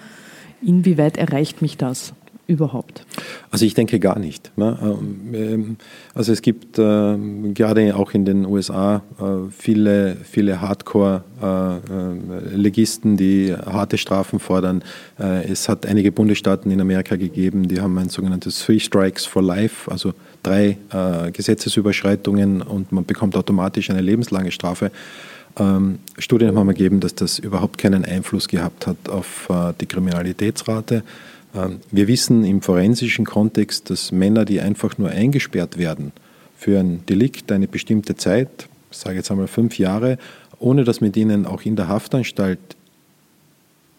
inwieweit 0.61 1.17
erreicht 1.17 1.61
mich 1.61 1.77
das? 1.77 2.13
überhaupt? 2.47 3.05
Also 3.51 3.65
ich 3.65 3.73
denke 3.73 3.99
gar 3.99 4.17
nicht. 4.17 4.57
Ne? 4.57 4.79
Ähm, 4.81 5.33
ähm, 5.33 5.75
also 6.13 6.31
es 6.31 6.41
gibt 6.41 6.79
ähm, 6.79 7.53
gerade 7.53 7.93
auch 7.95 8.13
in 8.13 8.23
den 8.25 8.45
USA 8.45 9.03
äh, 9.19 9.51
viele, 9.51 10.15
viele 10.23 10.61
Hardcore-Legisten, 10.61 13.13
äh, 13.13 13.17
die 13.17 13.53
harte 13.53 13.97
Strafen 13.97 14.39
fordern. 14.39 14.83
Äh, 15.19 15.51
es 15.51 15.67
hat 15.69 15.85
einige 15.85 16.11
Bundesstaaten 16.11 16.71
in 16.71 16.81
Amerika 16.81 17.17
gegeben, 17.17 17.67
die 17.67 17.81
haben 17.81 17.97
ein 17.97 18.09
sogenanntes 18.09 18.65
Three 18.65 18.79
Strikes 18.79 19.25
for 19.25 19.43
Life, 19.43 19.91
also 19.91 20.13
drei 20.43 20.77
Gesetzesüberschreitungen 21.33 22.61
und 22.61 22.91
man 22.91 23.05
bekommt 23.05 23.35
automatisch 23.35 23.89
eine 23.89 24.01
lebenslange 24.01 24.51
Strafe. 24.51 24.91
Studien 26.17 26.55
haben 26.55 26.67
ergeben, 26.67 26.99
dass 26.99 27.15
das 27.15 27.39
überhaupt 27.39 27.77
keinen 27.77 28.05
Einfluss 28.05 28.47
gehabt 28.47 28.85
hat 28.87 29.09
auf 29.09 29.49
die 29.81 29.85
Kriminalitätsrate. 29.87 31.03
Ähm, 31.55 31.79
wir 31.91 32.07
wissen 32.07 32.43
im 32.43 32.61
forensischen 32.61 33.25
Kontext, 33.25 33.89
dass 33.89 34.11
Männer, 34.11 34.45
die 34.45 34.61
einfach 34.61 34.97
nur 34.97 35.09
eingesperrt 35.09 35.77
werden 35.77 36.11
für 36.57 36.79
ein 36.79 37.05
Delikt 37.05 37.51
eine 37.51 37.67
bestimmte 37.67 38.15
Zeit, 38.15 38.67
ich 38.91 38.97
sage 38.97 39.17
jetzt 39.17 39.31
einmal 39.31 39.47
fünf 39.47 39.77
Jahre, 39.77 40.17
ohne 40.59 40.83
dass 40.83 41.01
mit 41.01 41.15
ihnen 41.17 41.45
auch 41.45 41.63
in 41.63 41.75
der 41.75 41.87
Haftanstalt 41.87 42.59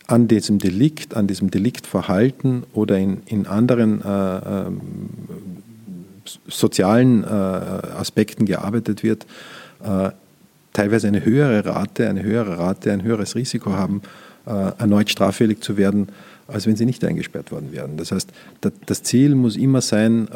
an 0.07 0.27
diesem 0.27 0.59
Delikt, 0.59 1.15
an 1.15 1.27
diesem 1.27 1.51
Deliktverhalten 1.51 2.65
oder 2.73 2.99
in, 2.99 3.23
in 3.27 3.47
anderen 3.47 4.03
äh, 4.03 4.37
äh, 4.39 4.71
sozialen 6.49 7.25
äh, 7.25 7.27
Aspekten 7.27 8.45
gearbeitet 8.47 9.03
wird, 9.03 9.27
äh, 9.83 10.11
teilweise 10.73 11.09
eine 11.09 11.25
höhere 11.25 11.65
Rate, 11.65 12.09
eine 12.09 12.23
höhere 12.23 12.59
Rate, 12.59 12.93
ein 12.93 13.03
höheres 13.03 13.35
Risiko 13.35 13.73
haben, 13.73 14.03
äh, 14.47 14.51
erneut 14.79 15.11
straffällig 15.11 15.63
zu 15.63 15.77
werden, 15.77 16.09
als 16.47 16.67
wenn 16.67 16.77
sie 16.77 16.87
nicht 16.87 17.05
eingesperrt 17.05 17.53
worden 17.53 17.73
wären. 17.73 17.99
Das 17.99 18.11
heißt, 18.11 18.31
das 18.87 19.03
Ziel 19.03 19.35
muss 19.35 19.55
immer 19.55 19.83
sein, 19.83 20.29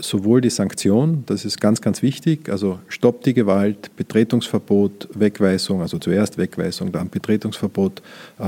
sowohl 0.00 0.40
die 0.40 0.50
Sanktion, 0.50 1.22
das 1.26 1.44
ist 1.44 1.60
ganz, 1.60 1.80
ganz 1.80 2.02
wichtig, 2.02 2.48
also 2.48 2.80
Stopp 2.88 3.22
die 3.22 3.34
Gewalt, 3.34 3.94
Betretungsverbot, 3.94 5.10
Wegweisung, 5.14 5.80
also 5.80 5.98
zuerst 5.98 6.38
Wegweisung, 6.38 6.90
dann 6.90 7.08
Betretungsverbot, 7.08 8.02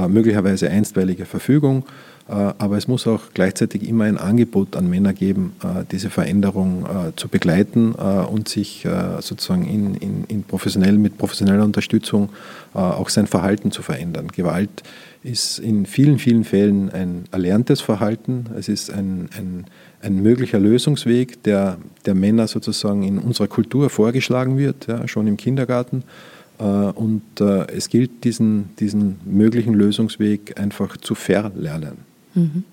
möglicherweise 0.08 0.68
einstweilige 0.68 1.24
Verfügung, 1.24 1.84
aber 2.28 2.76
es 2.76 2.88
muss 2.88 3.06
auch 3.06 3.20
gleichzeitig 3.34 3.86
immer 3.86 4.04
ein 4.04 4.16
Angebot 4.16 4.76
an 4.76 4.88
Männer 4.88 5.12
geben, 5.12 5.52
diese 5.90 6.08
Veränderung 6.08 6.86
zu 7.16 7.28
begleiten 7.28 7.92
und 7.92 8.48
sich 8.48 8.86
sozusagen 9.20 9.66
in, 9.66 9.94
in, 9.96 10.24
in 10.28 10.42
professionell, 10.44 10.98
mit 10.98 11.18
professioneller 11.18 11.64
Unterstützung 11.64 12.30
auch 12.74 13.08
sein 13.08 13.26
Verhalten 13.26 13.70
zu 13.70 13.82
verändern. 13.82 14.28
Gewalt 14.28 14.82
ist 15.22 15.58
in 15.58 15.86
vielen, 15.86 16.18
vielen 16.18 16.44
Fällen 16.44 16.90
ein 16.90 17.24
erlerntes 17.30 17.80
Verhalten. 17.80 18.46
Es 18.58 18.68
ist 18.68 18.92
ein, 18.92 19.28
ein, 19.36 19.66
ein 20.00 20.22
möglicher 20.22 20.58
Lösungsweg, 20.58 21.42
der 21.44 21.78
der 22.06 22.14
Männer 22.14 22.48
sozusagen 22.48 23.02
in 23.02 23.18
unserer 23.18 23.46
Kultur 23.48 23.88
vorgeschlagen 23.90 24.58
wird, 24.58 24.86
ja, 24.88 25.06
schon 25.06 25.26
im 25.26 25.36
Kindergarten. 25.36 26.02
Äh, 26.58 26.64
und 26.64 27.22
äh, 27.40 27.66
es 27.68 27.88
gilt, 27.88 28.24
diesen, 28.24 28.70
diesen 28.78 29.20
möglichen 29.24 29.74
Lösungsweg 29.74 30.58
einfach 30.60 30.96
zu 30.96 31.14
verlernen. 31.14 32.11
Mhm. 32.34 32.64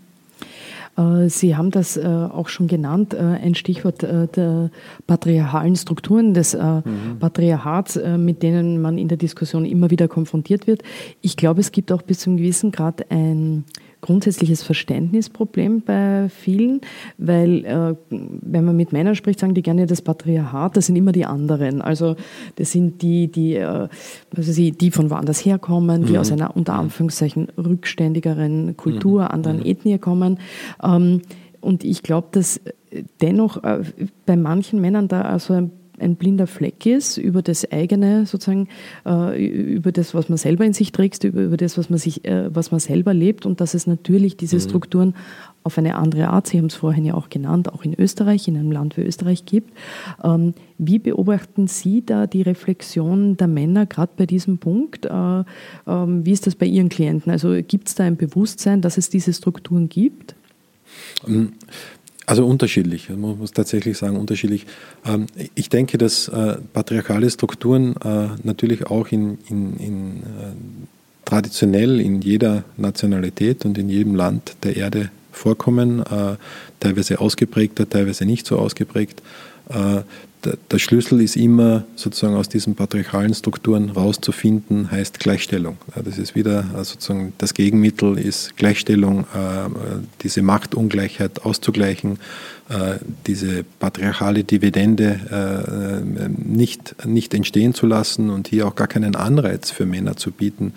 Äh, 1.00 1.30
Sie 1.30 1.56
haben 1.56 1.72
das 1.72 1.98
äh, 1.98 2.06
auch 2.06 2.50
schon 2.50 2.68
genannt, 2.68 3.14
äh, 3.14 3.18
ein 3.18 3.56
Stichwort 3.56 4.02
der 4.02 4.70
patriarchalen 5.08 5.76
Strukturen 5.76 6.34
des 6.34 6.54
mhm. 6.54 7.20
Patriarchats, 7.20 8.00
mit 8.18 8.44
denen 8.44 8.82
man 8.82 8.98
in 8.98 9.08
der 9.08 9.18
Diskussion 9.18 9.66
immer 9.66 9.90
wieder 9.90 10.08
konfrontiert 10.08 10.68
wird. 10.68 10.84
Ich 11.22 11.38
glaube, 11.38 11.62
es 11.62 11.72
gibt 11.72 11.92
auch 11.92 12.02
bis 12.02 12.20
zu 12.20 12.30
einem 12.30 12.38
gewissen 12.38 12.72
Grad 12.72 13.10
ein 13.12 13.64
grundsätzliches 14.02 14.64
Verständnisproblem 14.64 15.82
bei 15.82 16.30
vielen, 16.30 16.82
weil 17.18 17.66
äh, 17.66 17.96
wenn 18.10 18.66
man 18.66 18.76
mit 18.76 18.94
Männern 18.94 19.16
spricht, 19.16 19.40
sagen 19.40 19.54
die 19.54 19.62
gerne 19.62 19.86
das 19.86 20.02
Patriarchat, 20.02 20.78
das 20.78 20.86
sind 20.86 20.96
immer 20.96 21.12
die 21.12 21.26
anderen. 21.26 21.82
Also 21.82 22.16
das 22.56 22.72
sind 22.72 23.02
die, 23.02 23.28
die, 23.28 23.56
äh, 23.56 23.88
also 24.36 24.52
sie, 24.52 24.72
die 24.72 24.92
von 24.92 25.10
woanders 25.10 25.44
herkommen, 25.46 26.06
die 26.06 26.14
mhm. 26.14 26.20
aus 26.20 26.32
einer 26.32 26.56
unter 26.56 26.74
Anführungszeichen 26.74 27.50
rückständigeren 27.58 28.78
Kultur, 28.78 29.24
mhm. 29.24 29.28
anderen 29.28 29.58
mhm. 29.58 29.66
Ethnie 29.66 29.98
kommen. 29.98 30.40
Ähm, 30.84 31.22
und 31.62 31.84
ich 31.84 32.04
glaube, 32.04 32.30
dass 32.32 32.62
dennoch 33.22 33.64
äh, 33.64 33.84
bei 34.26 34.36
manchen 34.36 34.80
Männern 34.82 35.08
da 35.08 35.22
also 35.22 35.54
ein 35.54 35.72
ein 36.02 36.16
blinder 36.16 36.48
Fleck 36.48 36.86
ist 36.86 37.18
über 37.18 37.42
das 37.42 37.72
eigene, 37.72 38.26
sozusagen, 38.26 38.68
äh, 39.06 39.46
über 39.46 39.92
das, 39.92 40.14
was 40.14 40.30
man 40.30 40.38
selber 40.38 40.66
in 40.66 40.74
sich 40.74 40.92
trägt, 40.92 41.24
über, 41.24 41.42
über 41.42 41.58
das, 41.58 41.78
was 41.78 41.90
man, 41.90 42.00
sich, 42.00 42.26
äh, 42.26 42.54
was 42.54 42.72
man 42.72 42.80
selber 42.80 43.14
lebt 43.14 43.46
und 43.46 43.62
dass 43.62 43.74
es 43.74 43.88
natürlich 43.88 44.38
diese 44.38 44.58
mhm. 44.58 44.62
Strukturen 44.62 45.16
auf 45.64 45.78
eine 45.78 45.96
andere 45.96 46.30
Art, 46.30 46.48
Sie 46.48 46.58
haben 46.58 46.68
es 46.68 46.76
vorhin 46.76 47.06
ja 47.06 47.14
auch 47.14 47.30
genannt, 47.30 47.72
auch 47.72 47.84
in 47.84 47.94
Österreich, 47.94 48.48
in 48.48 48.58
einem 48.58 48.72
Land 48.72 48.98
wie 48.98 49.02
Österreich 49.02 49.46
gibt. 49.46 49.72
Ähm, 50.24 50.54
wie 50.78 51.00
beobachten 51.00 51.68
Sie 51.68 52.06
da 52.06 52.28
die 52.28 52.42
Reflexion 52.42 53.36
der 53.38 53.48
Männer 53.48 53.86
gerade 53.86 54.12
bei 54.16 54.26
diesem 54.26 54.58
Punkt? 54.58 55.06
Äh, 55.06 55.44
ähm, 55.88 56.26
wie 56.26 56.32
ist 56.32 56.48
das 56.48 56.56
bei 56.56 56.66
Ihren 56.66 56.90
Klienten? 56.90 57.32
Also 57.32 57.60
gibt 57.68 57.90
es 57.90 57.96
da 57.96 58.06
ein 58.06 58.16
Bewusstsein, 58.16 58.82
dass 58.82 58.98
es 58.98 59.10
diese 59.10 59.34
Strukturen 59.34 59.90
gibt? 59.90 60.36
Ähm, 61.28 61.54
also 62.30 62.46
unterschiedlich, 62.46 63.10
man 63.10 63.40
muss 63.40 63.54
tatsächlich 63.54 63.98
sagen, 63.98 64.16
unterschiedlich. 64.16 64.68
Ähm, 65.04 65.26
ich 65.56 65.70
denke, 65.70 65.98
dass 65.98 66.28
äh, 66.28 66.58
patriarchale 66.74 67.28
Strukturen 67.28 67.96
äh, 67.96 68.28
natürlich 68.44 68.86
auch 68.86 69.08
in, 69.08 69.40
in, 69.50 69.78
in 69.78 70.18
äh, 70.18 71.26
traditionell 71.26 72.00
in 72.00 72.22
jeder 72.22 72.66
Nationalität 72.78 73.66
und 73.66 73.80
in 73.80 73.90
jedem 73.90 74.14
Land 74.14 74.58
der 74.62 74.78
Erde 74.78 75.10
vorkommen, 75.32 76.04
teilweise 76.82 77.22
ausgeprägter, 77.22 77.88
teilweise 77.88 78.26
nicht 78.26 78.46
so 78.46 78.58
ausgeprägt 78.58 79.22
der 80.44 80.80
Schlüssel 80.80 81.22
ist 81.22 81.36
immer 81.36 81.84
sozusagen 81.96 82.36
aus 82.36 82.48
diesen 82.48 82.76
patriarchalen 82.76 83.34
Strukturen 83.34 83.90
rauszufinden, 83.90 84.90
heißt 84.90 85.20
Gleichstellung. 85.20 85.78
Das 85.94 86.18
ist 86.18 86.34
wieder 86.36 86.60
äh, 86.60 86.84
sozusagen 86.84 87.34
das 87.38 87.54
Gegenmittel 87.54 88.18
ist 88.18 88.56
Gleichstellung, 88.56 89.22
äh, 89.22 89.70
diese 90.22 90.42
Machtungleichheit 90.42 91.44
auszugleichen, 91.44 92.20
äh, 92.70 92.96
diese 93.28 93.66
patriarchale 93.80 94.44
Dividende 94.44 95.20
nicht, 96.38 96.96
nicht 97.06 97.34
entstehen 97.34 97.74
zu 97.74 97.86
lassen 97.86 98.30
und 98.30 98.48
hier 98.48 98.68
auch 98.68 98.76
gar 98.76 98.88
keinen 98.88 99.16
Anreiz 99.16 99.72
für 99.72 99.86
Männer 99.86 100.16
zu 100.16 100.32
bieten, 100.32 100.74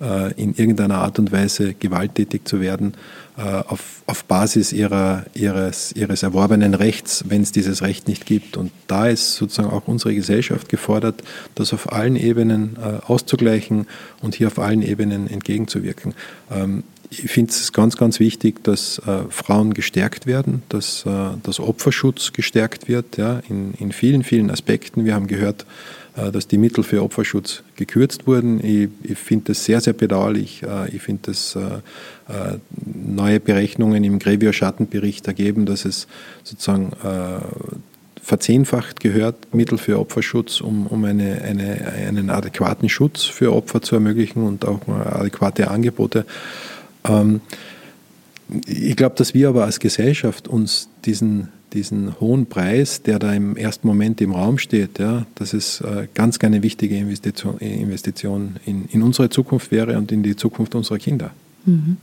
in 0.00 0.54
irgendeiner 0.54 0.98
Art 0.98 1.18
und 1.18 1.32
Weise 1.32 1.74
gewalttätig 1.74 2.46
zu 2.46 2.60
werden 2.60 2.94
äh, 3.36 3.42
auf, 3.42 4.02
auf 4.06 4.24
Basis 4.26 4.72
ihrer, 4.72 5.24
ihres, 5.34 5.90
ihres 5.90 6.22
erworbenen 6.22 6.72
Rechts, 6.72 7.24
wenn 7.26 7.42
es 7.42 7.50
dieses 7.50 7.82
Recht 7.82 8.06
nicht 8.06 8.26
gibt. 8.26 8.56
Und 8.56 8.70
da 8.86 9.08
ist 9.08 9.34
sozusagen 9.34 9.70
auch 9.70 9.88
unsere 9.88 10.14
Gesellschaft 10.14 10.68
gefordert, 10.68 11.24
das 11.56 11.72
auf 11.72 11.92
allen 11.92 12.14
Ebenen 12.14 12.76
äh, 12.76 13.04
auszugleichen 13.04 13.88
und 14.22 14.36
hier 14.36 14.46
auf 14.46 14.60
allen 14.60 14.82
Ebenen 14.82 15.28
entgegenzuwirken. 15.28 16.14
Ich 17.22 17.30
finde 17.30 17.50
es 17.50 17.72
ganz, 17.72 17.96
ganz 17.96 18.20
wichtig, 18.20 18.62
dass 18.64 18.98
äh, 18.98 19.24
Frauen 19.30 19.74
gestärkt 19.74 20.26
werden, 20.26 20.62
dass 20.68 21.04
äh, 21.06 21.10
das 21.42 21.60
Opferschutz 21.60 22.32
gestärkt 22.32 22.88
wird, 22.88 23.16
ja, 23.16 23.40
in, 23.48 23.74
in 23.74 23.92
vielen, 23.92 24.24
vielen 24.24 24.50
Aspekten. 24.50 25.04
Wir 25.04 25.14
haben 25.14 25.26
gehört, 25.26 25.66
äh, 26.16 26.30
dass 26.30 26.46
die 26.46 26.58
Mittel 26.58 26.84
für 26.84 27.02
Opferschutz 27.02 27.62
gekürzt 27.76 28.26
wurden. 28.26 28.64
Ich, 28.64 28.88
ich 29.02 29.18
finde 29.18 29.46
das 29.46 29.64
sehr, 29.64 29.80
sehr 29.80 29.92
bedauerlich. 29.92 30.62
Äh, 30.62 30.94
ich 30.94 31.02
finde, 31.02 31.22
dass 31.30 31.56
äh, 31.56 31.80
neue 32.84 33.40
Berechnungen 33.40 34.04
im 34.04 34.18
Grevio-Schattenbericht 34.18 35.26
ergeben, 35.26 35.66
dass 35.66 35.84
es 35.84 36.06
sozusagen 36.42 36.92
verzehnfacht 38.22 39.00
gehört, 39.00 39.54
Mittel 39.54 39.76
für 39.76 39.98
Opferschutz, 39.98 40.62
um, 40.62 40.86
um 40.86 41.04
eine, 41.04 41.42
eine, 41.42 41.92
einen 42.08 42.30
adäquaten 42.30 42.88
Schutz 42.88 43.24
für 43.24 43.52
Opfer 43.52 43.82
zu 43.82 43.96
ermöglichen 43.96 44.42
und 44.42 44.64
auch 44.64 44.88
adäquate 44.88 45.70
Angebote. 45.70 46.24
Ähm, 47.06 47.40
ich 48.66 48.96
glaube, 48.96 49.16
dass 49.16 49.34
wir 49.34 49.48
aber 49.48 49.64
als 49.64 49.80
Gesellschaft 49.80 50.48
uns 50.48 50.88
diesen 51.04 51.48
diesen 51.74 52.18
hohen 52.20 52.46
Preis, 52.46 53.02
der 53.02 53.18
da 53.18 53.34
im 53.34 53.56
ersten 53.56 53.86
Moment 53.86 54.20
im 54.20 54.32
Raum 54.32 54.58
steht, 54.58 54.98
ja, 54.98 55.26
dass 55.34 55.52
es 55.52 55.80
äh, 55.80 56.06
ganz 56.14 56.38
eine 56.38 56.62
wichtige 56.62 56.96
Investition, 56.96 57.58
Investition 57.58 58.56
in, 58.64 58.86
in 58.86 59.02
unsere 59.02 59.28
Zukunft 59.28 59.72
wäre 59.72 59.98
und 59.98 60.12
in 60.12 60.22
die 60.22 60.36
Zukunft 60.36 60.74
unserer 60.74 60.98
Kinder. 60.98 61.32
Mhm. 61.66 61.96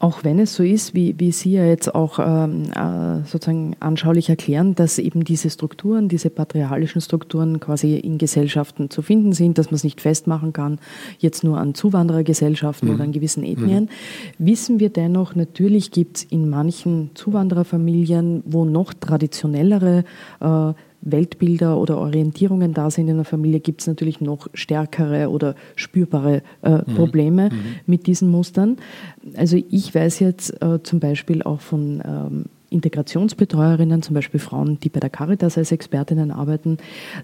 Auch 0.00 0.22
wenn 0.22 0.38
es 0.38 0.54
so 0.54 0.62
ist, 0.62 0.94
wie, 0.94 1.18
wie 1.18 1.32
Sie 1.32 1.52
ja 1.52 1.64
jetzt 1.64 1.92
auch 1.92 2.20
ähm, 2.20 2.70
äh, 2.70 3.26
sozusagen 3.26 3.74
anschaulich 3.80 4.28
erklären, 4.28 4.76
dass 4.76 4.98
eben 4.98 5.24
diese 5.24 5.50
Strukturen, 5.50 6.08
diese 6.08 6.30
patriarchalischen 6.30 7.00
Strukturen 7.00 7.58
quasi 7.58 7.96
in 7.96 8.16
Gesellschaften 8.16 8.90
zu 8.90 9.02
finden 9.02 9.32
sind, 9.32 9.58
dass 9.58 9.66
man 9.66 9.74
es 9.74 9.82
nicht 9.82 10.00
festmachen 10.00 10.52
kann, 10.52 10.78
jetzt 11.18 11.42
nur 11.42 11.58
an 11.58 11.74
Zuwanderergesellschaften 11.74 12.88
mhm. 12.88 12.94
oder 12.94 13.04
an 13.04 13.12
gewissen 13.12 13.42
Ethnien, 13.42 13.84
mhm. 14.38 14.46
wissen 14.46 14.78
wir 14.78 14.90
dennoch, 14.90 15.34
natürlich 15.34 15.90
gibt 15.90 16.18
es 16.18 16.24
in 16.24 16.48
manchen 16.48 17.10
Zuwandererfamilien, 17.14 18.44
wo 18.46 18.64
noch 18.64 18.94
traditionellere 18.94 20.04
äh, 20.40 20.74
Weltbilder 21.10 21.76
oder 21.76 21.98
Orientierungen 21.98 22.74
da 22.74 22.90
sind 22.90 23.08
in 23.08 23.16
der 23.16 23.24
Familie, 23.24 23.60
gibt 23.60 23.80
es 23.80 23.86
natürlich 23.86 24.20
noch 24.20 24.48
stärkere 24.54 25.30
oder 25.30 25.54
spürbare 25.76 26.42
äh, 26.62 26.70
mhm. 26.70 26.94
Probleme 26.94 27.50
mhm. 27.50 27.58
mit 27.86 28.06
diesen 28.06 28.30
Mustern. 28.30 28.76
Also 29.36 29.56
ich 29.70 29.94
weiß 29.94 30.20
jetzt 30.20 30.62
äh, 30.62 30.82
zum 30.82 31.00
Beispiel 31.00 31.42
auch 31.42 31.60
von 31.60 32.02
ähm, 32.04 32.44
Integrationsbetreuerinnen, 32.70 34.02
zum 34.02 34.14
Beispiel 34.14 34.40
Frauen, 34.40 34.78
die 34.80 34.88
bei 34.88 35.00
der 35.00 35.10
Caritas 35.10 35.56
als 35.56 35.72
Expertinnen 35.72 36.30
arbeiten, 36.30 36.78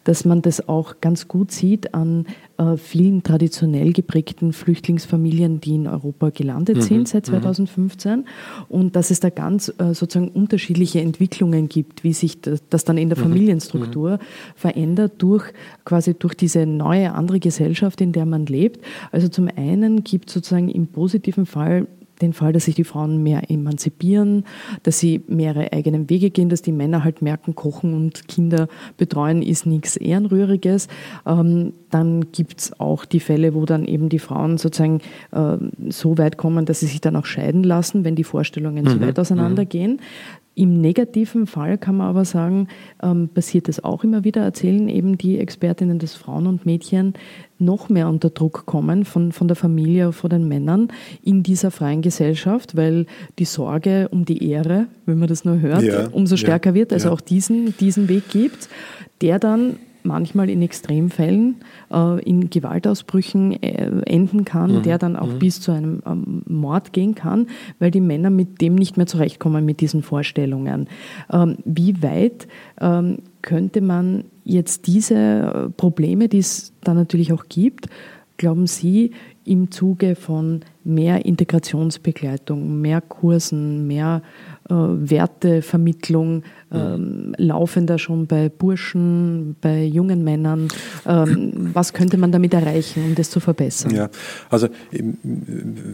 dass 0.05 0.25
man 0.25 0.43
das 0.43 0.69
auch 0.69 1.01
ganz 1.01 1.29
gut 1.29 1.51
sieht 1.51 1.95
an 1.95 2.27
äh, 2.57 2.77
vielen 2.77 3.23
traditionell 3.23 3.93
geprägten 3.93 4.53
Flüchtlingsfamilien, 4.53 5.61
die 5.61 5.75
in 5.75 5.87
Europa 5.87 6.31
gelandet 6.31 6.77
mhm. 6.77 6.83
sind 6.83 7.09
seit 7.09 7.27
2015 7.27 8.21
mhm. 8.21 8.25
und 8.69 8.97
dass 8.97 9.11
es 9.11 9.21
da 9.21 9.31
ganz 9.31 9.73
äh, 9.79 9.93
sozusagen 9.95 10.29
unterschiedliche 10.29 11.01
Entwicklungen 11.01 11.69
gibt, 11.69 12.05
wie 12.05 12.13
sich 12.13 12.41
das, 12.41 12.63
das 12.71 12.85
dann 12.85 12.97
in 12.97 13.09
der 13.09 13.19
mhm. 13.19 13.25
Familienstruktur 13.25 14.13
mhm. 14.13 14.19
verändert 14.55 15.15
durch 15.19 15.53
quasi 15.85 16.15
durch 16.15 16.35
diese 16.35 16.65
neue 16.65 17.13
andere 17.13 17.41
Gesellschaft, 17.41 18.01
in 18.01 18.13
der 18.13 18.25
man 18.25 18.47
lebt. 18.47 18.85
Also 19.13 19.29
zum 19.29 19.49
einen 19.55 20.05
gibt 20.05 20.29
es 20.29 20.35
sozusagen 20.35 20.69
im 20.69 20.87
positiven 20.87 21.47
Fall 21.47 21.87
den 22.25 22.33
Fall, 22.33 22.53
dass 22.53 22.65
sich 22.65 22.75
die 22.75 22.85
Frauen 22.85 23.23
mehr 23.23 23.51
emanzipieren, 23.51 24.45
dass 24.83 24.99
sie 24.99 25.23
mehrere 25.29 25.73
eigenen 25.73 26.11
Wege 26.11 26.31
gehen, 26.31 26.49
dass 26.49 26.63
die 26.63 26.73
Männer 26.73 27.05
halt 27.05 27.23
merken, 27.23 27.55
Kochen 27.55 27.95
und 27.95 28.29
Kinder 28.29 28.69
betreuen 28.97 29.43
ist 29.43 29.67
nichts 29.67 29.97
Ehrenrühriges. 29.97 30.89
Ähm, 31.27 31.75
dann 31.91 32.33
gibt 32.33 32.61
es 32.61 32.81
auch 32.81 33.05
die 33.05 33.21
Fälle, 33.21 33.55
wo 33.55 33.67
dann 33.67 33.85
eben 33.85 34.09
die 34.09 34.19
Frauen 34.19 34.59
sozusagen 34.59 35.01
äh, 35.33 35.57
so 35.89 36.19
weit 36.19 36.37
kommen, 36.37 36.65
dass 36.67 36.81
sie 36.81 36.87
sich 36.87 37.01
dann 37.01 37.17
auch 37.17 37.27
scheiden 37.27 37.63
lassen, 37.63 38.05
wenn 38.05 38.17
die 38.17 38.25
Vorstellungen 38.25 38.85
mhm. 38.85 38.89
so 38.89 39.01
weit 39.01 39.19
auseinandergehen. 39.19 40.01
Im 40.57 40.81
negativen 40.81 41.47
Fall 41.47 41.79
kann 41.79 41.97
man 41.97 42.07
aber 42.07 42.25
sagen, 42.25 42.69
ähm, 43.03 43.29
passiert 43.29 43.69
es 43.69 43.83
auch 43.83 44.05
immer 44.05 44.23
wieder, 44.23 44.43
erzählen 44.43 44.89
eben 44.89 45.19
die 45.19 45.39
Expertinnen, 45.39 45.99
dass 45.99 46.15
Frauen 46.15 46.47
und 46.47 46.65
Mädchen 46.65 47.15
noch 47.59 47.89
mehr 47.89 48.09
unter 48.09 48.31
Druck 48.31 48.65
kommen 48.67 49.05
von, 49.05 49.33
von 49.33 49.49
der 49.49 49.57
Familie, 49.57 50.13
von 50.13 50.31
den 50.31 50.47
Männern 50.47 50.89
in 51.23 51.43
dieser 51.43 51.71
freien 51.71 52.03
Gesellschaft, 52.03 52.77
weil 52.77 53.07
die 53.39 53.45
Sorge 53.45 54.09
um 54.11 54.25
die 54.25 54.49
Ehre, 54.49 54.87
wenn 55.07 55.19
man 55.19 55.29
das 55.29 55.45
nur 55.45 55.61
hört, 55.61 55.83
ja, 55.83 56.09
umso 56.09 56.37
stärker 56.37 56.71
ja, 56.71 56.75
wird, 56.75 56.93
also 56.93 57.09
ja. 57.09 57.15
auch 57.15 57.21
diesen, 57.21 57.77
diesen 57.79 58.09
Weg 58.09 58.29
gibt, 58.29 58.69
der 59.23 59.39
dann 59.39 59.77
manchmal 60.05 60.51
in 60.51 60.63
Extremfällen 60.63 61.57
äh, 61.93 62.23
in 62.23 62.51
Gewaltausbrüchen 62.51 63.63
äh, 63.63 63.91
enden 64.07 64.45
kann, 64.45 64.77
mhm. 64.77 64.83
der 64.83 64.99
dann 64.99 65.17
auch 65.17 65.27
mhm. 65.27 65.39
bis 65.39 65.61
zu 65.61 65.73
einem 65.73 66.03
ähm, 66.07 66.43
Mord 66.47 66.93
gehen 66.93 67.15
kann, 67.15 67.49
weil 67.79 67.91
die 67.91 68.01
Männer 68.01 68.31
mit 68.31 68.61
dem 68.61 68.75
nicht 68.75 68.97
mehr 68.97 69.07
zurechtkommen, 69.07 69.65
mit 69.65 69.81
diesen 69.81 70.03
Vorstellungen. 70.03 70.89
Ähm, 71.33 71.57
wie 71.65 72.03
weit 72.03 72.47
ähm, 72.81 73.19
könnte 73.43 73.81
man 73.81 74.25
jetzt 74.45 74.87
diese 74.87 75.15
äh, 75.15 75.71
Probleme, 75.71 76.29
die 76.29 76.39
es 76.39 76.73
da 76.83 76.95
natürlich 76.95 77.33
auch 77.33 77.47
gibt, 77.49 77.89
glauben 78.37 78.67
Sie, 78.67 79.13
im 79.45 79.71
Zuge 79.71 80.15
von 80.15 80.61
mehr 80.85 81.27
Integrationsbegleitung, 81.27 82.81
mehr 82.81 83.01
Kursen, 83.01 83.87
mehr 83.87 84.23
Wertevermittlung 84.69 86.43
ähm, 86.73 87.35
laufen 87.37 87.87
da 87.87 87.99
schon 87.99 88.27
bei 88.27 88.49
Burschen, 88.49 89.57
bei 89.61 89.85
jungen 89.85 90.25
Männern? 90.25 90.69
Ähm, 91.07 91.71
was 91.75 91.93
könnte 91.93 92.17
man 92.17 92.33
damit 92.33 92.55
erreichen, 92.55 93.05
um 93.05 93.15
das 93.15 93.31
zu 93.31 93.41
verbessern? 93.41 93.95
Ja, 93.95 94.09
also 94.49 94.69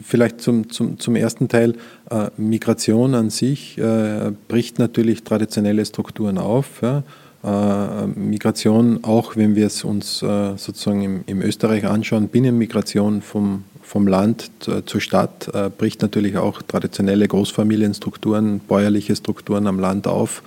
vielleicht 0.03 0.41
zum, 0.41 0.71
zum, 0.71 0.99
zum 0.99 1.16
ersten 1.16 1.49
Teil. 1.49 1.75
Äh, 2.11 2.31
Migration 2.37 3.14
an 3.14 3.31
sich 3.31 3.79
äh, 3.79 4.33
bricht 4.49 4.79
natürlich 4.79 5.25
traditionelle 5.25 5.85
Strukturen 5.85 6.39
auf. 6.39 6.83
Ja? 6.83 7.03
Äh, 7.43 8.07
Migration, 8.07 9.03
auch 9.03 9.37
wenn 9.37 9.57
wir 9.57 9.66
es 9.66 9.85
uns 9.85 10.23
äh, 10.23 10.57
sozusagen 10.57 11.03
im, 11.03 11.25
im, 11.27 11.43
Österreich 11.43 11.87
anschauen, 11.87 12.29
Binnenmigration 12.29 13.23
vom 13.23 13.64
vom 13.91 14.07
Land 14.07 14.53
zur 14.86 15.01
Stadt 15.01 15.51
äh, 15.53 15.68
bricht 15.68 16.01
natürlich 16.01 16.36
auch 16.38 16.62
traditionelle 16.62 17.26
Großfamilienstrukturen, 17.26 18.61
bäuerliche 18.61 19.16
Strukturen 19.16 19.66
am 19.66 19.80
Land 19.80 20.07
auf. 20.07 20.45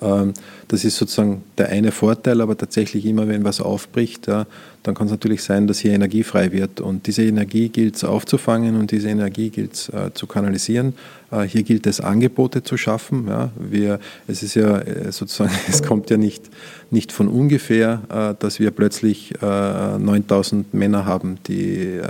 Ähm, 0.00 0.32
das 0.68 0.84
ist 0.84 0.96
sozusagen 0.96 1.42
der 1.56 1.70
eine 1.70 1.92
Vorteil, 1.92 2.40
aber 2.40 2.56
tatsächlich 2.56 3.06
immer, 3.06 3.26
wenn 3.26 3.42
was 3.42 3.60
aufbricht, 3.60 4.26
ja, 4.26 4.46
dann 4.82 4.94
kann 4.94 5.06
es 5.06 5.10
natürlich 5.10 5.42
sein, 5.42 5.66
dass 5.66 5.78
hier 5.80 5.92
Energie 5.92 6.22
frei 6.22 6.52
wird. 6.52 6.80
Und 6.80 7.06
diese 7.06 7.22
Energie 7.22 7.68
gilt 7.68 7.96
es 7.96 8.04
aufzufangen 8.04 8.76
und 8.76 8.90
diese 8.90 9.08
Energie 9.08 9.50
gilt 9.50 9.74
es 9.74 9.88
äh, 9.88 10.12
zu 10.14 10.26
kanalisieren. 10.26 10.94
Äh, 11.30 11.42
hier 11.42 11.62
gilt 11.62 11.86
es, 11.86 12.00
Angebote 12.00 12.62
zu 12.62 12.76
schaffen. 12.76 13.26
Ja. 13.28 13.50
Wir, 13.58 13.98
es 14.26 14.42
ist 14.42 14.54
ja 14.54 14.78
äh, 14.78 15.12
sozusagen, 15.12 15.52
es 15.68 15.82
kommt 15.82 16.10
ja 16.10 16.16
nicht, 16.16 16.48
nicht 16.90 17.12
von 17.12 17.28
ungefähr, 17.28 18.02
äh, 18.08 18.34
dass 18.38 18.60
wir 18.60 18.70
plötzlich 18.70 19.34
9000 19.40 20.72
Männer 20.74 21.04
haben, 21.04 21.38
die 21.46 22.00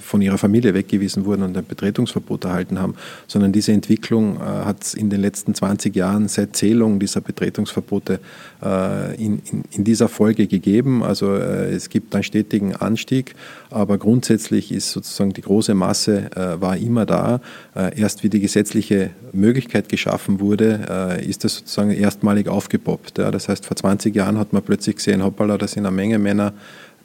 von 0.00 0.22
ihrer 0.22 0.38
Familie 0.38 0.74
weggewiesen 0.74 1.24
wurden 1.24 1.42
und 1.42 1.56
ein 1.56 1.64
Betretungsverbot 1.64 2.44
erhalten 2.44 2.80
haben, 2.80 2.94
sondern 3.26 3.52
diese 3.52 3.72
Entwicklung 3.72 4.38
hat 4.40 4.82
es 4.82 4.94
in 4.94 5.10
den 5.10 5.20
letzten 5.20 5.54
20 5.54 5.94
Jahren 5.94 6.28
seit 6.28 6.56
Zählung 6.56 6.98
dieser 6.98 7.20
Betretungsverbote 7.20 7.73
in, 7.82 9.42
in, 9.50 9.64
in 9.70 9.84
dieser 9.84 10.08
Folge 10.08 10.46
gegeben. 10.46 11.02
Also 11.02 11.34
es 11.34 11.88
gibt 11.88 12.14
einen 12.14 12.24
stetigen 12.24 12.74
Anstieg, 12.74 13.34
aber 13.70 13.98
grundsätzlich 13.98 14.72
ist 14.72 14.92
sozusagen 14.92 15.32
die 15.32 15.42
große 15.42 15.74
Masse 15.74 16.30
war 16.60 16.76
immer 16.76 17.06
da. 17.06 17.40
Erst 17.74 18.22
wie 18.22 18.30
die 18.30 18.40
gesetzliche 18.40 19.10
Möglichkeit 19.32 19.88
geschaffen 19.88 20.40
wurde, 20.40 21.20
ist 21.26 21.44
das 21.44 21.56
sozusagen 21.56 21.90
erstmalig 21.90 22.48
aufgepoppt. 22.48 23.18
Das 23.18 23.48
heißt, 23.48 23.66
vor 23.66 23.76
20 23.76 24.14
Jahren 24.14 24.38
hat 24.38 24.52
man 24.52 24.62
plötzlich 24.62 24.96
gesehen, 24.96 25.22
hoppala, 25.22 25.58
da 25.58 25.68
sind 25.68 25.86
eine 25.86 25.94
Menge 25.94 26.18
Männer, 26.18 26.54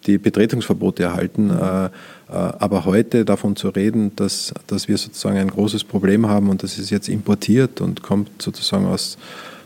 die 0.05 0.17
Betretungsverbote 0.17 1.03
erhalten. 1.03 1.49
Äh, 1.49 1.85
äh, 1.85 1.89
aber 2.29 2.85
heute 2.85 3.25
davon 3.25 3.55
zu 3.55 3.69
reden, 3.69 4.15
dass, 4.15 4.53
dass 4.67 4.87
wir 4.87 4.97
sozusagen 4.97 5.37
ein 5.37 5.49
großes 5.49 5.83
Problem 5.83 6.27
haben 6.27 6.49
und 6.49 6.63
das 6.63 6.77
ist 6.77 6.89
jetzt 6.89 7.09
importiert 7.09 7.81
und 7.81 8.01
kommt 8.01 8.41
sozusagen 8.41 8.85
aus, 8.85 9.17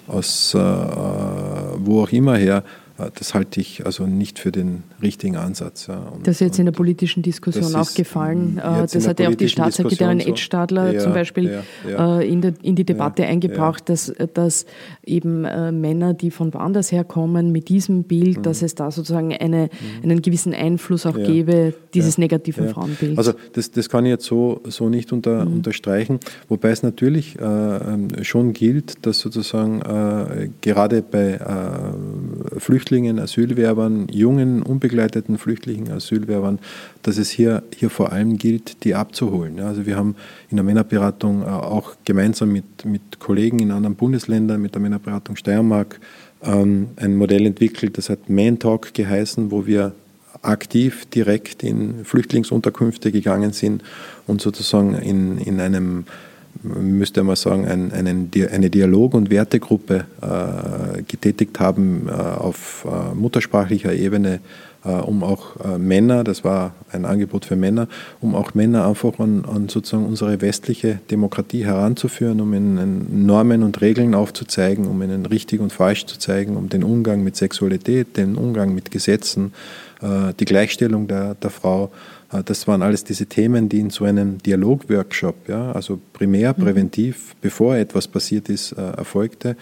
aus 0.07 0.53
äh, 0.53 0.57
wo 0.57 2.03
auch 2.03 2.11
immer 2.11 2.37
her, 2.37 2.63
das 3.15 3.33
halte 3.33 3.59
ich 3.59 3.85
also 3.85 4.05
nicht 4.05 4.39
für 4.39 4.51
den 4.51 4.83
richtigen 5.01 5.35
Ansatz. 5.35 5.89
Und, 5.89 6.27
das 6.27 6.35
ist 6.35 6.41
jetzt 6.41 6.59
in 6.59 6.65
der 6.65 6.73
politischen 6.73 7.23
Diskussion 7.23 7.75
auch 7.75 7.93
gefallen. 7.93 8.57
Äh, 8.57 8.87
das 8.91 9.07
hat 9.07 9.19
ja 9.19 9.29
auch 9.29 9.35
die 9.35 9.49
Staatssekretärin 9.49 10.19
Ed 10.19 10.39
Stadler 10.39 10.93
ja, 10.93 10.99
zum 10.99 11.13
Beispiel 11.13 11.61
ja, 11.85 11.89
ja. 11.89 12.19
Äh, 12.19 12.29
in, 12.29 12.41
der, 12.41 12.53
in, 12.61 12.75
die 12.75 12.83
Debatte 12.83 13.25
eingebracht, 13.25 13.89
Dass, 13.89 14.13
dass 14.33 14.65
eben 15.03 15.41
Männer, 15.41 16.13
die 16.13 16.31
von 16.31 16.53
woanders 16.53 16.91
herkommen, 16.91 17.51
mit 17.51 17.69
diesem 17.69 18.03
Bild, 18.03 18.37
mhm. 18.37 18.43
dass 18.43 18.61
es 18.61 18.75
da 18.75 18.91
sozusagen 18.91 19.33
eine, 19.33 19.63
mhm. 19.63 20.03
einen 20.03 20.21
gewissen 20.21 20.53
Einfluss 20.53 21.05
auch 21.05 21.15
gäbe, 21.15 21.73
dieses 21.93 22.17
negativen 22.17 22.69
Frauenbild. 22.69 23.17
Also 23.17 23.33
das, 23.53 23.71
das 23.71 23.89
kann 23.89 24.05
ich 24.05 24.11
jetzt 24.11 24.25
so, 24.25 24.61
so 24.65 24.89
nicht 24.89 25.11
unter, 25.11 25.45
mhm. 25.45 25.53
unterstreichen, 25.53 26.19
wobei 26.47 26.69
es 26.69 26.83
natürlich 26.83 27.39
äh, 27.39 27.43
ähm, 27.43 28.07
schon 28.21 28.53
gilt, 28.53 29.05
dass 29.05 29.19
sozusagen 29.19 29.81
äh, 29.81 30.49
gerade 30.61 31.01
bei 31.01 31.33
äh, 31.33 32.59
Flüchtlingen 32.59 32.82
Flüchtlingen, 32.83 33.17
Asylwerbern, 33.17 34.07
jungen, 34.11 34.61
unbegleiteten 34.61 35.37
Flüchtlingen, 35.37 35.89
Asylwerbern, 35.93 36.59
dass 37.01 37.17
es 37.17 37.29
hier, 37.29 37.63
hier 37.73 37.89
vor 37.89 38.11
allem 38.11 38.37
gilt, 38.37 38.83
die 38.83 38.93
abzuholen. 38.93 39.61
Also 39.61 39.85
wir 39.85 39.95
haben 39.95 40.15
in 40.49 40.57
der 40.57 40.65
Männerberatung 40.65 41.43
äh, 41.43 41.45
auch 41.45 41.95
gemeinsam 42.03 42.51
mit, 42.51 42.83
mit 42.83 43.19
Kollegen 43.19 43.59
in 43.59 43.71
anderen 43.71 43.95
Bundesländern, 43.95 44.61
mit 44.61 44.75
der 44.75 44.81
Männerberatung 44.81 45.37
Steiermark, 45.37 46.01
ähm, 46.43 46.89
ein 46.97 47.15
Modell 47.15 47.45
entwickelt, 47.45 47.97
das 47.97 48.09
hat 48.09 48.29
Man 48.29 48.59
Talk 48.59 48.93
geheißen, 48.93 49.49
wo 49.49 49.65
wir 49.65 49.93
aktiv 50.41 51.05
direkt 51.05 51.63
in 51.63 52.03
Flüchtlingsunterkünfte 52.03 53.13
gegangen 53.13 53.53
sind 53.53 53.81
und 54.27 54.41
sozusagen 54.41 54.95
in, 54.95 55.37
in 55.37 55.61
einem 55.61 56.03
müsste 56.63 57.23
man 57.23 57.35
sagen, 57.35 57.67
ein, 57.67 57.91
einen, 57.91 58.31
eine 58.51 58.69
Dialog- 58.69 59.13
und 59.13 59.29
Wertegruppe 59.29 60.05
äh, 60.21 61.03
getätigt 61.03 61.59
haben 61.59 62.07
äh, 62.07 62.11
auf 62.11 62.87
äh, 62.89 63.13
muttersprachlicher 63.13 63.93
Ebene, 63.93 64.39
um 64.85 65.23
auch 65.23 65.55
Männer, 65.77 66.25
das 66.25 66.43
war 66.43 66.73
ein 66.91 67.05
Angebot 67.05 67.45
für 67.45 67.55
Männer, 67.55 67.87
um 68.19 68.35
auch 68.35 68.53
Männer 68.53 68.85
einfach 68.85 69.17
an, 69.17 69.45
an 69.45 69.69
sozusagen 69.69 70.05
unsere 70.05 70.41
westliche 70.41 70.99
Demokratie 71.09 71.63
heranzuführen, 71.63 72.41
um 72.41 72.53
ihnen 72.53 73.25
Normen 73.25 73.63
und 73.63 73.79
Regeln 73.79 74.13
aufzuzeigen, 74.13 74.85
um 74.85 75.01
ihnen 75.01 75.25
richtig 75.25 75.61
und 75.61 75.71
falsch 75.71 76.05
zu 76.07 76.19
zeigen, 76.19 76.57
um 76.57 76.67
den 76.67 76.83
Umgang 76.83 77.23
mit 77.23 77.37
Sexualität, 77.37 78.17
den 78.17 78.35
Umgang 78.35 78.75
mit 78.75 78.91
Gesetzen, 78.91 79.53
die 80.01 80.45
Gleichstellung 80.45 81.07
der, 81.07 81.35
der 81.35 81.49
Frau 81.49 81.89
das 82.41 82.67
waren 82.67 82.81
alles 82.81 83.03
diese 83.03 83.25
Themen, 83.25 83.69
die 83.69 83.79
in 83.79 83.89
so 83.89 84.05
einem 84.05 84.37
Dialogworkshop, 84.39 85.47
ja, 85.47 85.71
also 85.71 85.99
primär 86.13 86.55
mhm. 86.57 86.63
präventiv, 86.63 87.35
bevor 87.41 87.75
etwas 87.75 88.07
passiert 88.07 88.49
ist, 88.49 88.71
äh, 88.71 88.81
erfolgte. 88.81 89.55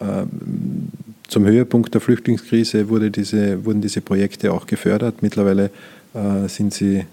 Ähm, 0.00 0.88
zum 1.28 1.46
Höhepunkt 1.46 1.94
der 1.94 2.00
Flüchtlingskrise 2.00 2.88
wurde 2.88 3.10
diese, 3.10 3.64
wurden 3.64 3.80
diese 3.80 4.00
Projekte 4.02 4.52
auch 4.52 4.66
gefördert. 4.66 5.22
Mittlerweile 5.22 5.70
äh, 6.14 6.48
sind 6.48 6.74
sie 6.74 7.04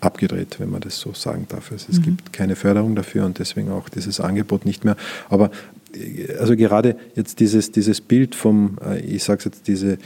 abgedreht, 0.00 0.58
wenn 0.58 0.70
man 0.70 0.80
das 0.80 0.98
so 0.98 1.12
sagen 1.12 1.46
darf. 1.48 1.72
Also 1.72 1.86
es 1.90 1.98
mhm. 1.98 2.04
gibt 2.04 2.32
keine 2.32 2.56
Förderung 2.56 2.94
dafür 2.94 3.26
und 3.26 3.38
deswegen 3.38 3.70
auch 3.70 3.88
dieses 3.88 4.20
Angebot 4.20 4.64
nicht 4.64 4.84
mehr. 4.84 4.96
Aber 5.28 5.50
also 6.38 6.56
gerade 6.56 6.96
jetzt 7.14 7.40
dieses, 7.40 7.72
dieses 7.72 8.00
Bild 8.00 8.34
vom, 8.34 8.76
ich 9.06 9.24
sage 9.24 9.44
jetzt 9.46 9.66
diese 9.66 9.98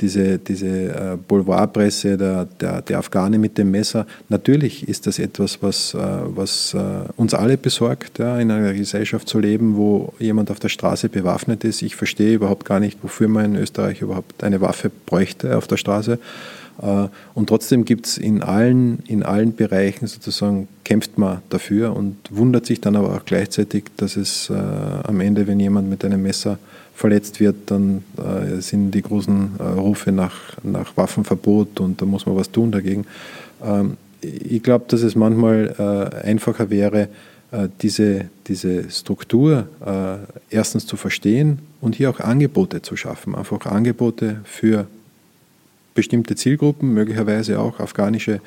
diese, 0.00 0.38
diese 0.38 0.66
äh, 0.66 1.16
Boulevardpresse 1.26 2.16
der, 2.16 2.44
der, 2.44 2.82
der 2.82 2.98
Afghane 2.98 3.38
mit 3.38 3.58
dem 3.58 3.70
Messer, 3.70 4.06
natürlich 4.28 4.88
ist 4.88 5.06
das 5.06 5.18
etwas, 5.18 5.62
was, 5.62 5.94
äh, 5.94 5.98
was 5.98 6.74
äh, 6.74 6.78
uns 7.16 7.34
alle 7.34 7.56
besorgt, 7.56 8.18
ja, 8.18 8.38
in 8.38 8.50
einer 8.50 8.72
Gesellschaft 8.74 9.28
zu 9.28 9.38
leben, 9.38 9.76
wo 9.76 10.12
jemand 10.18 10.50
auf 10.50 10.60
der 10.60 10.68
Straße 10.68 11.08
bewaffnet 11.08 11.64
ist. 11.64 11.82
Ich 11.82 11.96
verstehe 11.96 12.34
überhaupt 12.34 12.64
gar 12.64 12.80
nicht, 12.80 12.98
wofür 13.02 13.28
man 13.28 13.46
in 13.46 13.56
Österreich 13.56 14.02
überhaupt 14.02 14.44
eine 14.44 14.60
Waffe 14.60 14.90
bräuchte 15.06 15.56
auf 15.56 15.66
der 15.66 15.76
Straße. 15.76 16.18
Und 17.34 17.48
trotzdem 17.48 17.84
gibt 17.84 18.06
es 18.06 18.18
in 18.18 18.40
allen, 18.40 19.00
in 19.08 19.24
allen 19.24 19.56
Bereichen 19.56 20.06
sozusagen, 20.06 20.68
kämpft 20.84 21.18
man 21.18 21.42
dafür 21.50 21.94
und 21.96 22.16
wundert 22.30 22.66
sich 22.66 22.80
dann 22.80 22.94
aber 22.94 23.16
auch 23.16 23.24
gleichzeitig, 23.24 23.86
dass 23.96 24.16
es 24.16 24.48
äh, 24.48 24.54
am 24.54 25.20
Ende, 25.20 25.48
wenn 25.48 25.58
jemand 25.58 25.90
mit 25.90 26.04
einem 26.04 26.22
Messer 26.22 26.58
verletzt 26.98 27.38
wird, 27.38 27.56
dann 27.66 28.02
äh, 28.16 28.60
sind 28.60 28.90
die 28.90 29.02
großen 29.02 29.52
äh, 29.60 29.62
Rufe 29.62 30.10
nach, 30.10 30.34
nach 30.64 30.96
Waffenverbot 30.96 31.78
und 31.78 32.02
da 32.02 32.06
muss 32.06 32.26
man 32.26 32.34
was 32.34 32.50
tun 32.50 32.72
dagegen. 32.72 33.06
Ähm, 33.64 33.96
ich 34.20 34.64
glaube, 34.64 34.86
dass 34.88 35.02
es 35.02 35.14
manchmal 35.14 35.76
äh, 35.78 36.26
einfacher 36.26 36.70
wäre, 36.70 37.08
äh, 37.52 37.68
diese, 37.82 38.24
diese 38.48 38.90
Struktur 38.90 39.68
äh, 39.86 40.16
erstens 40.50 40.86
zu 40.86 40.96
verstehen 40.96 41.60
und 41.80 41.94
hier 41.94 42.10
auch 42.10 42.18
Angebote 42.18 42.82
zu 42.82 42.96
schaffen. 42.96 43.36
Einfach 43.36 43.64
Angebote 43.66 44.40
für 44.42 44.88
bestimmte 45.94 46.34
Zielgruppen, 46.34 46.94
möglicherweise 46.94 47.60
auch 47.60 47.78
afghanische 47.78 48.40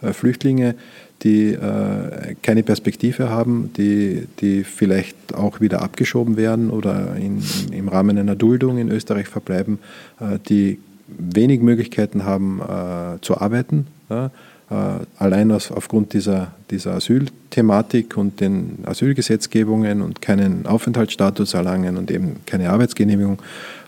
äh, 0.00 0.14
Flüchtlinge, 0.14 0.76
die 1.22 1.52
äh, 1.52 2.34
keine 2.42 2.62
Perspektive 2.62 3.28
haben, 3.28 3.72
die, 3.76 4.26
die 4.40 4.64
vielleicht 4.64 5.34
auch 5.34 5.60
wieder 5.60 5.82
abgeschoben 5.82 6.36
werden 6.36 6.70
oder 6.70 7.16
in, 7.16 7.42
im 7.72 7.88
Rahmen 7.88 8.18
einer 8.18 8.36
Duldung 8.36 8.78
in 8.78 8.88
Österreich 8.88 9.28
verbleiben, 9.28 9.78
äh, 10.20 10.38
die 10.48 10.78
wenig 11.08 11.60
Möglichkeiten 11.60 12.24
haben 12.24 12.60
äh, 12.60 13.20
zu 13.20 13.38
arbeiten. 13.40 13.86
Ja? 14.10 14.30
Äh, 14.70 14.74
allein 15.16 15.50
aus, 15.50 15.72
aufgrund 15.72 16.12
dieser, 16.12 16.52
dieser 16.70 16.94
Asylthematik 16.94 18.18
und 18.18 18.40
den 18.40 18.80
Asylgesetzgebungen 18.84 20.02
und 20.02 20.20
keinen 20.20 20.66
Aufenthaltsstatus 20.66 21.54
erlangen 21.54 21.96
und 21.96 22.10
eben 22.10 22.36
keine 22.44 22.68
Arbeitsgenehmigung 22.68 23.38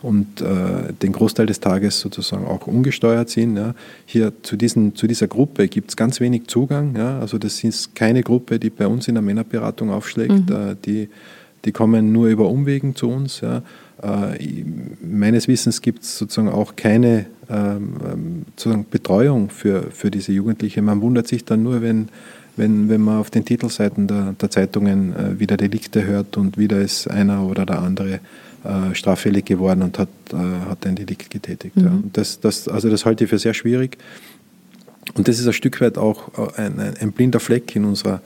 und 0.00 0.40
äh, 0.40 0.94
den 1.02 1.12
Großteil 1.12 1.44
des 1.44 1.60
Tages 1.60 2.00
sozusagen 2.00 2.46
auch 2.46 2.66
ungesteuert 2.66 3.28
sind. 3.28 3.58
Ja. 3.58 3.74
Hier 4.06 4.32
zu, 4.42 4.56
diesen, 4.56 4.96
zu 4.96 5.06
dieser 5.06 5.28
Gruppe 5.28 5.68
gibt 5.68 5.90
es 5.90 5.96
ganz 5.96 6.18
wenig 6.18 6.46
Zugang. 6.46 6.96
Ja. 6.96 7.18
Also 7.20 7.36
das 7.36 7.62
ist 7.62 7.94
keine 7.94 8.22
Gruppe, 8.22 8.58
die 8.58 8.70
bei 8.70 8.86
uns 8.86 9.06
in 9.06 9.16
der 9.16 9.22
Männerberatung 9.22 9.90
aufschlägt. 9.90 10.48
Mhm. 10.48 10.70
Äh, 10.70 10.76
die, 10.82 11.10
die 11.66 11.72
kommen 11.72 12.10
nur 12.10 12.28
über 12.28 12.48
Umwegen 12.48 12.96
zu 12.96 13.10
uns. 13.10 13.42
Ja. 13.42 13.60
Äh, 14.02 14.64
meines 15.02 15.48
Wissens 15.48 15.82
gibt 15.82 16.02
es 16.02 16.18
sozusagen 16.18 16.48
auch 16.48 16.76
keine 16.76 17.26
ähm, 17.48 17.94
ähm, 18.04 18.42
sozusagen 18.56 18.86
Betreuung 18.88 19.50
für, 19.50 19.90
für 19.90 20.10
diese 20.10 20.32
Jugendliche. 20.32 20.82
Man 20.82 21.00
wundert 21.00 21.28
sich 21.28 21.44
dann 21.44 21.62
nur, 21.62 21.82
wenn, 21.82 22.08
wenn, 22.56 22.88
wenn 22.88 23.00
man 23.00 23.18
auf 23.18 23.30
den 23.30 23.44
Titelseiten 23.44 24.06
der, 24.06 24.34
der 24.40 24.50
Zeitungen 24.50 25.14
äh, 25.14 25.40
wieder 25.40 25.56
Delikte 25.56 26.04
hört 26.04 26.36
und 26.36 26.58
wieder 26.58 26.80
ist 26.80 27.10
einer 27.10 27.44
oder 27.44 27.66
der 27.66 27.82
andere 27.82 28.20
äh, 28.62 28.94
straffällig 28.94 29.46
geworden 29.46 29.82
und 29.82 29.98
hat, 29.98 30.08
hat 30.32 30.86
ein 30.86 30.94
Delikt 30.96 31.30
getätigt. 31.30 31.76
Mhm. 31.76 31.84
Ja. 31.84 31.98
Das, 32.12 32.40
das, 32.40 32.68
also 32.68 32.88
das 32.88 33.04
halte 33.04 33.24
ich 33.24 33.30
für 33.30 33.38
sehr 33.38 33.54
schwierig. 33.54 33.98
Und 35.14 35.26
das 35.26 35.40
ist 35.40 35.46
ein 35.46 35.52
Stück 35.52 35.80
weit 35.80 35.98
auch 35.98 36.54
ein, 36.56 36.78
ein 36.78 37.12
blinder 37.12 37.40
Fleck 37.40 37.74
in 37.74 37.84
unserer, 37.84 38.20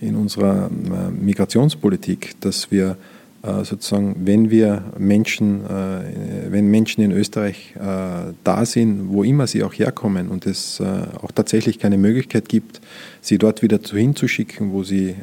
in 0.00 0.14
unserer 0.14 0.70
Migrationspolitik, 1.10 2.40
dass 2.40 2.70
wir 2.70 2.90
äh, 2.90 3.17
sozusagen, 3.42 4.16
wenn 4.24 4.50
wir 4.50 4.82
Menschen, 4.98 5.64
äh, 5.64 6.50
wenn 6.50 6.66
Menschen 6.68 7.02
in 7.02 7.12
Österreich 7.12 7.74
äh, 7.76 8.32
da 8.42 8.66
sind, 8.66 9.10
wo 9.10 9.22
immer 9.22 9.46
sie 9.46 9.62
auch 9.62 9.72
herkommen 9.72 10.28
und 10.28 10.46
es 10.46 10.80
auch 10.80 11.30
tatsächlich 11.32 11.78
keine 11.78 11.98
Möglichkeit 11.98 12.48
gibt, 12.48 12.80
sie 13.20 13.38
dort 13.38 13.62
wieder 13.62 13.78
hinzuschicken, 13.78 14.72
wo 14.72 14.82
sie, 14.82 15.14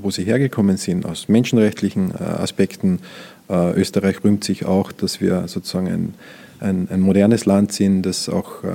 wo 0.00 0.10
sie 0.10 0.24
hergekommen 0.24 0.76
sind, 0.76 1.06
aus 1.06 1.28
menschenrechtlichen 1.28 2.14
Aspekten. 2.16 3.00
Österreich 3.48 4.24
rühmt 4.24 4.44
sich 4.44 4.64
auch, 4.64 4.92
dass 4.92 5.20
wir 5.20 5.46
sozusagen 5.46 5.88
ein 5.88 6.14
ein, 6.62 6.88
ein 6.90 7.00
modernes 7.00 7.44
Land 7.44 7.72
sind, 7.72 8.02
das 8.02 8.28
auch 8.28 8.64
äh, 8.64 8.68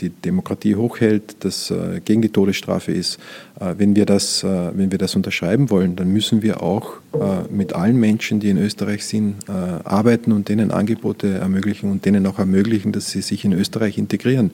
die 0.00 0.10
Demokratie 0.10 0.74
hochhält, 0.74 1.36
das 1.40 1.70
äh, 1.70 2.00
gegen 2.04 2.22
die 2.22 2.30
Todesstrafe 2.30 2.92
ist. 2.92 3.18
Äh, 3.60 3.74
wenn, 3.78 3.94
wir 3.94 4.06
das, 4.06 4.42
äh, 4.42 4.70
wenn 4.74 4.90
wir 4.90 4.98
das 4.98 5.14
unterschreiben 5.14 5.70
wollen, 5.70 5.96
dann 5.96 6.08
müssen 6.08 6.42
wir 6.42 6.62
auch 6.62 6.94
äh, 7.12 7.52
mit 7.52 7.74
allen 7.74 7.98
Menschen, 7.98 8.40
die 8.40 8.50
in 8.50 8.58
Österreich 8.58 9.04
sind, 9.04 9.34
arbeiten 9.48 10.32
und 10.32 10.48
denen 10.48 10.70
Angebote 10.70 11.34
ermöglichen 11.34 11.90
und 11.90 12.04
denen 12.04 12.26
auch 12.26 12.38
ermöglichen, 12.38 12.92
dass 12.92 13.10
sie 13.10 13.20
sich 13.20 13.44
in 13.44 13.52
Österreich 13.52 13.98
integrieren. 13.98 14.50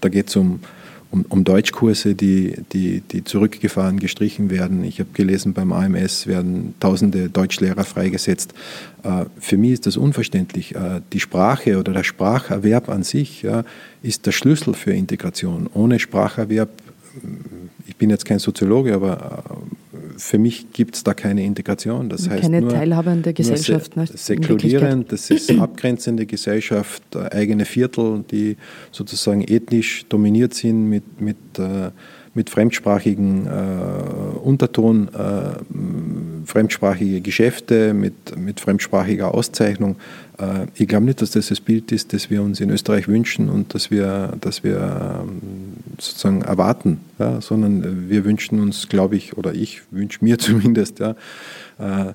da 0.00 0.08
geht 0.08 0.28
es 0.28 0.36
um 0.36 0.60
um, 1.10 1.24
um 1.28 1.44
Deutschkurse, 1.44 2.14
die, 2.14 2.56
die, 2.72 3.00
die 3.00 3.24
zurückgefahren, 3.24 4.00
gestrichen 4.00 4.50
werden. 4.50 4.84
Ich 4.84 5.00
habe 5.00 5.10
gelesen, 5.12 5.52
beim 5.52 5.72
AMS 5.72 6.26
werden 6.26 6.74
tausende 6.80 7.28
Deutschlehrer 7.28 7.84
freigesetzt. 7.84 8.54
Äh, 9.02 9.26
für 9.38 9.56
mich 9.56 9.72
ist 9.72 9.86
das 9.86 9.96
unverständlich. 9.96 10.74
Äh, 10.74 11.00
die 11.12 11.20
Sprache 11.20 11.78
oder 11.78 11.92
der 11.92 12.04
Spracherwerb 12.04 12.88
an 12.88 13.02
sich 13.02 13.46
ist 14.02 14.26
der 14.26 14.32
Schlüssel 14.32 14.74
für 14.74 14.92
Integration. 14.92 15.68
Ohne 15.72 15.98
Spracherwerb, 15.98 16.70
ich 17.86 17.96
bin 17.96 18.10
jetzt 18.10 18.24
kein 18.24 18.38
Soziologe, 18.38 18.94
aber 18.94 19.44
äh, 19.48 19.74
für 20.16 20.38
mich 20.38 20.72
gibt 20.72 20.96
es 20.96 21.04
da 21.04 21.14
keine 21.14 21.44
Integration. 21.44 22.08
Das 22.08 22.28
heißt 22.28 22.42
keine 22.42 22.60
nur, 22.60 22.70
Teilhabe 22.70 23.10
an 23.10 23.22
der 23.22 23.32
Gesellschaft. 23.32 23.96
Nur 23.96 24.06
se 24.06 24.16
säkulierend, 24.16 25.12
das 25.12 25.30
ist 25.30 25.50
abgrenzende 25.58 26.26
Gesellschaft, 26.26 27.02
eigene 27.16 27.64
Viertel, 27.64 28.24
die 28.30 28.56
sozusagen 28.90 29.42
ethnisch 29.42 30.06
dominiert 30.08 30.54
sind 30.54 30.88
mit, 30.88 31.20
mit, 31.20 31.36
äh, 31.58 31.90
mit 32.34 32.50
fremdsprachigen 32.50 33.46
äh, 33.46 34.38
Unterton, 34.42 35.08
äh, 35.08 36.46
fremdsprachige 36.46 37.20
Geschäfte, 37.20 37.94
mit, 37.94 38.36
mit 38.36 38.60
fremdsprachiger 38.60 39.32
Auszeichnung. 39.32 39.96
Äh, 40.38 40.66
ich 40.74 40.88
glaube 40.88 41.06
nicht, 41.06 41.22
dass 41.22 41.30
das 41.30 41.48
das 41.48 41.60
Bild 41.60 41.92
ist, 41.92 42.12
das 42.12 42.30
wir 42.30 42.42
uns 42.42 42.60
in 42.60 42.70
Österreich 42.70 43.08
wünschen 43.08 43.48
und 43.48 43.74
das 43.74 43.90
wir, 43.90 44.34
das 44.40 44.64
wir 44.64 45.22
ähm, 45.22 45.73
sozusagen 46.00 46.42
erwarten, 46.42 47.00
ja, 47.18 47.40
sondern 47.40 48.08
wir 48.08 48.24
wünschen 48.24 48.60
uns, 48.60 48.88
glaube 48.88 49.16
ich, 49.16 49.36
oder 49.36 49.54
ich 49.54 49.82
wünsche 49.90 50.24
mir 50.24 50.38
zumindest, 50.38 50.98
ja, 50.98 51.14
äh, 51.78 52.12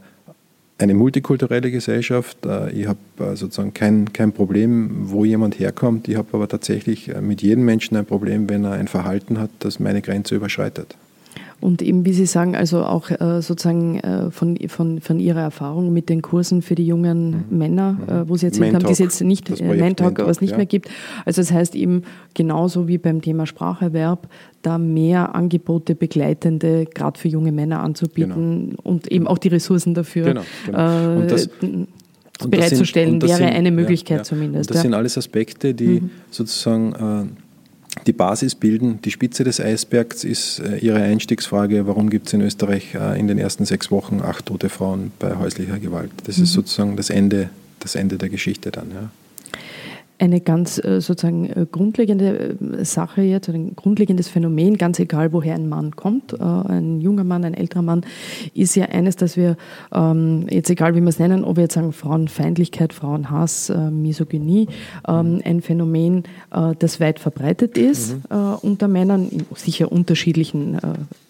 eine 0.78 0.94
multikulturelle 0.94 1.72
Gesellschaft. 1.72 2.46
Äh, 2.46 2.72
ich 2.72 2.88
habe 2.88 3.00
sozusagen 3.36 3.74
kein, 3.74 4.14
kein 4.14 4.32
Problem, 4.32 4.90
wo 5.10 5.26
jemand 5.26 5.60
herkommt. 5.60 6.08
Ich 6.08 6.16
habe 6.16 6.30
aber 6.32 6.48
tatsächlich 6.48 7.12
mit 7.22 7.42
jedem 7.42 7.66
Menschen 7.66 7.98
ein 7.98 8.06
Problem, 8.06 8.50
wenn 8.50 8.64
er 8.64 8.72
ein 8.72 8.88
Verhalten 8.88 9.40
hat, 9.40 9.50
das 9.60 9.80
meine 9.80 10.02
Grenze 10.02 10.36
überschreitet. 10.36 10.96
Und 11.62 11.82
eben, 11.82 12.06
wie 12.06 12.14
Sie 12.14 12.26
sagen, 12.26 12.56
also 12.56 12.84
auch 12.84 13.10
äh, 13.10 13.42
sozusagen 13.42 14.00
äh, 14.00 14.32
von, 14.32 14.58
von, 14.68 15.02
von 15.02 15.20
Ihrer 15.20 15.42
Erfahrung 15.42 15.92
mit 15.92 16.10
den 16.10 16.22
Kursen 16.22 16.62
für 16.62 16.76
die 16.76 16.86
jungen 16.86 17.46
mhm. 17.50 17.58
Männer, 17.58 17.92
mhm. 17.94 18.14
äh, 18.14 18.30
wo 18.30 18.38
Sie 18.38 18.46
erzählt 18.46 18.74
haben, 18.74 18.86
die 18.86 18.92
es 18.92 19.00
jetzt 19.00 19.22
nicht, 19.22 19.50
äh, 19.60 19.76
Mentalk, 19.76 20.20
aber 20.20 20.30
es 20.30 20.42
nicht 20.42 20.52
ja. 20.52 20.58
mehr 20.58 20.66
gibt. 20.66 20.90
Also 21.26 21.42
das 21.42 21.52
heißt 21.52 21.76
eben 21.76 22.04
genauso 22.34 22.88
wie 22.88 22.98
beim 22.98 23.22
Thema 23.22 23.46
Spracherwerb, 23.46 24.30
da 24.62 24.78
mehr 24.78 25.36
Angebote, 25.36 25.96
begleitende, 25.96 26.86
gerade 26.86 27.20
für 27.20 27.28
junge 27.28 27.52
Männer 27.52 27.82
anzubieten 27.82 28.70
genau. 28.70 28.82
und 28.84 29.12
eben 29.12 29.28
auch 29.28 29.38
die 29.38 29.50
Ressourcen 29.50 29.94
dafür 29.94 30.26
genau, 30.26 30.42
genau. 30.66 31.22
Und 31.22 31.32
das, 31.32 31.50
bereitzustellen, 32.48 33.20
sind, 33.22 33.24
wäre 33.24 33.38
sind, 33.38 33.48
eine 33.48 33.72
Möglichkeit 33.72 34.10
ja, 34.10 34.18
ja. 34.18 34.24
zumindest. 34.24 34.70
Und 34.70 34.76
das 34.76 34.82
sind 34.84 34.94
alles 34.94 35.18
Aspekte, 35.18 35.74
die 35.74 36.02
mhm. 36.02 36.10
sozusagen 36.30 36.94
äh, 36.94 37.49
die 38.06 38.14
Basis 38.14 38.56
bilden. 38.56 39.02
Die 39.04 39.12
Spitze 39.12 39.44
des 39.44 39.60
Eisbergs 39.60 40.24
ist 40.24 40.60
äh, 40.60 40.78
Ihre 40.78 41.02
Einstiegsfrage, 41.02 41.88
warum 41.88 42.10
gibt 42.10 42.28
es 42.28 42.34
in 42.34 42.42
Österreich 42.42 42.96
äh, 42.96 43.20
in 43.20 43.28
den 43.28 43.38
ersten 43.38 43.66
sechs 43.66 43.92
Wochen 43.92 44.22
acht 44.22 44.46
tote 44.46 44.70
Frauen 44.70 45.12
bei 45.20 45.36
häuslicher 45.36 45.80
Gewalt. 45.80 46.12
Das 46.26 46.38
mhm. 46.38 46.44
ist 46.44 46.54
sozusagen 46.54 46.96
das 46.96 47.10
Ende, 47.10 47.50
das 47.80 47.96
Ende 47.96 48.18
der 48.18 48.30
Geschichte 48.30 48.72
dann. 48.72 48.92
Ja 48.92 49.10
eine 50.20 50.42
ganz 50.42 50.84
äh, 50.84 51.00
sozusagen 51.00 51.46
äh, 51.46 51.66
grundlegende 51.72 52.58
äh, 52.80 52.86
Sache 52.86 53.22
jetzt, 53.22 53.50
ein 53.50 53.76
grundlegendes 53.76 54.28
Phänomen, 54.28 54.78
ganz 54.78 55.00
egal 55.00 55.32
woher 55.34 55.56
ein 55.56 55.70
Mann 55.70 55.96
kommt, 55.96 56.40
ein 56.40 57.02
junger 57.02 57.24
Mann, 57.24 57.46
ein 57.46 57.54
älterer 57.54 57.82
Mann, 57.82 58.06
ist 58.54 58.76
ja 58.76 58.86
eines, 58.86 59.16
dass 59.16 59.38
wir, 59.38 59.58
ähm, 59.94 60.46
jetzt 60.50 60.70
egal 60.70 60.96
wie 60.96 61.02
wir 61.02 61.08
es 61.08 61.20
nennen, 61.20 61.44
ob 61.44 61.56
wir 61.56 61.64
jetzt 61.64 61.76
sagen 61.76 61.94
Frauenfeindlichkeit, 61.94 62.94
Frauenhass, 62.94 63.72
Misogynie, 63.92 64.68
ähm, 65.08 65.42
ein 65.44 65.62
Phänomen, 65.62 66.24
das 66.80 67.00
weit 67.00 67.20
verbreitet 67.20 67.78
ist 67.78 68.16
mhm. 68.30 68.56
unter 68.62 68.88
Männern, 68.88 69.30
in 69.30 69.46
sicher 69.56 69.92
unterschiedlichen 69.92 70.78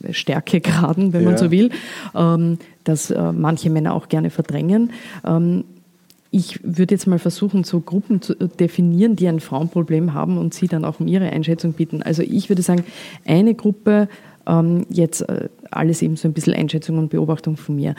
Stärkegraden, 0.09 1.13
wenn 1.13 1.23
man 1.23 1.37
so 1.37 1.51
will, 1.51 1.69
ähm, 2.15 2.57
dass 2.83 3.13
manche 3.33 3.69
Männer 3.69 3.93
auch 3.93 4.09
gerne 4.09 4.29
verdrängen. 4.29 4.91
Ich 6.31 6.59
würde 6.63 6.93
jetzt 6.93 7.07
mal 7.07 7.19
versuchen, 7.19 7.63
so 7.63 7.79
Gruppen 7.79 8.21
zu 8.21 8.35
definieren, 8.35 9.15
die 9.15 9.27
ein 9.27 9.39
Frauenproblem 9.39 10.13
haben 10.13 10.37
und 10.37 10.53
Sie 10.53 10.67
dann 10.67 10.85
auch 10.85 10.99
um 10.99 11.07
Ihre 11.07 11.29
Einschätzung 11.29 11.73
bieten. 11.73 12.03
Also 12.03 12.21
ich 12.21 12.49
würde 12.49 12.61
sagen, 12.61 12.83
eine 13.25 13.55
Gruppe, 13.55 14.07
ähm, 14.47 14.85
jetzt 14.89 15.21
äh, 15.21 15.49
alles 15.71 16.01
eben 16.01 16.17
so 16.17 16.27
ein 16.27 16.33
bisschen 16.33 16.53
Einschätzung 16.53 16.97
und 16.99 17.09
Beobachtung 17.09 17.57
von 17.57 17.75
mir. 17.75 17.95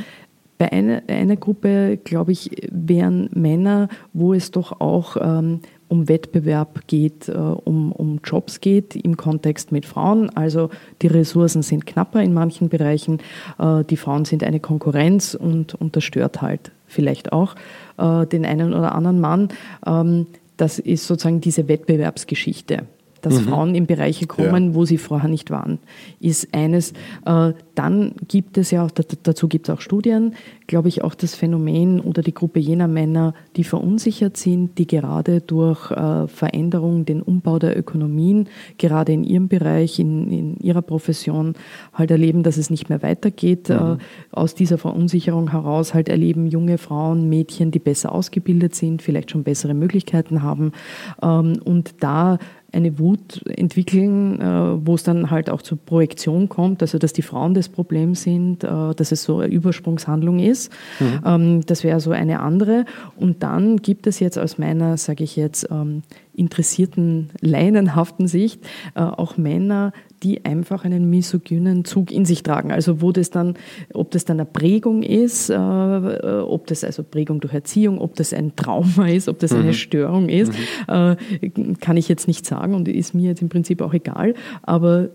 Bei 0.59 0.71
einer, 0.73 1.03
einer 1.09 1.37
Gruppe, 1.37 1.99
glaube 2.05 2.33
ich, 2.33 2.51
wären 2.71 3.31
Männer, 3.33 3.89
wo 4.13 4.35
es 4.35 4.51
doch 4.51 4.81
auch 4.81 5.17
ähm, 5.19 5.61
um 5.89 6.09
Wettbewerb 6.09 6.87
geht, 6.87 7.29
äh, 7.29 7.33
um, 7.33 7.91
um 7.93 8.21
Jobs 8.23 8.61
geht 8.61 8.95
im 8.95 9.17
Kontext 9.17 9.73
mit 9.73 9.87
Frauen. 9.87 10.31
Also 10.37 10.71
die 11.03 11.09
Ressourcen 11.09 11.63
sind 11.63 11.87
knapper 11.87 12.23
in 12.23 12.33
manchen 12.33 12.69
Bereichen, 12.69 13.19
äh, 13.59 13.83
die 13.85 13.97
Frauen 13.97 14.25
sind 14.25 14.45
eine 14.45 14.61
Konkurrenz 14.61 15.35
und, 15.35 15.75
und 15.75 15.97
das 15.97 16.05
stört 16.05 16.43
halt 16.43 16.71
vielleicht 16.91 17.33
auch 17.33 17.55
äh, 17.99 18.27
den 18.27 18.45
einen 18.45 18.75
oder 18.75 18.95
anderen 18.95 19.21
Mann. 19.21 19.49
Ähm, 19.87 20.27
das 20.57 20.79
ist 20.79 21.07
sozusagen 21.07 21.41
diese 21.41 21.69
Wettbewerbsgeschichte 21.69 22.85
dass 23.21 23.41
mhm. 23.41 23.49
Frauen 23.49 23.75
in 23.75 23.87
Bereiche 23.87 24.27
kommen, 24.27 24.69
ja. 24.69 24.75
wo 24.75 24.85
sie 24.85 24.99
vorher 24.99 25.29
nicht 25.29 25.51
waren, 25.51 25.79
ist 26.21 26.55
eines. 26.55 26.93
Äh, 27.25 27.53
dann 27.75 28.13
gibt 28.29 28.59
es 28.59 28.71
ja 28.71 28.85
auch, 28.85 28.91
dazu 28.91 29.49
gibt 29.49 29.69
es 29.69 29.75
auch 29.75 29.81
Studien, 29.81 30.35
glaube 30.67 30.89
ich, 30.89 31.03
auch 31.03 31.15
das 31.15 31.35
Phänomen 31.35 31.99
oder 31.99 32.23
die 32.23 32.35
Gruppe 32.35 32.61
jener 32.61 32.89
Männer, 32.89 33.35
die 33.57 33.65
verunsichert 33.65 34.37
sind, 34.37 34.77
die 34.79 34.87
gerade 34.87 35.41
durch 35.41 35.91
äh, 35.91 36.29
Veränderungen, 36.29 37.07
den 37.07 37.23
Umbau 37.23 37.59
der 37.59 37.79
Ökonomien, 37.79 38.49
gerade 38.77 39.13
in 39.13 39.25
ihrem 39.25 39.49
Bereich, 39.49 39.99
in, 39.99 40.31
in 40.31 40.57
ihrer 40.59 40.83
Profession, 40.83 41.55
halt 41.95 42.11
erleben, 42.11 42.43
dass 42.43 42.57
es 42.57 42.69
nicht 42.69 42.89
mehr 42.89 43.03
weitergeht. 43.03 43.69
Mhm. 43.71 43.75
Äh, 43.75 43.97
aus 44.31 44.55
dieser 44.55 44.79
Verunsicherung 44.79 45.51
heraus 45.51 45.95
halt 45.95 46.09
erleben 46.09 46.47
junge 46.47 46.79
Frauen, 46.79 47.29
Mädchen, 47.29 47.71
die 47.71 47.79
besser 47.79 48.13
ausgebildet 48.13 48.75
sind, 48.75 49.03
vielleicht 49.03 49.31
schon 49.31 49.43
bessere 49.43 49.75
Möglichkeiten 49.75 50.43
haben. 50.43 50.73
Ähm, 51.23 51.61
und 51.65 51.95
da 52.01 52.39
eine 52.73 52.99
Wut 52.99 53.43
entwickeln, 53.47 54.41
äh, 54.41 54.87
wo 54.87 54.95
es 54.95 55.03
dann 55.03 55.31
halt 55.31 55.51
auch 55.51 55.63
zur 55.63 55.79
Projektion 55.79 56.49
kommt, 56.49 56.83
also 56.83 56.99
dass 56.99 57.13
die 57.13 57.23
Frauen 57.23 57.55
das 57.55 57.69
Problem 57.69 58.15
sind, 58.15 58.65
äh, 58.65 58.95
dass 58.95 59.13
es 59.13 59.25
so 59.25 59.39
eine 59.39 59.53
Übersprungshandlung 59.53 60.39
ist. 60.39 60.73
Mhm. 60.99 61.21
Ähm, 61.25 61.61
das 61.67 61.85
wäre 61.85 62.01
so 62.01 62.11
eine 62.13 62.41
andere. 62.41 62.85
Und 63.17 63.43
dann 63.43 63.79
gibt 63.79 64.07
es 64.07 64.21
jetzt 64.21 64.39
aus 64.39 64.59
meiner, 64.59 64.97
sage 64.97 65.25
ich 65.25 65.37
jetzt, 65.37 65.69
ähm, 65.71 66.03
interessierten, 66.35 67.31
leinenhaften 67.41 68.27
Sicht 68.27 68.63
äh, 68.95 69.01
auch 69.01 69.37
Männer, 69.37 69.93
die 70.23 70.45
einfach 70.45 70.85
einen 70.85 71.09
misogynen 71.09 71.85
Zug 71.85 72.13
in 72.13 72.25
sich 72.25 72.43
tragen. 72.43 72.73
Also 72.73 73.01
wo 73.01 73.11
das 73.13 73.31
dann, 73.31 73.55
ob 73.95 74.11
das 74.11 74.25
dann 74.25 74.39
eine 74.39 74.47
Prägung 74.47 75.03
ist, 75.03 75.51
äh, 75.51 75.55
äh, 75.55 76.41
ob 76.41 76.67
das 76.67 76.85
also 76.85 77.03
Prägung 77.03 77.41
durch 77.41 77.55
Erziehung, 77.55 77.99
ob 77.99 78.17
das 78.17 78.33
ein 78.33 78.55
Trauma 78.55 79.09
ist, 79.09 79.29
ob 79.29 79.39
das 79.39 79.53
mhm. 79.53 79.61
eine 79.61 79.75
Störung 79.75 80.29
ist, 80.29 80.53
mhm. 80.53 81.17
äh, 81.41 81.51
kann 81.81 81.97
ich 81.97 82.09
jetzt 82.09 82.29
nicht 82.29 82.45
sagen 82.45 82.75
und 82.75 82.89
ist 82.89 83.15
mir 83.15 83.29
jetzt 83.29 83.43
im 83.43 83.49
Prinzip 83.49 83.81
auch 83.81 83.95
egal. 83.95 84.35
Aber 84.63 85.09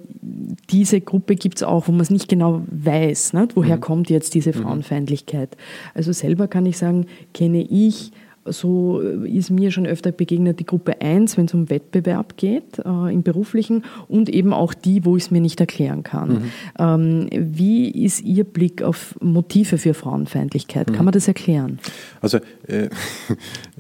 diese 0.70 1.02
Gruppe 1.02 1.36
gibt 1.36 1.58
es 1.58 1.64
auch, 1.64 1.88
wo 1.88 1.92
man 1.92 2.02
es 2.02 2.10
nicht 2.10 2.28
genau 2.28 2.62
weiß, 2.68 3.34
nicht? 3.34 3.56
woher 3.56 3.78
mhm. 3.78 3.82
kommt 3.82 4.10
jetzt 4.10 4.34
diese 4.34 4.50
mhm. 4.50 4.64
Frauenfeindlichkeit. 4.64 5.56
Also 5.94 6.12
selber 6.12 6.48
kann 6.48 6.66
ich 6.66 6.78
sagen, 6.78 7.06
kenne 7.34 7.62
ich 7.62 8.12
so 8.46 9.00
ist 9.00 9.50
mir 9.50 9.72
schon 9.72 9.88
öfter 9.88 10.12
begegnet 10.12 10.60
die 10.60 10.66
Gruppe 10.66 11.02
1, 11.02 11.38
wenn 11.38 11.46
es 11.46 11.54
um 11.54 11.70
Wettbewerb 11.70 12.38
geht, 12.38 12.80
äh, 12.80 13.14
im 13.14 13.24
beruflichen 13.24 13.84
und 14.08 14.30
eben 14.30 14.54
auch 14.54 14.74
die, 14.74 15.04
wo 15.04 15.18
ich 15.18 15.24
es 15.24 15.32
mir 15.32 15.42
nicht 15.42 15.60
erklären 15.60 16.04
kann. 16.04 16.30
Mhm. 16.30 16.52
Ähm, 16.78 17.30
wie 17.32 17.90
ist 17.90 18.22
Ihr 18.22 18.44
Blick 18.44 18.84
auf 18.84 19.16
Motive 19.20 19.78
für 19.78 19.94
Frauenfeindlichkeit? 19.94 20.88
Kann 20.88 20.98
mhm. 20.98 21.06
man 21.06 21.12
das 21.14 21.28
erklären? 21.28 21.80
Also 22.22 22.38
äh, 22.68 22.90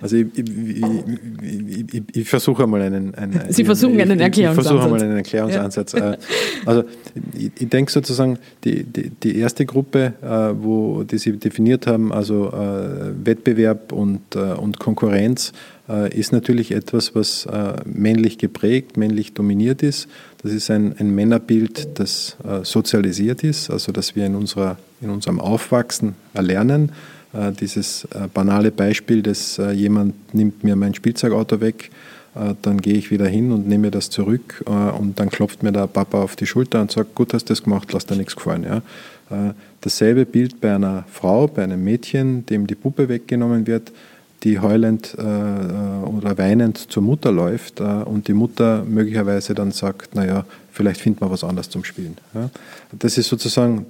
also 0.00 0.16
ich, 0.16 0.26
ich, 0.36 1.94
ich, 1.94 2.02
ich, 2.12 2.28
versuche 2.28 2.64
einmal 2.64 2.82
einen, 2.82 3.14
einen 3.14 3.40
Sie 3.50 3.64
versuchen 3.64 4.00
einen 4.00 4.20
Erklärungsansatz. 4.20 4.66
Ich 4.66 4.70
versuche 4.70 4.84
einmal 4.84 5.02
einen 5.02 5.16
Erklärungsansatz. 5.16 5.92
Ja. 5.92 6.12
Äh, 6.12 6.18
also 6.66 6.84
ich, 7.34 7.68
denke 7.68 7.90
sozusagen, 7.90 8.38
die, 8.64 8.84
die, 8.84 9.10
die 9.10 9.38
erste 9.38 9.64
Gruppe, 9.64 10.14
äh, 10.22 10.62
wo 10.62 11.04
die 11.04 11.18
Sie 11.18 11.32
definiert 11.38 11.86
haben, 11.86 12.12
also 12.12 12.50
Wettbewerb 13.30 13.92
und, 13.92 14.36
und 14.36 14.78
Konkurrenz, 14.78 15.52
ist 16.10 16.32
natürlich 16.32 16.70
etwas, 16.70 17.14
was 17.14 17.48
männlich 17.84 18.38
geprägt, 18.38 18.96
männlich 18.96 19.34
dominiert 19.34 19.82
ist. 19.82 20.08
Das 20.42 20.52
ist 20.52 20.70
ein, 20.70 20.94
ein 20.98 21.14
Männerbild, 21.14 21.98
das 21.98 22.36
sozialisiert 22.62 23.42
ist, 23.42 23.70
also 23.70 23.90
dass 23.90 24.14
wir 24.14 24.24
in, 24.26 24.36
unserer, 24.36 24.76
in 25.00 25.10
unserem 25.10 25.40
Aufwachsen 25.40 26.14
erlernen 26.32 26.92
äh, 27.32 27.52
dieses 27.52 28.04
äh, 28.06 28.26
banale 28.32 28.72
Beispiel, 28.72 29.22
dass 29.22 29.58
äh, 29.58 29.70
jemand 29.70 30.34
nimmt 30.34 30.64
mir 30.64 30.74
mein 30.74 30.94
Spielzeugauto 30.94 31.60
weg, 31.60 31.90
dann 32.62 32.80
gehe 32.80 32.94
ich 32.94 33.10
wieder 33.10 33.26
hin 33.26 33.50
und 33.50 33.66
nehme 33.66 33.90
das 33.90 34.08
zurück 34.08 34.64
und 34.64 35.18
dann 35.18 35.30
klopft 35.30 35.64
mir 35.64 35.72
der 35.72 35.88
Papa 35.88 36.22
auf 36.22 36.36
die 36.36 36.46
Schulter 36.46 36.80
und 36.80 36.92
sagt, 36.92 37.16
gut 37.16 37.34
hast 37.34 37.46
du 37.46 37.48
das 37.48 37.64
gemacht, 37.64 37.92
lass 37.92 38.06
dir 38.06 38.14
nichts 38.14 38.36
gefallen. 38.36 38.62
Ja. 38.62 39.54
Dasselbe 39.80 40.26
Bild 40.26 40.60
bei 40.60 40.74
einer 40.74 41.04
Frau, 41.10 41.46
bei 41.46 41.62
einem 41.64 41.82
Mädchen, 41.82 42.44
dem 42.46 42.66
die 42.66 42.74
Puppe 42.74 43.08
weggenommen 43.08 43.66
wird, 43.66 43.92
die 44.42 44.58
heulend 44.58 45.14
äh, 45.18 45.22
oder 45.22 46.38
weinend 46.38 46.78
zur 46.78 47.02
Mutter 47.02 47.32
läuft 47.32 47.80
äh, 47.80 47.84
und 47.84 48.28
die 48.28 48.32
Mutter 48.32 48.84
möglicherweise 48.84 49.54
dann 49.54 49.70
sagt, 49.70 50.14
naja, 50.14 50.44
vielleicht 50.80 51.02
finden 51.02 51.20
wir 51.20 51.30
was 51.30 51.44
anderes 51.44 51.68
zum 51.68 51.84
Spielen. 51.84 52.16
Ja. 52.32 52.48
Das 52.98 53.18
ist 53.18 53.28
sozusagen, 53.28 53.84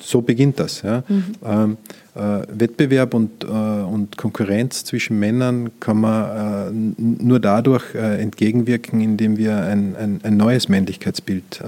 so 0.00 0.22
beginnt 0.22 0.58
das. 0.58 0.82
Ja. 0.82 1.04
Mhm. 1.08 1.24
Ähm, 1.44 1.76
äh, 2.16 2.42
Wettbewerb 2.52 3.14
und, 3.14 3.44
äh, 3.44 3.46
und 3.46 4.16
Konkurrenz 4.16 4.84
zwischen 4.84 5.20
Männern 5.20 5.70
kann 5.78 6.00
man 6.00 6.68
äh, 6.68 7.22
nur 7.22 7.38
dadurch 7.38 7.94
entgegenwirken, 7.94 9.00
indem 9.00 9.38
wir 9.38 9.56
ein, 9.56 9.94
ein, 9.96 10.20
ein 10.22 10.36
neues 10.36 10.68
Männlichkeitsbild 10.68 11.62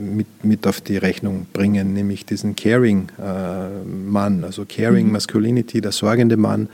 mit, 0.00 0.26
mit 0.44 0.66
auf 0.66 0.80
die 0.80 0.96
Rechnung 0.96 1.46
bringen, 1.52 1.92
nämlich 1.92 2.24
diesen 2.24 2.56
Caring-Mann, 2.56 4.44
also 4.44 4.64
Caring 4.66 5.06
mhm. 5.06 5.12
Masculinity, 5.12 5.80
der 5.80 5.92
sorgende 5.92 6.36
Mann, 6.36 6.68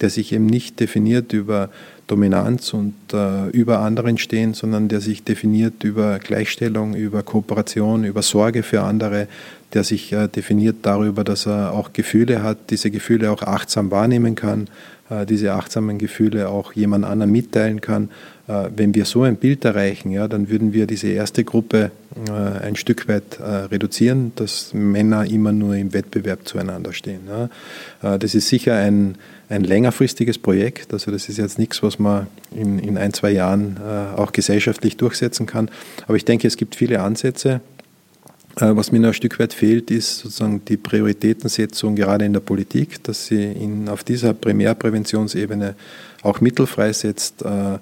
der 0.00 0.10
sich 0.10 0.32
eben 0.32 0.46
nicht 0.46 0.80
definiert 0.80 1.32
über 1.32 1.70
Dominanz 2.06 2.74
und 2.74 2.94
äh, 3.12 3.48
über 3.50 3.78
anderen 3.80 4.18
stehen, 4.18 4.54
sondern 4.54 4.88
der 4.88 5.00
sich 5.00 5.24
definiert 5.24 5.84
über 5.84 6.18
Gleichstellung, 6.18 6.94
über 6.94 7.22
Kooperation, 7.22 8.04
über 8.04 8.22
Sorge 8.22 8.62
für 8.62 8.82
andere, 8.82 9.28
der 9.72 9.84
sich 9.84 10.12
äh, 10.12 10.28
definiert 10.28 10.76
darüber, 10.82 11.24
dass 11.24 11.46
er 11.46 11.72
auch 11.72 11.92
Gefühle 11.92 12.42
hat, 12.42 12.70
diese 12.70 12.90
Gefühle 12.90 13.30
auch 13.30 13.42
achtsam 13.42 13.90
wahrnehmen 13.90 14.34
kann, 14.34 14.68
äh, 15.10 15.26
diese 15.26 15.52
achtsamen 15.52 15.98
Gefühle 15.98 16.48
auch 16.48 16.72
jemand 16.72 17.04
anderen 17.04 17.32
mitteilen 17.32 17.80
kann. 17.80 18.10
Äh, 18.48 18.70
wenn 18.74 18.94
wir 18.94 19.04
so 19.04 19.22
ein 19.22 19.36
Bild 19.36 19.64
erreichen, 19.64 20.10
ja, 20.10 20.26
dann 20.26 20.48
würden 20.48 20.72
wir 20.72 20.86
diese 20.86 21.08
erste 21.08 21.44
Gruppe 21.44 21.90
äh, 22.28 22.32
ein 22.64 22.76
Stück 22.76 23.08
weit 23.08 23.38
äh, 23.38 23.44
reduzieren, 23.44 24.32
dass 24.36 24.74
Männer 24.74 25.24
immer 25.26 25.52
nur 25.52 25.76
im 25.76 25.92
Wettbewerb 25.92 26.46
zueinander 26.46 26.92
stehen. 26.92 27.20
Ja. 27.28 28.18
Das 28.18 28.34
ist 28.34 28.48
sicher 28.48 28.74
ein, 28.74 29.14
ein 29.52 29.64
längerfristiges 29.64 30.38
Projekt. 30.38 30.92
Also 30.92 31.10
das 31.10 31.28
ist 31.28 31.38
jetzt 31.38 31.58
nichts, 31.58 31.82
was 31.82 31.98
man 31.98 32.26
in, 32.54 32.78
in 32.78 32.96
ein, 32.98 33.12
zwei 33.12 33.30
Jahren 33.30 33.78
auch 34.16 34.32
gesellschaftlich 34.32 34.96
durchsetzen 34.96 35.46
kann. 35.46 35.70
Aber 36.06 36.16
ich 36.16 36.24
denke, 36.24 36.48
es 36.48 36.56
gibt 36.56 36.74
viele 36.74 37.00
Ansätze. 37.00 37.60
Äh, 38.56 38.76
was 38.76 38.92
mir 38.92 39.00
noch 39.00 39.08
ein 39.08 39.14
Stück 39.14 39.38
weit 39.38 39.54
fehlt, 39.54 39.90
ist 39.90 40.18
sozusagen 40.18 40.64
die 40.66 40.76
Prioritätensetzung 40.76 41.96
gerade 41.96 42.24
in 42.24 42.32
der 42.32 42.40
Politik, 42.40 43.02
dass 43.04 43.26
sie 43.26 43.42
in, 43.44 43.88
auf 43.88 44.04
dieser 44.04 44.34
Primärpräventionsebene 44.34 45.74
auch 46.22 46.40
Mittel 46.40 46.66
freisetzt, 46.66 47.42
äh, 47.42 47.78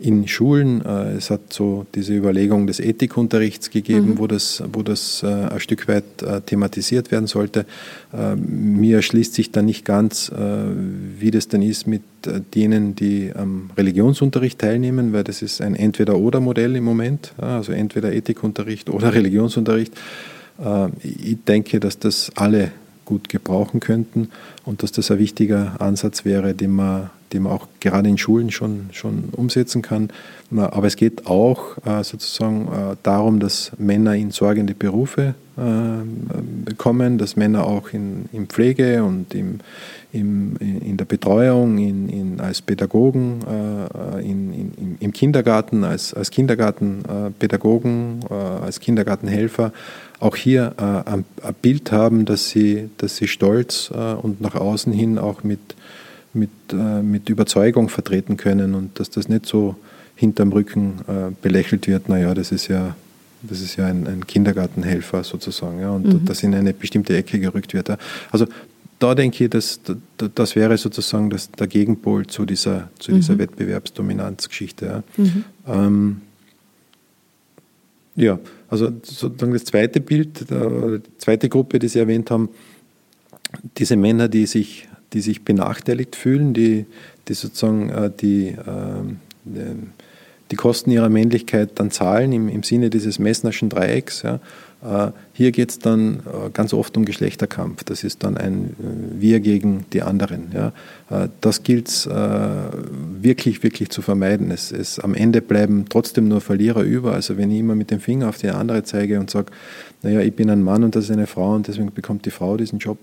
in 0.00 0.26
Schulen. 0.26 0.84
Äh, 0.84 1.12
es 1.12 1.30
hat 1.30 1.52
so 1.52 1.86
diese 1.94 2.14
Überlegung 2.14 2.66
des 2.66 2.80
Ethikunterrichts 2.80 3.70
gegeben, 3.70 4.10
mhm. 4.10 4.18
wo 4.18 4.26
das, 4.26 4.62
wo 4.72 4.82
das 4.82 5.22
äh, 5.22 5.26
ein 5.26 5.60
Stück 5.60 5.88
weit 5.88 6.22
äh, 6.22 6.40
thematisiert 6.40 7.10
werden 7.10 7.26
sollte. 7.26 7.66
Mir 8.36 8.96
erschließt 8.96 9.34
sich 9.34 9.52
dann 9.52 9.66
nicht 9.66 9.84
ganz, 9.84 10.32
wie 10.32 11.30
das 11.30 11.46
denn 11.46 11.62
ist 11.62 11.86
mit 11.86 12.02
denen, 12.56 12.96
die 12.96 13.30
am 13.32 13.70
Religionsunterricht 13.76 14.58
teilnehmen, 14.58 15.12
weil 15.12 15.22
das 15.22 15.42
ist 15.42 15.60
ein 15.60 15.76
Entweder-Oder-Modell 15.76 16.74
im 16.74 16.82
Moment, 16.82 17.32
also 17.38 17.70
entweder 17.70 18.12
Ethikunterricht 18.12 18.90
oder 18.90 19.14
Religionsunterricht. 19.14 19.92
Ich 21.02 21.38
denke, 21.46 21.78
dass 21.78 22.00
das 22.00 22.32
alle 22.34 22.72
gut 23.10 23.28
gebrauchen 23.28 23.80
könnten 23.80 24.30
und 24.64 24.82
dass 24.82 24.92
das 24.92 25.10
ein 25.10 25.18
wichtiger 25.18 25.80
Ansatz 25.80 26.24
wäre, 26.24 26.54
den 26.54 26.70
man 26.70 27.10
die 27.32 27.38
man 27.38 27.52
auch 27.52 27.68
gerade 27.80 28.08
in 28.08 28.18
Schulen 28.18 28.50
schon, 28.50 28.88
schon 28.92 29.24
umsetzen 29.32 29.82
kann. 29.82 30.08
Aber 30.56 30.86
es 30.86 30.96
geht 30.96 31.26
auch 31.26 31.76
äh, 31.84 32.02
sozusagen 32.02 32.66
äh, 32.66 32.96
darum, 33.02 33.38
dass 33.40 33.72
Männer 33.78 34.14
in 34.16 34.30
sorgende 34.32 34.74
Berufe 34.74 35.34
äh, 35.56 36.72
kommen, 36.76 37.18
dass 37.18 37.36
Männer 37.36 37.66
auch 37.66 37.90
in, 37.92 38.24
in 38.32 38.46
Pflege 38.46 39.04
und 39.04 39.32
im, 39.34 39.60
im, 40.12 40.56
in 40.58 40.96
der 40.96 41.04
Betreuung, 41.04 41.78
in, 41.78 42.08
in, 42.08 42.40
als 42.40 42.62
Pädagogen, 42.62 43.42
in, 44.18 44.52
in, 44.52 44.96
im 44.98 45.12
Kindergarten, 45.12 45.84
als, 45.84 46.12
als 46.14 46.32
Kindergartenpädagogen, 46.32 48.24
als 48.28 48.80
Kindergartenhelfer 48.80 49.72
auch 50.20 50.36
hier 50.36 50.74
ein, 50.78 51.24
ein 51.42 51.54
Bild 51.60 51.90
haben, 51.92 52.24
dass 52.26 52.50
sie, 52.50 52.90
dass 52.98 53.16
sie 53.16 53.26
stolz 53.26 53.90
und 53.90 54.40
nach 54.40 54.54
außen 54.54 54.92
hin 54.92 55.18
auch 55.18 55.42
mit 55.42 55.74
mit, 56.32 56.50
äh, 56.72 57.02
mit 57.02 57.28
Überzeugung 57.28 57.88
vertreten 57.88 58.36
können 58.36 58.74
und 58.74 58.98
dass 59.00 59.10
das 59.10 59.28
nicht 59.28 59.46
so 59.46 59.76
hinterm 60.14 60.52
Rücken 60.52 61.00
äh, 61.08 61.32
belächelt 61.42 61.86
wird, 61.86 62.08
naja, 62.08 62.34
das 62.34 62.52
ist 62.52 62.68
ja, 62.68 62.94
das 63.42 63.60
ist 63.60 63.76
ja 63.76 63.86
ein, 63.86 64.06
ein 64.06 64.26
Kindergartenhelfer 64.26 65.24
sozusagen, 65.24 65.80
ja, 65.80 65.90
und 65.90 66.06
mhm. 66.06 66.24
das 66.24 66.42
in 66.42 66.54
eine 66.54 66.72
bestimmte 66.72 67.16
Ecke 67.16 67.40
gerückt 67.40 67.74
wird. 67.74 67.88
Ja. 67.88 67.96
Also 68.30 68.46
da 68.98 69.14
denke 69.14 69.44
ich, 69.44 69.50
dass, 69.50 69.80
das 70.34 70.56
wäre 70.56 70.76
sozusagen 70.76 71.30
das, 71.30 71.50
der 71.50 71.66
Gegenpol 71.66 72.26
zu 72.26 72.44
dieser, 72.44 72.90
zu 72.98 73.12
dieser 73.12 73.34
mhm. 73.34 73.38
Wettbewerbsdominanzgeschichte. 73.38 74.86
Ja. 74.86 75.02
Mhm. 75.16 75.44
Ähm, 75.66 76.20
ja, 78.14 78.38
also 78.70 78.90
sozusagen 79.02 79.52
das 79.52 79.64
zweite 79.64 80.00
Bild, 80.00 80.46
die 80.50 81.00
zweite 81.18 81.48
Gruppe, 81.48 81.78
die 81.78 81.88
Sie 81.88 81.98
erwähnt 81.98 82.30
haben, 82.30 82.48
diese 83.76 83.96
Männer, 83.96 84.28
die 84.28 84.46
sich 84.46 84.88
die 85.12 85.20
sich 85.20 85.42
benachteiligt 85.42 86.16
fühlen, 86.16 86.54
die, 86.54 86.86
die 87.28 87.34
sozusagen 87.34 87.90
äh, 87.90 88.10
die, 88.20 88.56
ähm, 88.66 89.18
die 90.50 90.56
Kosten 90.56 90.90
ihrer 90.90 91.08
Männlichkeit 91.08 91.70
dann 91.76 91.90
zahlen 91.90 92.32
im, 92.32 92.48
im 92.48 92.62
Sinne 92.62 92.90
dieses 92.90 93.18
Messnerschen 93.18 93.68
Dreiecks. 93.68 94.22
Ja. 94.22 94.40
Äh, 94.82 95.10
hier 95.32 95.52
geht 95.52 95.70
es 95.70 95.78
dann 95.78 96.20
äh, 96.20 96.50
ganz 96.52 96.72
oft 96.72 96.96
um 96.96 97.04
Geschlechterkampf. 97.04 97.84
Das 97.84 98.04
ist 98.04 98.24
dann 98.24 98.36
ein 98.36 98.74
Wir 99.18 99.40
gegen 99.40 99.84
die 99.92 100.02
anderen. 100.02 100.70
Das 101.40 101.62
gilt 101.62 101.88
es 101.88 102.06
wirklich, 102.06 103.62
wirklich 103.62 103.90
zu 103.90 104.02
vermeiden. 104.02 104.50
Es, 104.50 104.72
es, 104.72 104.98
am 104.98 105.14
Ende 105.14 105.42
bleiben 105.42 105.86
trotzdem 105.88 106.28
nur 106.28 106.40
Verlierer 106.40 106.82
über. 106.82 107.12
Also 107.12 107.36
wenn 107.36 107.50
ich 107.50 107.58
immer 107.58 107.74
mit 107.74 107.90
dem 107.90 108.00
Finger 108.00 108.28
auf 108.28 108.38
die 108.38 108.48
andere 108.48 108.82
zeige 108.84 109.18
und 109.18 109.30
sage, 109.30 109.52
naja, 110.02 110.20
ich 110.20 110.34
bin 110.34 110.50
ein 110.50 110.62
Mann 110.62 110.84
und 110.84 110.96
das 110.96 111.04
ist 111.04 111.10
eine 111.10 111.26
Frau 111.26 111.54
und 111.54 111.68
deswegen 111.68 111.92
bekommt 111.92 112.26
die 112.26 112.30
Frau 112.30 112.56
diesen 112.56 112.78
Job, 112.78 112.98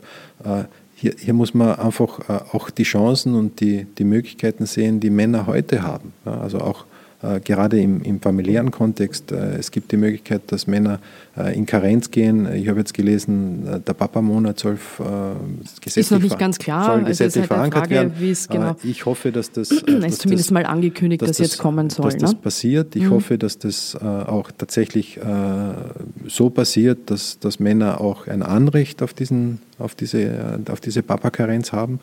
hier, 0.99 1.13
hier 1.17 1.33
muss 1.33 1.53
man 1.53 1.75
einfach 1.75 2.27
äh, 2.27 2.55
auch 2.55 2.69
die 2.71 2.83
Chancen 2.83 3.35
und 3.35 3.59
die, 3.59 3.85
die 3.85 4.03
Möglichkeiten 4.03 4.65
sehen, 4.65 4.99
die 4.99 5.11
Männer 5.11 5.45
heute 5.45 5.83
haben. 5.83 6.13
Also 6.25 6.59
auch 6.59 6.83
äh, 6.83 6.86
gerade 7.43 7.79
im, 7.79 8.01
im, 8.03 8.21
familiären 8.21 8.69
Kontext. 8.69 9.31
Äh, 9.31 9.57
es 9.57 9.71
gibt 9.71 9.91
die 9.91 9.97
Möglichkeit, 9.97 10.43
dass 10.51 10.67
Männer 10.67 10.99
äh, 11.35 11.55
in 11.55 11.65
Karenz 11.65 12.11
gehen. 12.11 12.51
Ich 12.53 12.67
habe 12.67 12.79
jetzt 12.79 12.93
gelesen, 12.93 13.67
äh, 13.67 13.79
der 13.79 13.93
Papa-Monat 13.93 14.59
soll 14.59 14.73
äh, 14.73 15.05
gesetzlich, 15.81 15.97
ist 15.97 16.11
noch 16.11 16.19
nicht 16.19 16.37
ganz 16.37 16.59
klar. 16.59 16.85
Soll 16.85 16.93
also 16.95 17.07
gesetzlich 17.07 17.41
halt 17.41 17.47
verankert 17.47 17.87
Frage, 17.87 17.95
werden. 17.95 18.37
Genau 18.49 18.75
ich 18.83 19.05
hoffe, 19.05 19.31
dass 19.31 19.51
das. 19.51 19.71
es 19.71 19.79
ist 19.79 20.21
zumindest 20.21 20.49
das, 20.49 20.51
mal 20.51 20.65
angekündigt, 20.65 21.21
dass, 21.23 21.29
dass 21.29 21.37
das 21.37 21.47
jetzt 21.47 21.57
kommen 21.57 21.89
soll. 21.89 22.05
Dass 22.05 22.15
ne? 22.15 22.21
das 22.21 22.35
passiert. 22.35 22.95
Ich 22.95 23.03
mhm. 23.03 23.11
hoffe, 23.11 23.37
dass 23.37 23.57
das 23.57 23.95
auch 23.95 24.51
tatsächlich 24.55 25.19
so 26.27 26.49
passiert, 26.49 27.09
dass, 27.09 27.39
dass 27.39 27.59
Männer 27.59 28.01
auch 28.01 28.27
ein 28.27 28.43
Anrecht 28.43 29.01
auf, 29.01 29.13
diesen, 29.13 29.59
auf 29.79 29.95
diese, 29.95 30.59
auf 30.71 30.79
diese 30.79 31.03
Papa-Karenz 31.03 31.71
haben 31.71 31.99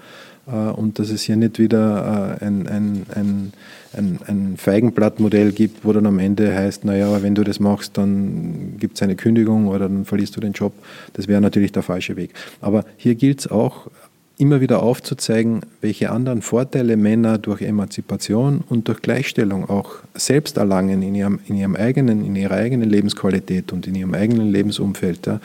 und 0.47 0.99
dass 0.99 1.11
es 1.11 1.23
hier 1.23 1.37
nicht 1.37 1.59
wieder 1.59 2.39
ein, 2.41 2.67
ein, 2.67 3.07
ein 3.15 3.53
ein, 3.97 4.19
ein 4.27 4.57
Feigenblattmodell 4.57 5.53
gibt, 5.53 5.85
wo 5.85 5.93
dann 5.93 6.07
am 6.07 6.19
Ende 6.19 6.55
heißt, 6.55 6.85
naja, 6.85 7.23
wenn 7.23 7.35
du 7.35 7.45
das 7.45 7.61
machst, 7.61 7.97
dann 7.97 8.77
gibt 8.79 8.97
es 8.97 9.03
eine 9.03 9.17
Kündigung 9.17 9.69
oder 9.69 9.89
dann 9.89 10.05
verlierst 10.05 10.37
du 10.37 10.41
den 10.41 10.53
Job. 10.53 10.73
Das 11.15 11.29
wäre 11.29 11.41
natürlich 11.41 11.73
der 11.73 11.83
falsche 11.83 12.17
Weg. 12.17 12.35
Aber 12.61 12.85
hier 12.97 13.15
gilt 13.15 13.41
es 13.41 13.51
auch, 13.51 13.89
immer 14.37 14.61
wieder 14.61 14.83
aufzuzeigen, 14.83 15.61
welche 15.81 16.11
anderen 16.11 16.43
Vorteile 16.43 16.97
Männer 16.97 17.39
durch 17.39 17.63
Emanzipation 17.63 18.65
und 18.69 18.89
durch 18.89 19.01
Gleichstellung 19.01 19.71
auch 19.71 19.93
selbst 20.15 20.57
erlangen 20.57 21.03
in 21.03 21.15
ihrem, 21.15 21.39
in 21.47 21.55
ihrem 21.55 21.77
eigenen, 21.77 22.27
in 22.27 22.35
ihrer 22.35 22.57
eigenen 22.57 22.91
Lebensqualität 22.91 23.73
und 23.73 23.87
in 23.87 23.95
ihrem 23.95 24.13
eigenen 24.13 24.51
Lebensumfeld. 24.51 25.27
Ja. 25.27 25.41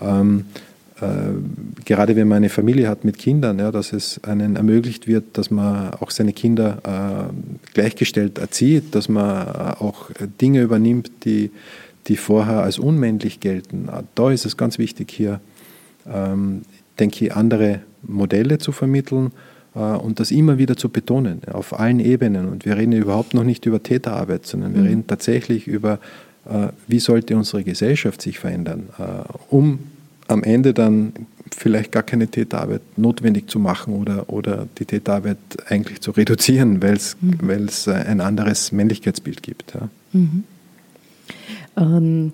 Ähm, 0.00 0.46
gerade 1.84 2.14
wenn 2.14 2.28
man 2.28 2.36
eine 2.36 2.48
Familie 2.48 2.88
hat 2.88 3.04
mit 3.04 3.18
Kindern, 3.18 3.58
ja, 3.58 3.72
dass 3.72 3.92
es 3.92 4.22
einen 4.22 4.56
ermöglicht 4.56 5.08
wird, 5.08 5.24
dass 5.32 5.50
man 5.50 5.92
auch 5.94 6.10
seine 6.10 6.32
Kinder 6.32 6.78
äh, 6.84 7.72
gleichgestellt 7.74 8.38
erzieht, 8.38 8.94
dass 8.94 9.08
man 9.08 9.48
auch 9.78 10.10
Dinge 10.40 10.62
übernimmt, 10.62 11.10
die, 11.24 11.50
die 12.06 12.16
vorher 12.16 12.62
als 12.62 12.78
unmännlich 12.78 13.40
gelten. 13.40 13.88
Da 14.14 14.30
ist 14.30 14.44
es 14.44 14.56
ganz 14.56 14.78
wichtig, 14.78 15.10
hier, 15.10 15.40
ähm, 16.06 16.62
denke 16.98 17.24
ich, 17.24 17.34
andere 17.34 17.80
Modelle 18.02 18.58
zu 18.58 18.72
vermitteln 18.72 19.32
äh, 19.74 19.78
und 19.78 20.20
das 20.20 20.30
immer 20.30 20.58
wieder 20.58 20.76
zu 20.76 20.88
betonen, 20.88 21.40
auf 21.50 21.78
allen 21.78 22.00
Ebenen. 22.00 22.48
Und 22.48 22.64
wir 22.64 22.76
reden 22.76 22.92
überhaupt 22.92 23.34
noch 23.34 23.44
nicht 23.44 23.66
über 23.66 23.82
Täterarbeit, 23.82 24.46
sondern 24.46 24.74
wir 24.74 24.82
mhm. 24.82 24.88
reden 24.88 25.06
tatsächlich 25.06 25.66
über, 25.66 25.98
äh, 26.48 26.68
wie 26.86 27.00
sollte 27.00 27.36
unsere 27.36 27.64
Gesellschaft 27.64 28.22
sich 28.22 28.38
verändern, 28.38 28.88
äh, 28.98 29.02
um 29.50 29.78
am 30.28 30.42
Ende 30.42 30.74
dann 30.74 31.12
vielleicht 31.54 31.92
gar 31.92 32.02
keine 32.02 32.28
Täterarbeit 32.28 32.82
notwendig 32.96 33.48
zu 33.48 33.58
machen 33.58 33.94
oder, 33.94 34.28
oder 34.28 34.66
die 34.78 34.84
Täterarbeit 34.84 35.38
eigentlich 35.68 36.00
zu 36.00 36.10
reduzieren, 36.10 36.82
weil 36.82 36.94
es 36.94 37.16
mhm. 37.20 37.50
ein 37.90 38.20
anderes 38.20 38.72
Männlichkeitsbild 38.72 39.42
gibt. 39.42 39.74
Ja. 39.74 39.88
Mhm. 40.12 40.44
Ähm, 41.76 42.32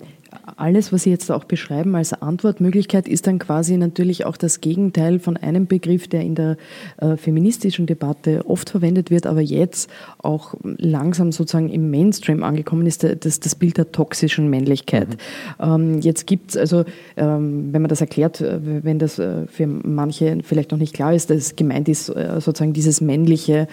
alles, 0.61 0.93
was 0.93 1.03
Sie 1.03 1.09
jetzt 1.09 1.31
auch 1.31 1.43
beschreiben 1.43 1.95
als 1.95 2.13
Antwortmöglichkeit, 2.13 3.07
ist 3.07 3.25
dann 3.25 3.39
quasi 3.39 3.77
natürlich 3.77 4.25
auch 4.25 4.37
das 4.37 4.61
Gegenteil 4.61 5.19
von 5.19 5.35
einem 5.35 5.65
Begriff, 5.65 6.07
der 6.07 6.21
in 6.21 6.35
der 6.35 6.57
äh, 6.97 7.17
feministischen 7.17 7.87
Debatte 7.87 8.45
oft 8.47 8.69
verwendet 8.69 9.09
wird, 9.09 9.25
aber 9.25 9.41
jetzt 9.41 9.89
auch 10.19 10.53
langsam 10.63 11.31
sozusagen 11.31 11.69
im 11.69 11.89
Mainstream 11.89 12.43
angekommen 12.43 12.85
ist, 12.85 13.03
das, 13.03 13.39
das 13.39 13.55
Bild 13.55 13.77
der 13.77 13.91
toxischen 13.91 14.49
Männlichkeit. 14.49 15.09
Mhm. 15.09 15.63
Ähm, 15.65 15.99
jetzt 16.01 16.27
gibt 16.27 16.51
es 16.51 16.57
also, 16.57 16.85
ähm, 17.17 17.73
wenn 17.73 17.81
man 17.81 17.89
das 17.89 18.01
erklärt, 18.01 18.39
äh, 18.41 18.59
wenn 18.61 18.99
das 18.99 19.17
äh, 19.17 19.47
für 19.47 19.65
manche 19.65 20.37
vielleicht 20.43 20.71
noch 20.71 20.79
nicht 20.79 20.93
klar 20.93 21.13
ist, 21.13 21.31
dass 21.31 21.55
gemeint 21.55 21.89
ist 21.89 22.09
äh, 22.09 22.39
sozusagen 22.39 22.73
dieses 22.73 23.01
männliche 23.01 23.67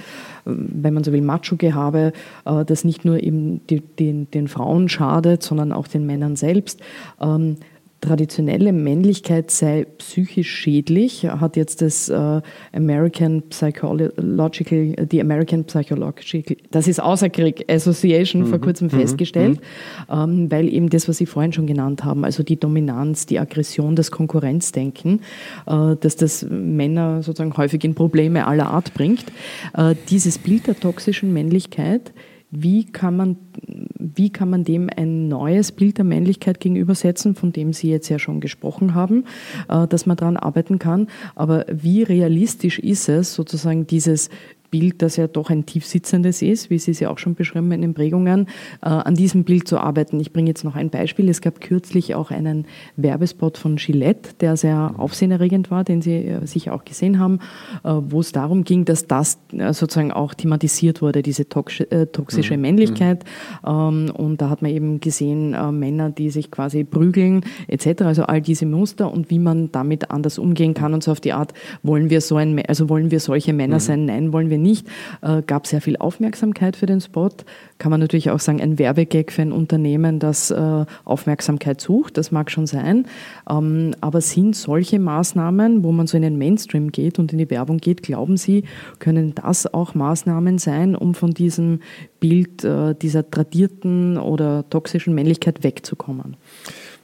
wenn 0.45 0.95
man 0.95 1.05
so 1.05 1.13
will, 1.13 1.23
Macho-Gehabe, 1.23 2.13
äh, 2.45 2.65
das 2.65 2.85
nicht 2.85 3.05
nur 3.05 3.23
eben 3.23 3.67
die, 3.67 3.81
den, 3.81 4.31
den 4.31 4.49
Frauen 4.49 4.89
schadet, 4.89 5.43
sondern 5.43 5.73
auch 5.73 5.89
den 5.89 6.07
Männern 6.07 6.37
selbst. 6.37 6.81
Ähm, 7.21 7.57
traditionelle 8.01 8.73
Männlichkeit 8.73 9.51
sei 9.51 9.87
psychisch 9.99 10.51
schädlich, 10.51 11.25
hat 11.25 11.57
jetzt 11.57 11.83
das 11.83 12.09
äh, 12.09 12.41
American 12.73 13.43
Psychological, 13.51 15.07
die 15.07 15.21
American 15.21 15.65
Psychological, 15.65 16.57
das 16.71 16.87
ist 16.87 17.03
Außerkrieg 17.03 17.65
Association 17.69 18.43
mhm. 18.43 18.47
vor 18.47 18.61
kurzem 18.61 18.87
mhm. 18.87 19.01
festgestellt, 19.01 19.61
mhm. 20.09 20.15
ähm, 20.15 20.51
weil 20.51 20.73
eben 20.73 20.91
das, 20.91 21.09
was 21.09 21.19
Sie 21.19 21.27
vorhin 21.27 21.53
schon 21.53 21.67
genannt 21.67 22.05
haben, 22.05 22.25
also 22.25 22.43
die 22.43 22.59
Dominanz, 22.59 23.27
die 23.27 23.39
Aggression, 23.39 23.97
das 23.97 24.13
Konkurrenzdenken, 24.13 25.21
äh, 25.67 25.97
dass 26.01 26.15
das 26.17 26.47
Männer 26.49 27.23
sozusagen 27.23 27.57
häufig 27.57 27.83
in 27.83 27.95
Probleme 27.95 28.47
aller 28.47 28.69
Art 28.69 28.95
bringt. 28.95 29.25
Äh, 29.77 29.97
dieses 30.09 30.39
Bild 30.39 30.69
der 30.69 30.79
toxischen 30.79 31.33
Männlichkeit 31.33 32.13
wie 32.51 32.85
kann 32.85 33.17
man, 33.17 33.37
wie 33.99 34.31
kann 34.31 34.49
man 34.49 34.65
dem 34.65 34.89
ein 34.95 35.29
neues 35.29 35.73
Bild 35.73 35.99
der 35.99 36.05
Männlichkeit 36.05 36.61
gegenübersetzen, 36.61 37.35
von 37.35 37.53
dem 37.53 37.73
Sie 37.73 37.91
jetzt 37.91 38.09
ja 38.09 38.19
schon 38.19 38.41
gesprochen 38.41 38.95
haben, 38.95 39.25
äh, 39.69 39.87
dass 39.87 40.07
man 40.07 40.17
daran 40.17 40.37
arbeiten 40.37 40.79
kann. 40.79 41.09
Aber 41.35 41.67
wie 41.71 42.03
realistisch 42.03 42.79
ist 42.79 43.09
es, 43.09 43.35
sozusagen 43.35 43.87
dieses 43.87 44.31
Bild, 44.71 45.03
das 45.03 45.17
ja 45.17 45.27
doch 45.27 45.51
ein 45.51 45.67
tiefsitzendes 45.67 46.43
ist, 46.43 46.71
wie 46.71 46.79
Sie 46.79 46.91
es 46.91 47.01
ja 47.01 47.11
auch 47.11 47.19
schon 47.19 47.35
beschrieben 47.35 47.73
in 47.73 47.81
den 47.81 47.95
Prägungen, 47.95 48.47
äh, 48.83 48.89
an 48.89 49.15
diesem 49.15 49.45
Bild 49.45 49.67
zu 49.67 49.79
arbeiten. 49.79 50.21
Ich 50.21 50.33
bringe 50.33 50.49
jetzt 50.49 50.65
noch 50.65 50.77
ein 50.77 50.91
Beispiel. 50.91 51.29
Es 51.29 51.41
gab 51.41 51.61
kürzlich 51.61 52.15
auch 52.15 52.31
einen 52.31 52.67
Werbespot 52.97 53.59
von 53.59 53.77
Gillette, 53.77 54.31
der 54.41 54.57
sehr 54.57 54.95
aufsehenerregend 54.99 55.71
war, 55.71 55.85
den 55.85 56.03
Sie 56.03 56.15
äh, 56.15 56.47
sicher 56.47 56.75
auch 56.75 56.85
gesehen 56.85 57.19
haben, 57.19 57.39
äh, 57.85 57.91
wo 57.91 58.21
es 58.21 58.33
darum 58.33 58.65
ging, 58.65 58.85
dass 58.85 59.07
das 59.07 59.39
sozusagen 59.51 60.13
auch 60.13 60.35
thematisiert 60.35 61.03
wurde, 61.03 61.23
diese 61.23 61.49
tox 61.49 61.83
toxische 62.13 62.57
mhm. 62.57 62.63
Männlichkeit. 62.63 63.25
Ähm, 63.67 64.11
und 64.15 64.41
da 64.41 64.51
hat 64.51 64.63
man 64.63 64.71
eben 64.71 65.01
gesehen, 65.01 65.51
Männer, 65.79 66.11
die 66.11 66.31
sich 66.31 66.51
quasi 66.51 66.85
prügeln, 66.85 67.43
etc. 67.67 68.03
Also 68.03 68.25
all 68.25 68.41
diese 68.41 68.67
Muster 68.67 69.13
und 69.13 69.31
wie 69.31 69.39
man 69.39 69.71
damit 69.73 70.11
anders 70.11 70.39
umgehen 70.39 70.75
kann 70.75 70.95
und 70.95 71.03
so 71.03 71.13
auf 71.13 71.21
die 71.21 71.33
Art, 71.33 71.55
wollen 71.83 72.11
wir 72.11 72.21
so 72.21 72.37
ein, 72.37 72.65
also 72.67 72.89
wollen 72.89 73.11
wir 73.11 73.21
solche 73.21 73.53
Männer 73.53 73.77
mhm. 73.77 73.81
sein? 73.81 74.05
Nein, 74.07 74.33
wollen 74.33 74.51
wir 74.51 74.58
wir 74.59 74.69
nicht. 74.69 74.87
Äh, 75.23 75.43
gab 75.43 75.67
sehr 75.67 75.81
viel 75.81 75.97
Aufmerksamkeit 75.97 76.77
für 76.77 76.87
den 76.87 77.01
Spot. 77.01 77.31
Kann 77.79 77.91
man 77.91 78.01
natürlich 78.01 78.31
auch 78.31 78.41
sagen, 78.41 78.61
ein 78.61 78.79
Werbegag 78.79 79.33
für 79.33 79.43
ein 79.43 79.53
Unternehmen, 79.53 80.19
das 80.19 80.51
äh, 80.51 80.85
Aufmerksamkeit 81.05 81.81
sucht. 81.81 82.17
Das 82.17 82.31
mag 82.31 82.51
schon 82.51 82.67
sein. 82.67 83.07
Ähm, 83.49 83.95
aber 84.01 84.21
sind 84.21 84.57
solche 84.57 84.99
Maßnahmen, 84.99 85.85
wo 85.85 85.93
man 85.93 86.07
so 86.07 86.17
in 86.17 86.23
den 86.23 86.39
Mainstream 86.39 86.93
geht 86.93 87.19
und 87.19 87.33
in 87.33 87.39
die 87.39 87.51
Werbung 87.51 87.79
geht, 87.79 88.03
glauben 88.03 88.37
Sie, 88.37 88.65
können 88.99 89.35
das 89.35 89.73
auch 89.73 89.95
Maßnahmen 89.95 90.59
sein, 90.59 90.97
um 90.97 91.15
von 91.15 91.33
diesem 91.33 91.81
Bild 92.21 92.65
äh, 92.65 92.95
dieser 92.95 93.31
tradierten 93.31 94.19
oder 94.19 94.69
toxischen 94.69 95.15
Männlichkeit 95.15 95.63
wegzukommen? 95.63 96.37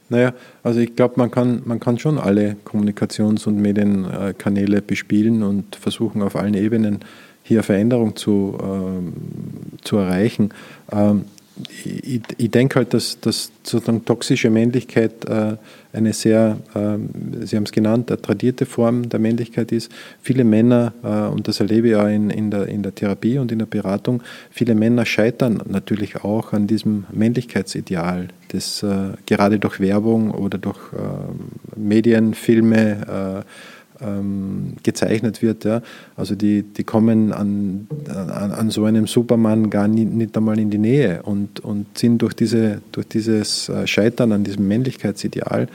Naja, 0.09 0.33
also 0.61 0.79
ich 0.79 0.95
glaube, 0.95 1.15
man 1.17 1.31
kann, 1.31 1.63
man 1.65 1.79
kann 1.79 1.97
schon 1.97 2.19
alle 2.19 2.57
Kommunikations- 2.63 3.47
und 3.47 3.57
Medienkanäle 3.57 4.81
bespielen 4.81 5.41
und 5.41 5.75
versuchen 5.75 6.21
auf 6.21 6.35
allen 6.35 6.53
Ebenen 6.53 6.99
hier 7.47 7.61
Veränderung 7.61 8.15
zu, 8.15 8.57
ähm, 8.61 9.13
zu 9.83 9.97
erreichen. 9.97 10.49
Ähm, 10.91 11.25
ich, 11.85 12.21
ich 12.37 12.51
denke 12.51 12.75
halt, 12.75 12.93
dass, 12.93 13.19
dass 13.21 13.51
sozusagen 13.63 14.03
toxische 14.03 14.49
Männlichkeit 14.49 15.23
äh, 15.25 15.55
eine 15.93 16.11
sehr, 16.11 16.57
äh, 16.73 16.97
Sie 17.45 17.55
haben 17.55 17.63
es 17.63 17.71
genannt, 17.71 18.11
eine 18.11 18.21
tradierte 18.21 18.65
Form 18.65 19.07
der 19.07 19.19
Männlichkeit 19.19 19.71
ist. 19.71 19.91
Viele 20.21 20.43
Männer, 20.43 20.93
äh, 21.03 21.31
und 21.31 21.47
das 21.47 21.59
erlebe 21.59 21.89
ich 21.89 21.95
auch 21.95 22.07
in, 22.07 22.29
in, 22.29 22.51
der, 22.51 22.67
in 22.67 22.83
der 22.83 22.93
Therapie 22.93 23.37
und 23.37 23.51
in 23.51 23.59
der 23.59 23.67
Beratung, 23.67 24.21
viele 24.49 24.75
Männer 24.75 25.05
scheitern 25.05 25.61
natürlich 25.67 26.23
auch 26.23 26.51
an 26.51 26.67
diesem 26.67 27.05
Männlichkeitsideal, 27.13 28.27
das 28.49 28.83
äh, 28.83 29.13
gerade 29.25 29.59
durch 29.59 29.79
Werbung 29.79 30.31
oder 30.31 30.57
durch 30.57 30.79
äh, 30.93 31.79
Medien, 31.79 32.33
Filme, 32.33 33.43
äh, 33.43 33.74
ähm, 34.01 34.73
gezeichnet 34.83 35.41
wird. 35.41 35.65
Ja. 35.65 35.81
Also 36.15 36.35
die, 36.35 36.63
die 36.63 36.83
kommen 36.83 37.31
an, 37.31 37.87
an, 38.07 38.51
an 38.51 38.69
so 38.69 38.85
einem 38.85 39.07
Superman 39.07 39.69
gar 39.69 39.87
nie, 39.87 40.05
nicht 40.05 40.35
einmal 40.37 40.59
in 40.59 40.69
die 40.69 40.77
Nähe 40.77 41.23
und, 41.23 41.59
und 41.59 41.97
sind 41.97 42.21
durch, 42.21 42.33
diese, 42.33 42.81
durch 42.91 43.07
dieses 43.07 43.69
äh, 43.69 43.87
Scheitern 43.87 44.31
an 44.31 44.43
diesem 44.43 44.67
Männlichkeitsideal 44.67 45.67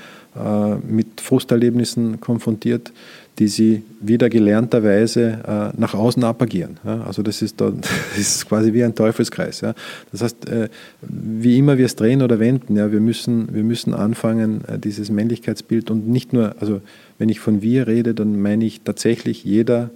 mit 0.87 1.21
Frusterlebnissen 1.21 2.21
konfrontiert, 2.21 2.93
die 3.41 3.49
sie 3.49 3.83
wieder 4.01 4.29
gelernterweise 4.29 5.73
äh, 5.75 5.81
nach 5.81 5.95
außen 5.95 6.23
abagieren. 6.23 6.77
Also 6.85 7.23
das 7.23 7.41
ist, 7.41 7.59
da, 7.61 7.71
das 8.11 8.19
ist 8.19 8.47
quasi 8.47 8.75
wie 8.75 8.85
ein 8.85 8.95
Teufelskreis. 8.95 9.65
Das 10.13 10.23
heißt, 10.23 10.49
äh, 10.49 10.69
wie 11.01 11.57
immer 11.57 11.79
wir 11.79 11.87
es 11.87 11.97
drehen 11.97 12.21
oder 12.21 12.39
wenden, 12.39 12.77
wir, 12.77 13.01
müssen, 13.01 13.55
wir 13.55 13.63
müssen 13.63 13.95
anfangen, 13.95 14.63
äh, 14.69 14.79
dieses 14.79 15.11
Männlichkeitsbild 15.11 15.91
und 15.91 16.07
nicht 16.07 16.35
nur, 16.35 16.55
also 16.61 16.83
wenn 17.19 17.31
ich 17.31 17.41
von 17.41 17.63
wir 17.63 17.87
rede, 17.87 18.13
dann 18.13 18.41
meine 18.43 18.67
ich 18.67 18.83
tatsächlich 18.83 19.43
jeder 19.43 19.89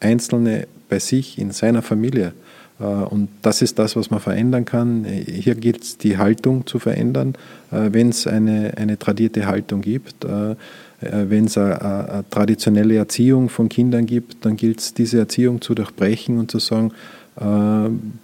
Einzelne 0.00 0.66
bei 0.90 0.98
sich, 0.98 1.38
in 1.38 1.50
seiner 1.50 1.80
Familie. 1.80 2.34
Äh, 2.80 2.84
und 2.84 3.28
das 3.42 3.62
ist 3.62 3.78
das, 3.78 3.96
was 3.96 4.10
man 4.10 4.20
verändern 4.20 4.64
kann. 4.64 5.04
Hier 5.04 5.54
gilt 5.54 5.82
es, 5.82 5.98
die 5.98 6.18
Haltung 6.18 6.66
zu 6.66 6.78
verändern, 6.78 7.34
äh, 7.70 7.88
wenn 7.92 8.08
es 8.08 8.26
eine, 8.26 8.74
eine 8.76 8.98
tradierte 8.98 9.46
Haltung 9.46 9.80
gibt. 9.80 10.24
Äh, 10.24 10.56
wenn 11.00 11.46
es 11.46 11.58
eine, 11.58 11.80
eine 11.82 12.24
traditionelle 12.30 12.94
Erziehung 12.94 13.48
von 13.48 13.68
Kindern 13.68 14.06
gibt, 14.06 14.44
dann 14.44 14.56
gilt 14.56 14.78
es, 14.78 14.94
diese 14.94 15.18
Erziehung 15.18 15.60
zu 15.60 15.74
durchbrechen 15.74 16.38
und 16.38 16.48
zu 16.48 16.60
sagen, 16.60 16.92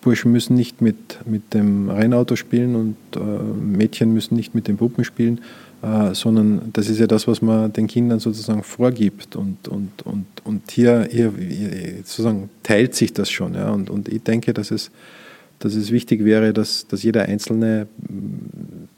Burschen 0.00 0.30
müssen 0.30 0.54
nicht 0.54 0.80
mit, 0.80 1.18
mit 1.26 1.54
dem 1.54 1.90
Rennauto 1.90 2.36
spielen 2.36 2.76
und 2.76 2.96
Mädchen 3.60 4.12
müssen 4.12 4.36
nicht 4.36 4.54
mit 4.54 4.68
den 4.68 4.76
Puppen 4.76 5.02
spielen, 5.02 5.40
äh, 5.82 6.14
sondern 6.14 6.70
das 6.72 6.88
ist 6.88 6.98
ja 6.98 7.06
das, 7.06 7.28
was 7.28 7.40
man 7.40 7.72
den 7.72 7.86
Kindern 7.86 8.18
sozusagen 8.18 8.62
vorgibt. 8.62 9.36
Und, 9.36 9.68
und, 9.68 10.02
und, 10.04 10.26
und 10.44 10.70
hier, 10.70 11.06
hier 11.10 11.32
sozusagen 12.04 12.50
teilt 12.62 12.94
sich 12.94 13.12
das 13.12 13.30
schon. 13.30 13.54
Ja? 13.54 13.70
Und, 13.70 13.88
und 13.90 14.08
ich 14.08 14.22
denke, 14.22 14.52
dass 14.52 14.70
es, 14.70 14.90
dass 15.60 15.74
es 15.74 15.90
wichtig 15.90 16.24
wäre, 16.24 16.52
dass, 16.52 16.86
dass 16.88 17.02
jeder 17.02 17.26
Einzelne 17.26 17.86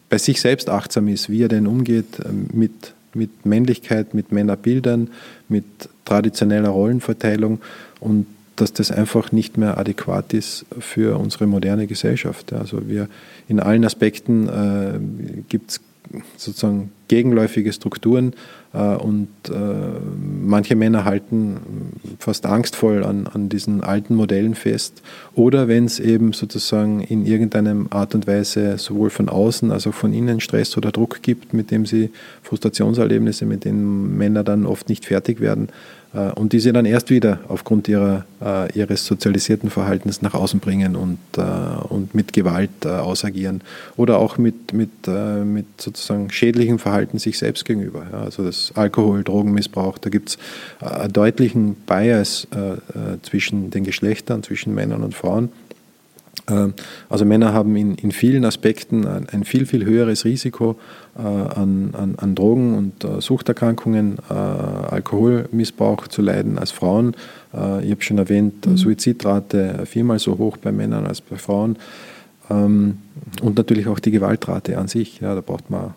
bei 0.09 0.19
sich 0.19 0.41
selbst 0.41 0.71
achtsam 0.71 1.09
ist, 1.09 1.29
wie 1.29 1.43
er 1.43 1.49
denn 1.49 1.67
umgeht 1.67 2.19
äh, 2.21 2.29
mit, 2.55 2.95
mit 3.15 3.45
Männlichkeit, 3.45 4.15
mit 4.15 4.33
Männerbildern, 4.33 5.09
mit 5.49 5.65
traditioneller 6.05 6.71
Rollenverteilung 6.71 7.61
und 8.01 8.27
dass 8.57 8.73
das 8.73 8.91
einfach 8.91 9.33
nicht 9.33 9.57
mehr 9.57 9.79
adäquat 9.79 10.35
ist 10.35 10.67
für 10.79 11.19
unsere 11.19 11.47
moderne 11.47 11.87
Gesellschaft. 11.87 12.53
Also 12.53 12.89
wir 12.89 13.09
in 13.49 13.59
allen 13.59 13.85
Aspekten 13.85 14.49
äh, 14.49 14.99
gibt 15.49 15.71
es 15.71 15.81
sozusagen 16.37 16.93
gegenläufige 17.09 17.73
Strukturen 17.73 18.35
äh, 18.73 18.79
und 18.79 19.29
äh, 19.49 19.53
manche 20.43 20.77
Männer 20.77 21.05
halten 21.05 21.59
fast 22.19 22.47
angstvoll 22.47 23.05
an, 23.05 23.27
an 23.27 23.49
diesen 23.49 23.83
alten 23.83 24.15
Modellen 24.15 24.55
fest. 24.55 25.03
Oder 25.35 25.69
wenn 25.69 25.85
es 25.85 25.99
eben 25.99 26.33
sozusagen 26.33 27.01
in 27.01 27.27
irgendeiner 27.27 27.87
Art 27.91 28.15
und 28.15 28.27
Weise 28.27 28.79
sowohl 28.79 29.11
von 29.11 29.29
außen 29.29 29.73
als 29.73 29.87
auch 29.87 29.95
von 29.95 30.13
innen 30.13 30.41
Stress 30.41 30.77
oder 30.77 30.93
Druck 30.93 31.23
gibt, 31.23 31.53
mit 31.53 31.71
dem 31.71 31.87
sie 31.87 32.11
Frustrationserlebnisse, 32.43 33.45
mit 33.47 33.65
denen 33.65 34.17
Männer 34.17 34.45
dann 34.45 34.67
oft 34.67 34.89
nicht 34.89 35.05
fertig 35.05 35.41
werden, 35.41 35.69
und 36.13 36.53
die 36.53 36.59
sie 36.59 36.73
dann 36.73 36.87
erst 36.87 37.11
wieder 37.11 37.39
aufgrund 37.49 37.87
ihrer, 37.87 38.25
äh, 38.43 38.73
ihres 38.77 39.07
sozialisierten 39.07 39.71
Verhaltens 39.71 40.23
nach 40.23 40.35
außen 40.35 40.59
bringen 40.59 40.97
und, 40.97 41.19
äh, 41.37 41.41
und 41.89 42.15
mit 42.15 42.33
Gewalt 42.33 42.85
ausagieren 42.85 43.63
oder 43.97 44.19
auch 44.19 44.39
mit, 44.39 44.73
mit, 44.73 44.91
mit 45.07 45.67
sozusagen 45.81 46.31
schädlichem 46.31 46.79
Verhalten 46.79 47.19
sich 47.19 47.39
selbst 47.39 47.65
gegenüber. 47.65 48.07
Also 48.13 48.45
das 48.45 48.73
Alkohol, 48.75 49.23
Drogenmissbrauch, 49.23 49.99
da 49.99 50.11
gibt 50.11 50.31
es 50.31 50.39
einen 50.81 51.13
deutlichen 51.13 51.75
Bias 51.75 52.47
zwischen 53.23 53.71
den 53.71 53.85
Geschlechtern, 53.85 54.43
zwischen 54.43 54.75
Männern 54.75 55.03
und 55.03 55.15
Frauen. 55.15 55.51
Ähm, 56.51 56.75
also 57.09 57.25
Männer 57.25 57.53
haben 57.53 57.77
in, 57.77 57.95
in 57.95 58.13
vielen 58.13 58.45
Aspekten 58.45 59.07
ein, 59.07 59.29
ein, 59.31 59.45
viel, 59.45 59.67
viel 59.67 59.85
höheres 59.85 60.25
Risiko 60.25 60.77
äh, 61.17 61.21
an, 61.23 61.91
an, 61.93 62.15
an, 62.17 62.35
Drogen 62.35 62.77
und 62.77 63.05
äh, 63.05 63.21
Suchterkrankungen, 63.21 64.19
äh, 64.29 64.33
Alkoholmissbrauch 64.33 66.09
zu 66.09 66.23
leiden 66.23 66.59
als 66.59 66.71
Frauen. 66.71 67.15
Äh, 67.55 67.85
ich 67.85 67.91
habe 67.91 68.03
schon 68.03 68.19
erwähnt, 68.19 68.67
mhm. 68.67 68.77
Suizidrate 68.77 69.87
viermal 69.87 70.19
so 70.19 70.39
hoch 70.39 70.57
bei 70.57 70.73
Männern 70.73 71.07
als 71.07 71.21
bei 71.21 71.37
Frauen. 71.37 71.77
Ähm, 72.51 72.99
und 73.43 73.57
natürlich 73.57 73.87
auch 73.87 74.01
die 74.01 74.11
Gewaltrate 74.11 74.77
an 74.79 74.89
sich. 74.89 75.21
Ja, 75.21 75.35
da 75.35 75.41
braucht 75.41 75.71
man 75.71 75.95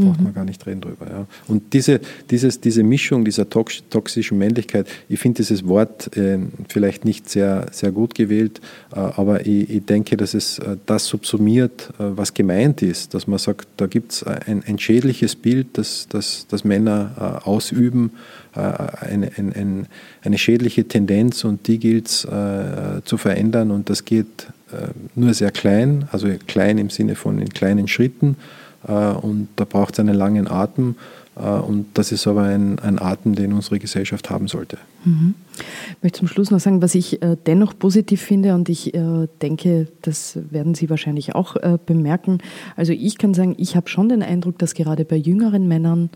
braucht 0.00 0.18
mhm. 0.18 0.24
man 0.24 0.34
gar 0.34 0.44
nicht 0.44 0.66
reden 0.66 0.80
drüber. 0.80 1.06
Ja. 1.08 1.26
Und 1.46 1.72
diese, 1.72 2.00
dieses, 2.30 2.60
diese 2.60 2.82
Mischung 2.82 3.24
dieser 3.24 3.48
toxischen 3.48 4.38
Männlichkeit, 4.38 4.88
ich 5.08 5.20
finde 5.20 5.38
dieses 5.38 5.66
Wort 5.66 6.16
äh, 6.16 6.38
vielleicht 6.68 7.04
nicht 7.04 7.28
sehr, 7.28 7.66
sehr 7.70 7.92
gut 7.92 8.14
gewählt, 8.14 8.60
äh, 8.92 8.98
aber 8.98 9.46
ich, 9.46 9.70
ich, 9.70 9.84
denke, 9.84 10.16
dass 10.16 10.34
es 10.34 10.58
äh, 10.58 10.76
das 10.86 11.06
subsumiert, 11.06 11.90
äh, 11.98 12.04
was 12.16 12.34
gemeint 12.34 12.82
ist, 12.82 13.14
dass 13.14 13.26
man 13.26 13.38
sagt, 13.38 13.68
da 13.76 13.86
gibt 13.86 14.12
es 14.12 14.22
ein, 14.22 14.62
ein, 14.66 14.78
schädliches 14.78 15.36
Bild, 15.36 15.66
das, 15.74 16.06
das, 16.08 16.46
das 16.48 16.64
Männer 16.64 17.40
äh, 17.44 17.48
ausüben, 17.48 18.12
äh, 18.54 18.60
eine, 18.60 19.30
eine, 19.36 19.86
eine, 20.22 20.38
schädliche 20.38 20.86
Tendenz 20.86 21.44
und 21.44 21.66
die 21.66 21.78
gilt 21.78 22.08
es 22.08 22.26
zu 23.04 23.16
verändern 23.16 23.70
und 23.70 23.90
das 23.90 24.04
geht 24.04 24.46
nur 25.14 25.34
sehr 25.34 25.50
klein, 25.50 26.08
also 26.12 26.28
klein 26.46 26.78
im 26.78 26.90
Sinne 26.90 27.14
von 27.14 27.38
in 27.38 27.48
kleinen 27.48 27.88
Schritten 27.88 28.36
äh, 28.36 28.60
und 28.82 29.48
da 29.56 29.64
braucht 29.64 29.94
es 29.94 30.00
einen 30.00 30.14
langen 30.14 30.48
Atem. 30.48 30.96
Äh, 31.36 31.42
und 31.42 31.86
das 31.94 32.12
ist 32.12 32.26
aber 32.26 32.42
ein, 32.42 32.78
ein 32.78 33.00
Atem, 33.00 33.34
den 33.34 33.52
unsere 33.52 33.78
Gesellschaft 33.78 34.30
haben 34.30 34.48
sollte. 34.48 34.78
Mhm. 35.04 35.34
Ich 35.56 36.02
möchte 36.02 36.18
zum 36.20 36.28
Schluss 36.28 36.50
noch 36.50 36.60
sagen, 36.60 36.82
was 36.82 36.94
ich 36.94 37.22
äh, 37.22 37.36
dennoch 37.46 37.78
positiv 37.78 38.22
finde 38.22 38.54
und 38.54 38.68
ich 38.68 38.92
denke, 39.42 39.88
das 40.02 40.38
werden 40.50 40.74
Sie 40.74 40.90
wahrscheinlich 40.90 41.34
auch 41.34 41.56
bemerken. 41.86 42.38
Also 42.76 42.92
ich 42.92 43.18
kann 43.18 43.34
sagen, 43.34 43.54
ich 43.58 43.76
habe 43.76 43.88
schon 43.88 44.08
den 44.08 44.22
Eindruck, 44.22 44.58
dass 44.58 44.74
gerade 44.74 45.04
bei 45.04 45.16
jüngeren 45.16 45.68
Männern 45.68 46.10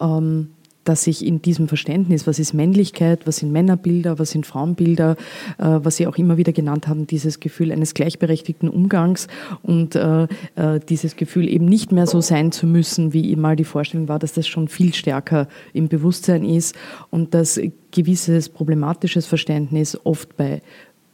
ähm, 0.00 0.50
dass 0.84 1.04
sich 1.04 1.24
in 1.24 1.42
diesem 1.42 1.68
Verständnis, 1.68 2.26
was 2.26 2.38
ist 2.38 2.54
Männlichkeit, 2.54 3.26
was 3.26 3.36
sind 3.36 3.52
Männerbilder, 3.52 4.18
was 4.18 4.30
sind 4.30 4.46
Frauenbilder, 4.46 5.16
äh, 5.58 5.64
was 5.82 5.96
Sie 5.96 6.06
auch 6.06 6.16
immer 6.16 6.36
wieder 6.36 6.52
genannt 6.52 6.88
haben, 6.88 7.06
dieses 7.06 7.40
Gefühl 7.40 7.72
eines 7.72 7.94
gleichberechtigten 7.94 8.68
Umgangs 8.68 9.28
und 9.62 9.94
äh, 9.94 10.24
äh, 10.54 10.80
dieses 10.88 11.16
Gefühl 11.16 11.48
eben 11.48 11.66
nicht 11.66 11.92
mehr 11.92 12.06
so 12.06 12.20
sein 12.20 12.52
zu 12.52 12.66
müssen, 12.66 13.12
wie 13.12 13.34
mal 13.36 13.56
die 13.56 13.64
Vorstellung 13.64 14.08
war, 14.08 14.18
dass 14.18 14.32
das 14.32 14.46
schon 14.46 14.68
viel 14.68 14.94
stärker 14.94 15.48
im 15.72 15.88
Bewusstsein 15.88 16.44
ist 16.44 16.74
und 17.10 17.34
dass 17.34 17.60
gewisses 17.90 18.48
problematisches 18.48 19.26
Verständnis 19.26 19.98
oft 20.04 20.36
bei 20.36 20.62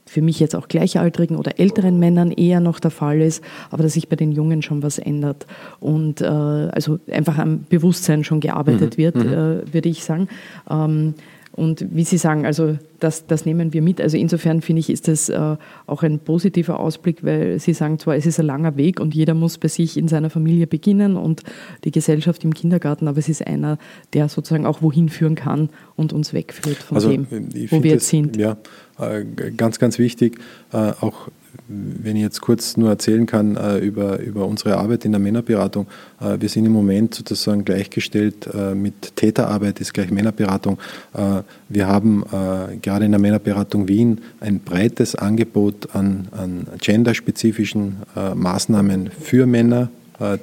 für 0.07 0.23
mich 0.23 0.41
jetzt 0.41 0.55
auch 0.55 0.69
gleichaltrigen 0.69 1.37
oder 1.37 1.59
älteren 1.59 1.99
Männern 1.99 2.31
eher 2.31 2.61
noch 2.61 2.81
der 2.81 2.91
Fall 2.91 3.21
ist, 3.21 3.43
aber 3.71 3.83
dass 3.83 3.95
sich 3.95 4.09
bei 4.09 4.17
den 4.17 4.33
Jungen 4.33 4.63
schon 4.63 4.83
was 4.83 4.99
ändert 4.99 5.47
und 5.81 6.21
äh, 6.21 6.27
also 6.27 6.99
einfach 7.11 7.39
am 7.39 7.65
Bewusstsein 7.69 8.25
schon 8.25 8.41
gearbeitet 8.41 8.97
mhm. 8.97 9.03
wird, 9.03 9.17
mhm. 9.17 9.33
äh, 9.33 9.75
würde 9.75 9.89
ich 9.89 10.05
sagen. 10.05 10.29
Ähm, 10.71 11.15
und 11.57 11.87
wie 11.91 12.05
Sie 12.05 12.19
sagen, 12.19 12.45
also 12.45 12.77
das, 13.01 13.27
das 13.27 13.47
nehmen 13.47 13.73
wir 13.73 13.81
mit. 13.81 14.01
Also 14.01 14.19
insofern 14.19 14.61
finde 14.61 14.81
ich, 14.81 14.91
ist 14.91 15.09
das 15.09 15.31
äh, 15.31 15.57
auch 15.87 16.03
ein 16.03 16.19
positiver 16.19 16.79
Ausblick, 16.79 17.25
weil 17.25 17.59
Sie 17.59 17.73
sagen 17.73 17.99
zwar, 17.99 18.15
es 18.17 18.27
ist 18.27 18.39
ein 18.39 18.47
langer 18.47 18.77
Weg 18.77 19.01
und 19.01 19.15
jeder 19.15 19.33
muss 19.33 19.57
bei 19.57 19.69
sich 19.69 19.97
in 19.97 20.07
seiner 20.07 20.29
Familie 20.29 20.67
beginnen 20.67 21.17
und 21.17 21.43
die 21.85 21.91
Gesellschaft 21.91 22.45
im 22.45 22.53
Kindergarten, 22.53 23.09
aber 23.09 23.19
es 23.19 23.31
ist 23.31 23.47
einer, 23.47 23.79
der 24.13 24.29
sozusagen 24.29 24.67
auch 24.67 24.83
wohin 24.83 25.09
führen 25.09 25.35
kann 25.35 25.71
und 25.97 26.13
uns 26.13 26.35
wegführt 26.35 26.77
von 26.77 26.97
also, 26.97 27.11
dem, 27.11 27.27
wo 27.71 27.83
wir 27.83 27.93
jetzt 27.93 28.09
sind. 28.09 28.37
Ja, 28.37 28.59
äh, 28.99 29.25
ganz, 29.57 29.79
ganz 29.79 29.99
wichtig, 29.99 30.39
äh, 30.73 30.77
auch 30.77 31.29
wenn 31.69 32.17
ich 32.17 32.23
jetzt 32.23 32.41
kurz 32.41 32.77
nur 32.77 32.91
erzählen 32.91 33.27
kann 33.27 33.57
äh, 33.57 33.79
über, 33.79 34.19
über 34.21 34.47
unsere 34.47 34.77
Arbeit 34.77 35.05
in 35.05 35.13
der 35.13 35.21
Männerberatung. 35.21 35.87
Äh, 36.21 36.41
wir 36.41 36.49
sind 36.49 36.65
im 36.65 36.73
Moment 36.73 37.15
sozusagen 37.15 37.65
gleichgestellt 37.65 38.49
äh, 38.53 38.75
mit 38.75 39.17
Täterarbeit 39.17 39.81
ist 39.81 39.95
gleich 39.95 40.11
Männerberatung. 40.11 40.79
Äh, 41.15 41.43
wir 41.69 41.87
haben 41.87 42.25
äh, 42.25 42.77
gerade 42.77 43.05
in 43.05 43.13
der 43.13 43.21
Männerberatung 43.21 43.89
Wien 43.89 44.21
ein 44.41 44.61
breites 44.61 45.15
Angebot 45.15 45.95
an, 45.95 46.29
an 46.33 46.67
genderspezifischen 46.81 48.03
äh, 48.17 48.35
Maßnahmen 48.35 49.11
für 49.11 49.47
Männer, 49.47 49.91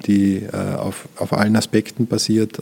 die 0.06 0.44
auf, 0.78 1.08
auf 1.18 1.34
allen 1.34 1.56
Aspekten 1.56 2.06
basiert, 2.06 2.62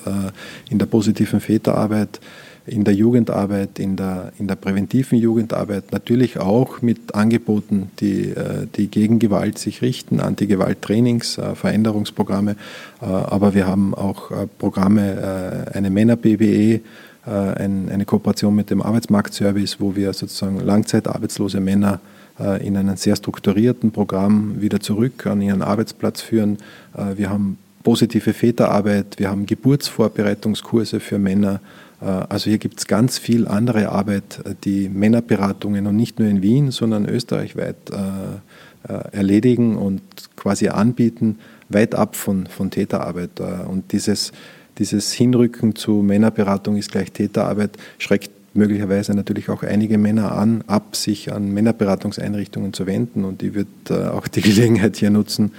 in 0.70 0.78
der 0.78 0.86
positiven 0.86 1.42
Väterarbeit 1.42 2.22
in 2.66 2.84
der 2.84 2.94
Jugendarbeit, 2.94 3.80
in 3.80 3.96
der, 3.96 4.32
in 4.38 4.48
der 4.48 4.56
präventiven 4.56 5.18
Jugendarbeit, 5.18 5.92
natürlich 5.92 6.40
auch 6.40 6.82
mit 6.82 7.16
Angeboten, 7.16 7.92
die, 8.00 8.30
äh, 8.30 8.68
die 8.76 8.88
gegen 8.88 9.20
Gewalt 9.20 9.58
sich 9.58 9.82
richten, 9.82 10.20
Anti-Gewalt-Trainings, 10.20 11.38
äh, 11.38 11.56
Veränderungsprogramme. 11.56 12.56
Äh, 13.02 13.06
aber 13.06 13.56
wir 13.56 13.68
haben 13.68 13.94
auch 13.96 14.32
Programme, 14.60 15.68
eine 15.74 15.90
Männer-BBE, 15.90 16.82
eine 17.26 18.06
Kooperation 18.06 18.56
mit 18.56 18.70
dem 18.70 18.82
Arbeitsmarktservice, 18.82 19.80
wo 19.80 19.96
wir 19.96 20.14
sozusagen 20.14 20.60
langzeitarbeitslose 20.60 21.60
Männer 21.60 22.00
in 22.62 22.78
einem 22.78 22.96
sehr 22.98 23.16
strukturierten 23.16 23.92
Programm 23.92 24.62
wieder 24.62 24.80
zurück 24.80 25.28
an 25.28 25.42
ihren 25.42 25.62
Arbeitsplatz 25.62 26.22
führen. 26.22 26.58
Wir 27.16 27.30
haben 27.30 27.58
positive 27.84 28.34
Väterarbeit, 28.34 29.20
wir 29.20 29.30
haben 29.30 29.46
Geburtsvorbereitungskurse 29.46 31.00
für 31.00 31.20
Männer, 31.20 31.60
also 32.02 32.50
hier 32.50 32.58
gibt 32.58 32.80
es 32.80 32.88
ganz 32.88 33.20
viel 33.20 33.48
andere 33.48 33.90
Arbeit, 33.90 34.42
äh, 34.44 34.56
die 34.64 34.90
Männerberatungen 34.90 35.86
und 35.86 35.96
nicht 35.96 36.20
nur 36.20 36.28
in 36.28 36.42
Wien, 36.42 36.72
sondern 36.72 37.08
österreichweit 37.08 37.78
äh, 37.92 38.94
erledigen 39.12 39.78
und 39.78 40.02
quasi 40.36 40.70
anbieten, 40.70 41.38
weit 41.70 41.94
ab 41.94 42.16
von, 42.16 42.48
von 42.48 42.72
Täterarbeit. 42.72 43.40
Und 43.40 43.92
dieses, 43.92 44.32
dieses 44.80 45.14
Hinrücken 45.14 45.76
zu 45.76 46.02
Männerberatung 46.02 46.78
ist 46.78 46.92
gleich 46.92 47.12
Täterarbeit, 47.12 47.78
schreckt 48.00 48.32
möglicherweise 48.56 49.14
natürlich 49.14 49.50
auch 49.50 49.62
einige 49.62 50.00
Männer 50.00 50.32
an, 50.32 50.64
ab, 50.66 50.96
sich 50.96 51.32
an 51.32 51.54
Männerberatungseinrichtungen 51.54 52.74
zu 52.74 52.88
wenden. 52.88 53.24
Und 53.24 53.44
ich 53.44 53.54
würde 53.54 54.12
auch 54.12 54.28
die 54.28 54.42
Gelegenheit 54.42 54.98
hier 54.98 55.12
nutzen, 55.12 55.52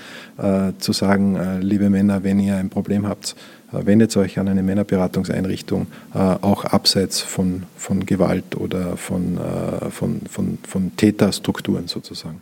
zu 0.78 0.92
sagen, 0.92 1.60
liebe 1.60 1.90
Männer, 1.90 2.24
wenn 2.24 2.40
ihr 2.40 2.56
ein 2.56 2.70
Problem 2.70 3.06
habt, 3.06 3.36
äh, 3.36 3.61
wendet 3.72 4.16
euch 4.16 4.38
an 4.38 4.48
eine 4.48 4.62
Männerberatungseinrichtung, 4.62 5.86
äh, 6.14 6.18
auch 6.18 6.64
abseits 6.64 7.20
von, 7.20 7.64
von 7.76 8.06
Gewalt 8.06 8.56
oder 8.56 8.96
von, 8.96 9.38
äh, 9.38 9.90
von, 9.90 10.20
von, 10.30 10.58
von 10.66 10.96
Täterstrukturen 10.96 11.88
sozusagen. 11.88 12.40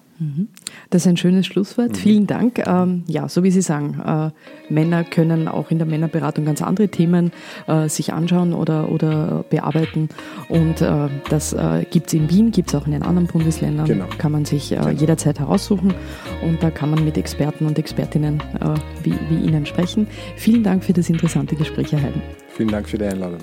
Das 0.90 1.02
ist 1.02 1.08
ein 1.08 1.16
schönes 1.16 1.46
Schlusswort. 1.46 1.90
Mhm. 1.90 1.94
Vielen 1.94 2.26
Dank. 2.26 2.66
Ähm, 2.66 3.04
ja, 3.06 3.28
so 3.28 3.42
wie 3.42 3.50
Sie 3.50 3.62
sagen, 3.62 4.00
äh, 4.04 4.72
Männer 4.72 5.04
können 5.04 5.48
auch 5.48 5.70
in 5.70 5.78
der 5.78 5.86
Männerberatung 5.86 6.44
ganz 6.44 6.62
andere 6.62 6.88
Themen 6.88 7.32
äh, 7.66 7.88
sich 7.88 8.12
anschauen 8.12 8.52
oder, 8.52 8.90
oder 8.90 9.44
bearbeiten. 9.48 10.08
Und 10.48 10.82
äh, 10.82 11.08
das 11.28 11.56
gibt 11.90 12.08
es 12.08 12.14
in 12.14 12.30
Wien, 12.30 12.50
gibt 12.50 12.68
es 12.68 12.74
auch 12.74 12.86
in 12.86 12.92
den 12.92 13.02
anderen 13.02 13.26
Bundesländern. 13.26 13.86
Genau. 13.86 14.06
Kann 14.18 14.32
man 14.32 14.44
sich 14.44 14.70
genau. 14.70 14.88
jederzeit 14.88 15.40
heraussuchen. 15.40 15.94
Und 16.42 16.62
da 16.62 16.70
kann 16.70 16.90
man 16.90 17.04
mit 17.04 17.16
Experten 17.16 17.66
und 17.66 17.78
Expertinnen 17.78 18.42
wie, 19.02 19.14
wie 19.28 19.46
Ihnen 19.46 19.66
sprechen. 19.66 20.06
Vielen 20.36 20.62
Dank 20.62 20.84
für 20.84 20.92
das 20.92 21.08
interessante 21.08 21.56
Gespräch, 21.56 21.92
Herr 21.92 22.02
Heiden. 22.02 22.22
Vielen 22.48 22.70
Dank 22.70 22.88
für 22.88 22.98
die 22.98 23.04
Einladung. 23.04 23.40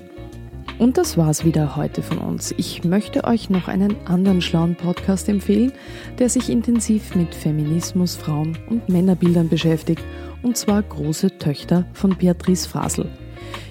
Und 0.79 0.97
das 0.97 1.17
war's 1.17 1.43
wieder 1.43 1.75
heute 1.75 2.01
von 2.03 2.19
uns. 2.19 2.53
Ich 2.57 2.83
möchte 2.83 3.23
euch 3.23 3.49
noch 3.49 3.67
einen 3.67 3.95
anderen 4.05 4.41
schlauen 4.41 4.75
Podcast 4.75 5.27
empfehlen, 5.27 5.71
der 6.19 6.29
sich 6.29 6.49
intensiv 6.49 7.15
mit 7.15 7.33
Feminismus, 7.33 8.15
Frauen 8.15 8.55
und 8.69 8.87
Männerbildern 8.87 9.49
beschäftigt, 9.49 10.03
und 10.43 10.55
zwar 10.55 10.83
Große 10.83 11.39
Töchter 11.39 11.87
von 11.93 12.15
Beatrice 12.15 12.69
Fasel. 12.69 13.09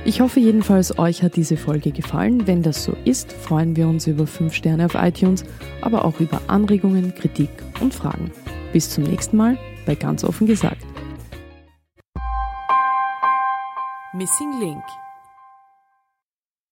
Ich 0.06 0.22
hoffe 0.22 0.40
jedenfalls, 0.40 0.98
euch 1.00 1.22
hat 1.22 1.36
diese 1.36 1.58
Folge 1.58 1.92
gefallen. 1.92 2.48
Wenn 2.48 2.64
das 2.64 2.86
so 2.86 2.96
ist, 3.04 3.34
freuen 3.34 3.76
wir 3.76 3.90
uns 3.90 4.08
über 4.08 4.26
5 4.26 4.54
Sterne 4.54 4.86
auf 4.86 4.96
iTunes, 4.96 5.44
aber 5.82 6.06
auch 6.06 6.22
über 6.22 6.40
Anregungen, 6.48 7.14
Kritik 7.14 7.50
und 7.82 7.94
Fragen. 7.94 8.32
Bis 8.78 8.92
zum 8.92 9.06
nächsten 9.06 9.38
Mal 9.38 9.58
bei 9.88 9.96
Ganz 9.96 10.24
offen 10.24 10.46
gesagt. 10.46 10.86
Missing 14.14 14.60
Link 14.60 14.84